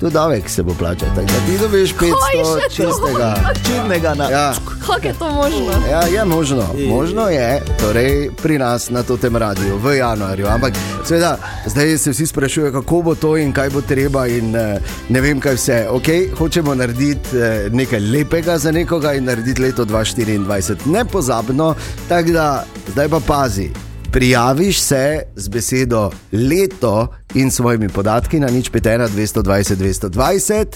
Tu 0.00 0.10
davek 0.10 0.50
se 0.50 0.62
bo 0.62 0.74
plačal, 0.78 1.08
tako 1.14 1.26
da 1.26 1.46
ti 1.46 1.58
dobiš 1.60 1.94
500 1.94 1.98
še 1.98 2.42
to? 2.42 2.68
čistega. 2.70 3.34
Črnega 3.66 4.14
na. 4.14 4.30
Ja. 4.30 4.54
Kako 4.86 5.06
je 5.06 5.14
to 5.18 5.30
možno? 5.32 5.72
Ja, 5.90 6.02
je 6.02 6.24
možno. 6.24 6.66
Možno 6.88 7.28
je, 7.28 7.62
torej 7.80 8.30
pri 8.42 8.58
nas 8.58 8.90
na 8.90 9.02
tem 9.02 9.36
radiju 9.36 9.76
v 9.76 9.96
januarju. 9.96 10.46
Ampak 10.46 10.74
seveda, 11.04 11.38
zdaj 11.66 11.98
se 11.98 12.10
vsi 12.10 12.26
sprašujejo, 12.26 12.72
kako 12.72 13.02
bo 13.02 13.14
to 13.14 13.36
in 13.36 13.52
kaj 13.52 13.70
bo 13.70 13.80
treba, 13.80 14.26
in 14.26 14.56
eh, 14.56 14.78
ne 15.08 15.20
vem, 15.20 15.40
kaj 15.40 15.54
vse. 15.54 15.86
Okay, 15.90 16.30
hočemo 16.38 16.74
narediti 16.74 17.36
eh, 17.36 17.68
nekaj 17.72 18.00
lepega 18.00 18.58
za 18.58 18.72
nekoga 18.72 19.14
in 19.14 19.24
narediti 19.24 19.62
leto 19.62 19.84
2024. 19.84 20.86
Nepozabno, 20.86 21.74
tako 22.08 22.30
da 22.30 22.64
zdaj 22.86 23.08
pa 23.08 23.20
pazi. 23.26 23.87
Prijaviš 24.12 24.80
se 24.80 25.22
z 25.36 25.48
besedo 25.48 26.10
leto 26.32 27.08
in 27.34 27.50
svojimi 27.50 27.88
podatki 27.88 28.40
na 28.40 28.46
nič 28.46 28.70
5, 28.70 29.08
220, 29.08 29.76
220. 29.76 30.66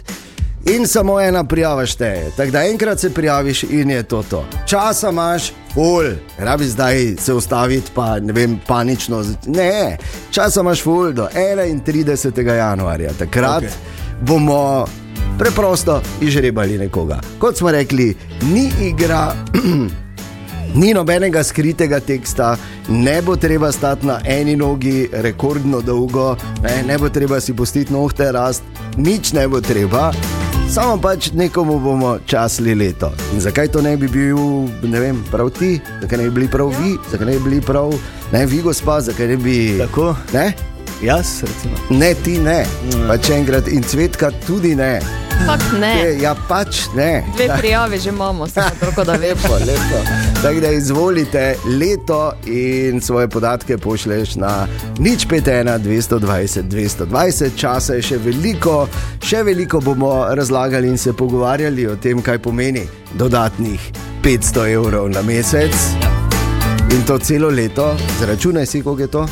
In 0.65 0.87
samo 0.87 1.21
ena 1.21 1.45
prijava 1.45 1.87
šteje. 1.87 2.31
Tako 2.37 2.51
da 2.51 2.65
enkrat 2.65 3.01
se 3.01 3.11
prijaviš 3.11 3.63
in 3.63 3.91
je 3.91 4.03
to 4.03 4.23
to. 4.31 4.47
Časa 4.67 5.11
imaš, 5.11 5.53
ful, 5.75 6.05
rabi 6.39 6.65
zdaj 6.65 7.17
se 7.19 7.35
ustaviti, 7.35 7.91
pa 7.95 8.21
ne 8.21 8.33
vem, 8.33 8.61
panično. 8.67 9.25
Ne, 9.47 9.97
časa 10.31 10.61
imaš 10.61 10.83
ful 10.83 11.13
do 11.13 11.29
31. 11.35 12.53
januarja. 12.53 13.11
Takrat 13.19 13.63
okay. 13.63 13.71
bomo 14.21 14.87
preprosto 15.39 16.03
izžrebali 16.21 16.79
nekoga. 16.79 17.21
Kot 17.39 17.57
smo 17.57 17.71
rekli, 17.71 18.15
ni 18.43 18.71
igra. 18.81 19.35
Ni 20.75 20.95
nobenega 20.95 21.43
skritega 21.45 22.01
teksta, 22.01 22.57
ne 22.89 23.23
bo 23.23 23.37
treba 23.37 23.73
stati 23.73 24.07
na 24.07 24.21
eni 24.25 24.57
nogi 24.57 25.09
rekordno 25.13 25.81
dolgo, 25.81 26.37
ne, 26.63 26.83
ne 26.87 26.99
bo 26.99 27.09
treba 27.09 27.41
si 27.41 27.53
pustiti 27.53 27.93
nohte 27.93 28.33
rast, 28.33 28.63
nič 28.97 29.33
ne 29.33 29.45
bo 29.49 29.61
treba, 29.61 30.13
samo 30.73 30.97
pač 30.97 31.31
nekomu 31.37 31.77
bomo 31.79 32.17
časli 32.27 32.75
leto. 32.75 33.13
In 33.35 33.41
zakaj 33.41 33.69
to 33.69 33.83
ne 33.85 33.97
bi 33.97 34.09
bil, 34.09 34.41
ne 34.83 35.01
vem, 35.01 35.21
prav 35.31 35.53
ti, 35.59 35.77
zakaj 36.01 36.19
ne 36.19 36.31
bi 36.31 36.37
bili 36.41 36.49
prav 36.49 36.73
vi, 36.81 36.97
zakaj 37.11 37.27
ne 37.27 37.37
bi 37.37 37.45
bili 37.51 37.61
prav 37.61 37.93
ne 38.33 38.47
vi, 38.47 38.63
gospa, 38.63 39.01
zakaj 39.01 39.29
ne 39.29 39.37
bi. 39.37 39.57
Tako. 39.79 40.15
Ne, 40.33 40.53
Jaz, 41.03 41.43
recimo. 41.43 41.77
ne 41.91 42.15
ti 42.15 42.39
ne, 42.39 42.63
pač 43.09 43.29
enkrat 43.31 43.69
in 43.69 43.85
cvetka 43.85 44.31
tudi 44.47 44.75
ne. 44.75 45.22
Fakt 45.47 45.73
ne. 45.81 46.17
Ja, 46.21 46.35
pač 46.49 46.87
ne. 46.97 47.25
Dve 47.37 47.49
prijave 47.59 47.99
že 47.99 48.09
imamo, 48.09 48.49
samo 48.49 48.71
toliko 48.81 49.05
da 49.05 49.13
veš. 49.23 49.29
Lepo, 49.43 49.55
lepo. 49.55 49.99
Tako 50.43 50.61
da 50.61 50.71
izvolite 50.71 51.57
leto 51.81 52.33
in 52.47 53.01
svoje 53.01 53.29
podatke 53.29 53.79
pošleš 53.79 54.35
na 54.35 54.67
nič 54.99 55.27
51, 55.27 55.79
220, 55.79 56.63
220. 56.63 57.51
Časa 57.57 57.95
je 57.95 58.03
še 58.03 58.19
veliko, 58.19 58.89
še 59.25 59.43
veliko 59.43 59.81
bomo 59.81 60.27
razlagali 60.31 60.89
in 60.89 60.99
se 60.99 61.13
pogovarjali 61.13 61.87
o 61.87 61.97
tem, 61.97 62.23
kaj 62.23 62.39
pomeni 62.39 62.87
dodatnih 63.15 63.91
500 64.25 64.69
evrov 64.73 65.11
na 65.11 65.23
mesec. 65.23 65.75
In 66.93 67.03
to 67.07 67.19
celo 67.19 67.49
leto, 67.49 67.97
zračunaj 68.21 68.67
si, 68.67 68.83
koliko 68.83 69.03
je 69.03 69.09
to. 69.09 69.27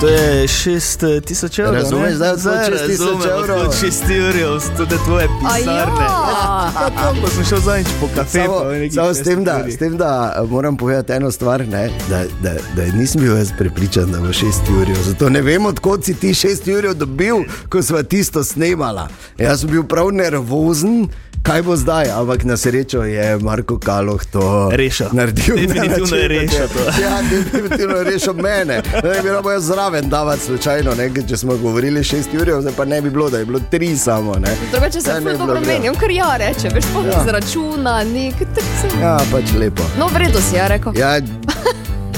To 0.00 0.08
je 0.08 0.44
6000 0.44 1.60
evrov. 1.60 1.74
Razumeš, 1.74 2.08
ne? 2.10 2.16
zdaj 2.16 2.32
od 2.32 2.38
Zdaj 2.38 2.54
6000 2.56 2.80
razumem, 2.80 3.28
evrov. 3.30 3.58
od 3.58 3.74
6 3.74 4.16
evrov, 4.18 4.62
to 4.76 4.82
je 4.84 4.98
tvoje 5.00 5.28
pisarne. 5.40 6.00
ja. 6.00 6.72
Tako, 6.74 7.20
ko 7.20 7.30
sem 7.30 7.44
šel 7.44 7.58
zadnjič 7.60 7.88
po 8.00 8.08
kafe, 8.16 8.38
Samo, 8.38 8.58
samo 8.94 9.14
s, 9.14 9.22
tem, 9.22 9.44
da, 9.44 9.58
6 9.58 9.70
s 9.70 9.78
tem, 9.78 9.96
da 9.96 10.10
eh, 10.36 10.42
moram 10.42 10.76
povedati 10.76 11.12
eno 11.12 11.30
stvar, 11.30 11.68
ne, 11.68 11.90
da, 12.08 12.24
da, 12.42 12.52
da 12.76 12.92
nisem 12.92 13.20
bil 13.20 13.36
jaz 13.36 13.52
prepričan, 13.58 14.12
da 14.12 14.20
bo 14.20 14.26
6 14.26 14.44
ur. 14.72 14.86
Zato 15.04 15.28
ne 15.28 15.42
vem, 15.42 15.66
odkot 15.66 16.04
si 16.04 16.14
ti 16.14 16.28
6 16.28 16.78
ur 16.78 16.94
dobil, 16.94 17.36
ko 17.68 17.82
smo 17.82 18.02
tisto 18.02 18.44
snemala. 18.44 19.08
Jaz 19.38 19.60
sem 19.60 19.70
bil 19.70 19.84
prav 19.84 20.10
nervozen. 20.12 21.08
Kaj 21.44 21.62
bo 21.62 21.76
zdaj, 21.76 22.08
ampak 22.10 22.44
na 22.44 22.56
srečo 22.56 23.02
je 23.04 23.38
Marko 23.38 23.76
Kaloh 23.78 24.24
to 24.24 24.70
Rešil. 24.72 25.06
naredil. 25.12 25.56
na 25.56 25.62
Definitivno 25.62 25.84
je 26.16 26.28
način, 26.28 26.28
rešil 26.30 26.68
to. 26.68 26.80
Ja, 27.02 27.20
definitivno 27.22 27.96
je 27.96 28.04
rešil 28.04 28.34
mene. 28.34 28.76
Ne 28.94 29.10
bi 29.12 29.22
bilo 29.22 29.60
zraven 29.60 30.08
davati 30.08 30.42
slučajno, 30.42 30.94
ne, 30.94 31.10
če 31.22 31.36
smo 31.36 31.56
govorili 31.56 32.00
6 32.00 32.16
ur, 32.34 32.60
zdaj 32.60 32.72
pa 32.72 32.84
ne 32.84 33.02
bi 33.02 33.10
bilo, 33.10 33.30
da 33.30 33.38
je 33.38 33.44
bilo 33.44 33.60
3 33.62 33.96
samo. 33.96 34.34
Ne. 34.34 34.56
Drugače 34.72 35.00
se 35.00 35.10
Ja, 35.10 35.14
ne 35.14 35.20
ful 35.20 35.32
bi 35.32 35.38
dobro 35.38 35.54
bilo 35.54 35.66
meni, 35.68 35.88
on 35.88 35.94
kar 35.96 36.10
ja 36.10 36.36
reče, 36.38 36.68
veš, 36.68 36.84
pa 36.86 37.00
Ja. 37.00 37.06
ja. 37.08 37.24
zračuna, 37.24 38.04
nek. 38.04 38.34
tak 38.48 38.64
sem- 38.80 39.00
Ja, 39.00 39.18
pač 39.32 39.44
lepo. 39.54 39.82
No, 39.98 40.08
v 40.08 40.16
redu 40.16 40.40
si 40.40 40.56
ja 40.56 40.66
rekel. 40.66 40.92
Ja, 40.96 41.20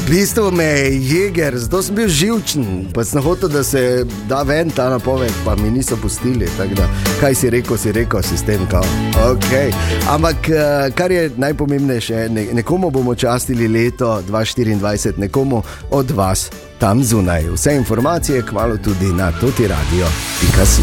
v 0.06 0.10
bistvu 0.10 0.50
me 0.50 0.64
je 0.64 1.02
jeger, 1.02 1.58
zato 1.58 1.82
sem 1.82 1.94
bil 1.94 2.08
živčen. 2.08 2.86
Pa 2.94 3.04
sem 3.04 3.22
hotel, 3.22 3.48
da 3.48 3.64
se 3.64 4.06
da 4.28 4.42
ven 4.42 4.70
ta 4.70 4.88
napoved, 4.90 5.32
pa 5.44 5.56
mi 5.56 5.70
niso 5.70 5.96
pustili. 5.96 6.48
Da, 6.58 6.88
kaj 7.20 7.34
si 7.34 7.50
rekel, 7.50 7.76
si 7.76 7.92
rekel, 7.92 8.22
sistem. 8.22 8.66
kao. 8.70 8.84
Okay. 9.32 9.72
Ampak 10.08 10.48
eh, 10.48 10.90
kar 10.94 11.10
je 11.10 11.30
najpomembnejše, 11.36 12.28
ne, 12.28 12.46
nekomu 12.52 12.90
bomo 12.90 13.14
častili 13.14 13.68
leto 13.68 14.22
2024, 14.28 15.18
nekomu 15.18 15.62
od 15.90 16.10
vas 16.10 16.50
tam 16.78 17.04
zunaj. 17.04 17.50
Vse 17.54 17.74
informacije 17.76 18.42
kmalo 18.42 18.76
tudi 18.76 19.06
na 19.06 19.32
toti 19.32 19.68
radio. 19.68 20.06
Pika 20.40 20.66
si. 20.66 20.82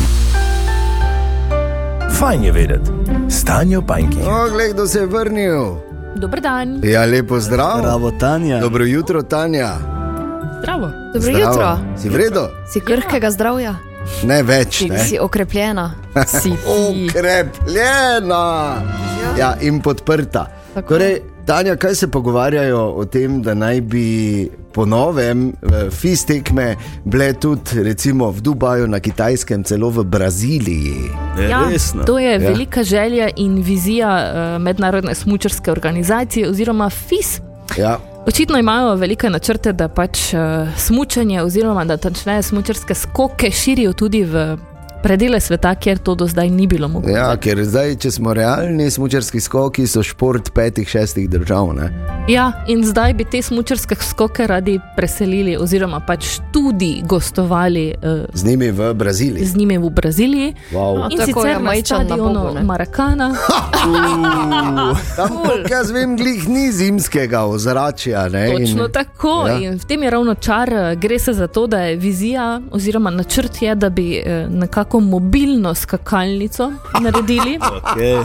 Fajn 2.19 2.43
je 2.43 2.51
vedeti. 2.51 2.91
Stanjo 3.30 3.82
pajki. 3.82 4.17
O, 4.28 4.49
gled, 4.51 4.74
kdo 4.74 4.88
se 4.88 4.99
je 4.99 5.05
vrnil. 5.05 5.92
Dober 6.16 6.39
dan, 6.39 6.80
Ja, 6.84 7.01
lepo 7.03 7.39
zdrav. 7.39 7.82
Bravo, 7.82 8.11
Tanja. 8.11 8.59
Dobro 8.59 8.86
jutro, 8.86 9.22
Tanja. 9.22 9.70
zdravo. 10.59 10.88
Dobro 11.09 11.22
Zdravo. 11.22 11.39
jutro. 11.41 11.78
Si 11.97 12.09
v 12.09 12.16
redu? 12.16 12.47
Si 12.66 12.80
krhkega 12.80 13.32
zdravja, 13.32 13.76
Ne 14.24 14.43
več. 14.43 14.78
si, 14.78 14.89
Ne. 14.89 14.99
si 14.99 15.20
okrepljena. 15.20 15.91
Si 16.28 16.51
ti. 16.51 17.07
Okrepljena 17.09 18.76
ja, 19.38 19.55
in 19.61 19.82
podprta. 19.82 20.45
Tako. 20.74 20.89
Torej, 20.89 21.22
Tanja, 21.45 21.75
kaj 21.75 21.95
se 21.95 22.07
pogovarjajo 22.07 22.79
o 22.89 23.05
tem, 23.05 23.41
da 23.41 23.53
naj 23.53 23.81
bi 23.81 24.05
po 24.73 24.85
novem 24.85 25.49
eh, 25.49 25.89
FIS 25.91 26.25
tekme 26.25 26.75
bile 27.05 27.33
tudi 27.33 27.83
recimo 27.83 28.31
v 28.31 28.41
Dubaju, 28.41 28.87
na 28.87 28.99
Kitajskem, 28.99 29.63
celo 29.63 29.89
v 29.89 30.03
Braziliji? 30.03 30.93
Je 31.37 31.49
Ja, 31.49 31.67
resno. 31.69 32.03
to 32.03 32.19
je 32.19 32.31
Ja. 32.33 32.37
velika 32.39 32.83
želja 32.83 33.29
in 33.35 33.55
vizija 33.55 34.31
uh, 34.55 34.61
mednarodne 34.61 35.15
smučarske 35.15 35.71
organizacije 35.71 36.49
oziroma 36.49 36.89
FIS. 36.89 37.41
Ja. 37.77 37.97
Očitno 38.25 38.57
imajo 38.57 38.95
velike 38.95 39.29
načrte, 39.29 39.73
da 39.73 39.87
pač 39.87 40.33
uh, 40.33 40.39
smučanje 40.77 41.41
oziroma 41.41 41.85
da 41.85 41.97
tačneje 41.97 42.41
smučarske 42.43 42.93
skoke 42.93 43.51
širijo 43.51 43.93
tudi 43.93 44.23
v 44.23 44.57
predele 45.03 45.39
sveta, 45.39 45.75
kjer 45.75 45.97
to 45.99 46.15
do 46.15 46.27
zdaj 46.27 46.49
ni 46.49 46.67
bilo 46.67 46.87
mogoče. 46.87 47.11
Ja, 47.11 47.37
ker 47.37 47.63
zdaj, 47.63 47.95
če 47.97 48.11
smo 48.11 48.33
realni, 48.33 48.89
smočarski 48.89 49.39
skoki 49.39 49.83
so 49.85 50.01
šport 50.01 50.51
petih, 50.51 50.87
šestih 50.87 51.29
držav. 51.29 51.73
Ne? 51.73 51.89
Ja, 52.27 52.45
in 52.67 52.83
zdaj 52.83 53.13
bi 53.13 53.25
te 53.25 53.41
smučarske 53.41 53.95
skoke 53.97 54.47
radi 54.47 54.79
preselili 54.95 55.57
oziroma 55.57 55.99
pač 55.99 56.25
tudi 56.51 57.01
gostovali 57.03 57.93
uh, 57.93 58.25
Z 58.33 58.45
njimi 58.45 58.71
v 58.71 58.93
Braziliji. 58.93 59.45
z 59.45 59.55
njimi 59.55 59.77
v 59.77 59.89
Braziliji. 59.91 60.53
Wow. 60.71 61.03
In 61.05 61.17
Tako 61.17 61.25
sicer 61.33 61.53
na 61.53 61.59
majčen 61.61 61.97
na 61.97 62.05
stadionu. 62.05 62.63
Marakana. 62.63 63.29
Tam, 65.15 65.29
koliko 65.37 65.69
jaz 65.69 65.91
vem, 65.91 66.17
glih 66.17 66.47
ni 66.47 66.71
zimskega 66.71 67.41
ozračja. 67.41 68.29
Ne? 68.29 68.47
Točno 68.49 68.85
In- 68.85 68.91
tako. 68.91 69.43
Ja. 69.47 69.53
Ja. 69.53 69.59
In 69.61 69.77
v 69.77 69.85
tem 69.85 70.03
je 70.03 70.09
ravno 70.09 70.35
čar. 70.35 70.69
eh, 70.71 70.95
Gre 70.95 71.19
se 71.19 71.33
za 71.33 71.47
to, 71.47 71.67
da 71.67 71.79
je 71.79 71.95
vizija 71.97 72.61
oziroma 72.71 73.09
načrt 73.09 73.61
je, 73.61 73.75
da 73.75 73.89
bi 73.89 74.15
eh, 74.15 74.47
nekako 74.49 74.92
tako 74.93 74.99
mobilno 75.01 75.73
skakalnico 75.73 76.71
naredili. 77.03 77.59
Okay. 77.59 78.23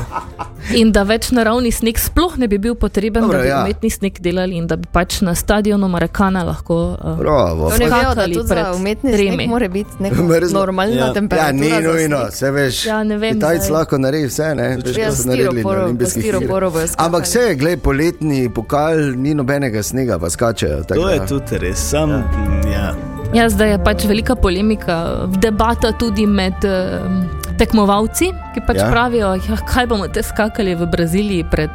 In 0.74 0.92
da 0.92 1.02
več 1.02 1.30
naravni 1.30 1.70
sneg 1.72 1.96
sploh 1.98 2.36
ne 2.36 2.48
bi 2.48 2.58
bil 2.58 2.74
potreben, 2.74 3.22
Dobro, 3.22 3.38
da 3.38 3.42
bi 3.42 3.48
ja. 3.48 3.56
ja. 3.56 3.62
umetni 3.64 3.90
sneg 3.90 4.18
delali 4.20 4.56
in 4.56 4.66
da 4.66 4.76
bi 4.76 4.84
pač 4.92 5.20
na 5.20 5.34
stadionu 5.34 5.88
Marakana 5.88 6.42
lahko 6.44 6.76
uh, 6.92 7.18
vejo, 7.18 7.70
skakali 7.70 8.34
za 8.34 8.54
pred 8.54 8.66
umetni 8.74 9.12
tremi. 9.12 9.34
sneg 9.34 9.48
mora 9.48 9.68
biti 9.68 9.90
normalna 10.52 10.94
Ja. 10.94 11.06
Ja, 11.06 11.12
temperatura. 11.12 11.52
ni 11.52 11.70
za 11.70 11.80
nujno, 11.80 12.30
se 12.30 12.50
veš. 12.50 12.86
Ja, 12.86 13.02
ne 13.02 13.16
vem, 13.16 13.34
Kitajci 13.34 13.64
zdaj. 13.64 13.72
lahko 13.72 13.98
naredi 13.98 14.26
vse, 14.26 14.54
ne? 14.54 14.68
Veš, 14.76 14.96
Ja, 14.96 15.12
so 15.12 15.28
naredili 15.28 15.62
na 15.62 15.70
olimpijskih 15.70 16.24
igrah. 16.26 16.72
Ampak 16.98 17.24
vse, 17.24 17.54
glej, 17.54 17.76
poletni 17.78 18.50
pokal, 18.50 18.96
ni 19.16 19.34
nobenega 19.34 19.82
snega, 19.82 20.18
pa 20.18 20.30
skačejo. 20.30 20.84
To 20.84 21.08
je 21.08 21.26
tudi 21.26 21.58
res, 21.58 21.78
sam. 21.80 22.10
Ja. 22.10 22.72
Ja, 22.78 23.17
zdaj 23.48 23.70
je 23.70 23.78
pač 23.84 24.04
velika 24.08 24.34
polemika, 24.34 25.26
debata 25.36 25.92
tudi 25.92 26.26
med 26.26 26.64
um, 26.64 27.20
tekmovalci, 27.58 28.32
ki 28.54 28.64
pač 28.66 28.76
Ja. 28.76 28.86
ja. 28.86 28.90
pravijo, 28.90 29.34
ja, 29.36 29.60
kaj 29.66 29.86
bomo 29.86 30.08
te 30.08 30.22
skakali 30.22 30.74
v 30.74 30.86
Braziliji 30.86 31.44
pred 31.50 31.70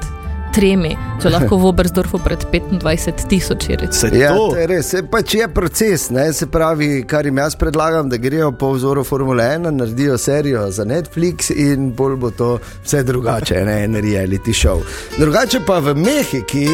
tremi, 0.53 0.93
če 1.21 1.31
lahko 1.33 1.57
v 1.57 1.67
Obersdorfu 1.71 2.19
pred 2.21 2.45
25 2.53 3.25
tisoči. 3.29 3.77
Se 3.91 4.09
Ja, 4.13 4.33
to, 4.37 4.51
to 4.53 4.59
je 4.61 4.67
res, 4.69 4.89
se 4.93 5.01
pač 5.03 5.33
je 5.33 5.47
proces. 5.49 6.09
Ne? 6.13 6.27
Se 6.33 6.45
pravi, 6.47 7.03
kar 7.09 7.25
jim 7.25 7.37
jaz 7.41 7.57
predlagam, 7.57 8.09
da 8.09 8.17
grejo 8.21 8.51
po 8.51 8.73
vzoru 8.75 9.03
Formule 9.03 9.43
1, 9.43 9.73
naredijo 9.73 10.17
serijo 10.17 10.67
za 10.71 10.85
Netflix 10.85 11.49
in 11.49 11.91
bolj 11.97 12.17
bo 12.21 12.31
to 12.31 12.57
vse 12.85 13.03
drugače, 13.03 13.63
ne 13.65 13.83
en 13.83 13.97
reality 13.97 14.53
show. 14.53 14.81
Drugače 15.17 15.63
pa 15.65 15.79
v 15.79 15.95
Mehiki, 15.97 16.67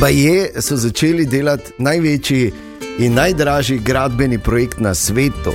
pa 0.00 0.08
je, 0.08 0.62
so 0.62 0.78
začeli 0.78 1.26
delati 1.26 1.74
največji 1.82 2.71
in 2.98 3.14
najdražji 3.14 3.78
gradbeni 3.78 4.38
projekt 4.38 4.80
na 4.80 4.94
svetu. 4.94 5.52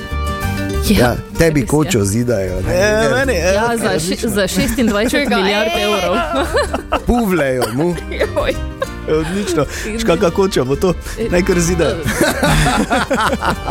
Ja, 0.90 1.16
tebi 1.38 1.60
res 1.60 1.64
je. 1.64 1.68
kočo 1.68 2.04
zidajo. 2.04 2.62
ne. 2.68 2.74
je, 2.74 3.10
meni, 3.16 3.34
je. 3.34 3.54
Ja, 3.54 3.78
za, 3.78 4.00
še, 4.00 4.16
za 4.28 4.48
26 4.48 5.36
milijard 5.36 5.72
evrov. 5.76 6.16
Puvlejo 7.06 7.64
mu. 7.74 7.96
Joj. 8.12 8.56
Odlično. 9.20 9.66
Škaka 10.00 10.30
koča 10.30 10.64
bo 10.64 10.76
to, 10.76 10.94
naj 11.32 11.42
kar 11.42 11.60
zida. 11.60 11.96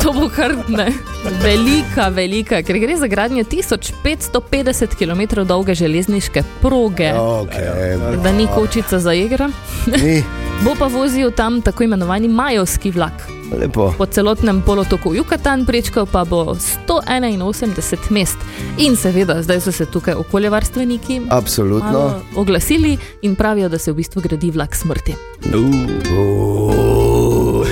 To 0.02 0.12
bo 0.12 0.28
kar 0.36 0.54
ne. 0.68 0.92
Velika, 1.42 2.08
velika, 2.08 2.62
ker 2.62 2.78
gre 2.78 2.96
za 2.96 3.06
gradnjo 3.06 3.44
1550 3.44 4.96
km 4.96 5.44
dolge 5.44 5.74
železniške 5.74 6.42
proge. 6.60 7.12
Okay. 7.12 8.22
Da 8.22 8.32
ni 8.32 8.48
kočica 8.54 8.98
za 8.98 9.12
igro. 9.12 9.48
Ni, 9.86 10.22
Bo 10.64 10.74
pa 10.78 10.86
vozil 10.86 11.30
tam 11.30 11.60
tako 11.60 11.84
imenovani 11.84 12.28
majovski 12.28 12.90
vlak. 12.90 13.12
Lepo. 13.52 13.94
Po 13.98 14.06
celotnem 14.06 14.62
polotoku 14.62 15.14
Yucatan 15.14 15.66
prečkal 15.66 16.06
pa 16.06 16.24
bo 16.24 16.54
181 16.86 18.10
mest. 18.10 18.36
In 18.78 18.96
seveda, 18.96 19.42
zdaj 19.42 19.60
so 19.60 19.72
se 19.72 19.86
tukaj 19.86 20.14
okoljevarstveniki 20.14 21.20
Absolutno. 21.30 22.20
oglasili 22.36 22.98
in 23.22 23.34
pravijo, 23.34 23.68
da 23.68 23.78
se 23.78 23.92
v 23.92 23.94
bistvu 23.94 24.22
gradi 24.22 24.50
vlak 24.50 24.76
smrti. 24.76 25.14
Oh, 25.54 27.66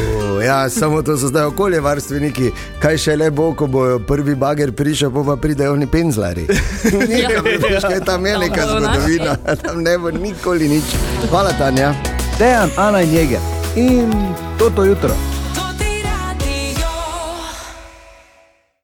Ja, 0.44 0.70
samo 0.70 1.02
to 1.02 1.16
so 1.16 1.28
zdaj 1.28 1.44
okoljevarstveniki, 1.44 2.50
kaj 2.78 2.98
še 2.98 3.16
le 3.16 3.30
bo, 3.30 3.54
ko 3.56 3.66
bojo 3.66 3.98
prvi 3.98 4.34
bager 4.36 4.72
prišel, 4.76 5.10
pa, 5.10 5.24
pa 5.24 5.36
pridejo 5.40 5.72
oni 5.72 5.88
penzlari. 5.88 6.44
Nekaj, 7.08 7.40
veš, 7.64 7.88
kaj 7.88 8.04
tam 8.04 8.26
je 8.26 8.38
neka 8.38 8.66
zgodovina, 8.68 9.36
tam 9.64 9.82
ne 9.82 9.98
bo 9.98 10.12
nikoli 10.12 10.68
nič. 10.68 10.94
Hvala, 11.30 11.56
Tanja. 11.58 11.94
Dejan, 12.38 12.70
Ana 12.76 13.00
in 13.00 13.14
Jeger 13.14 13.40
in 13.76 14.12
toto 14.58 14.84
jutro. 14.84 15.33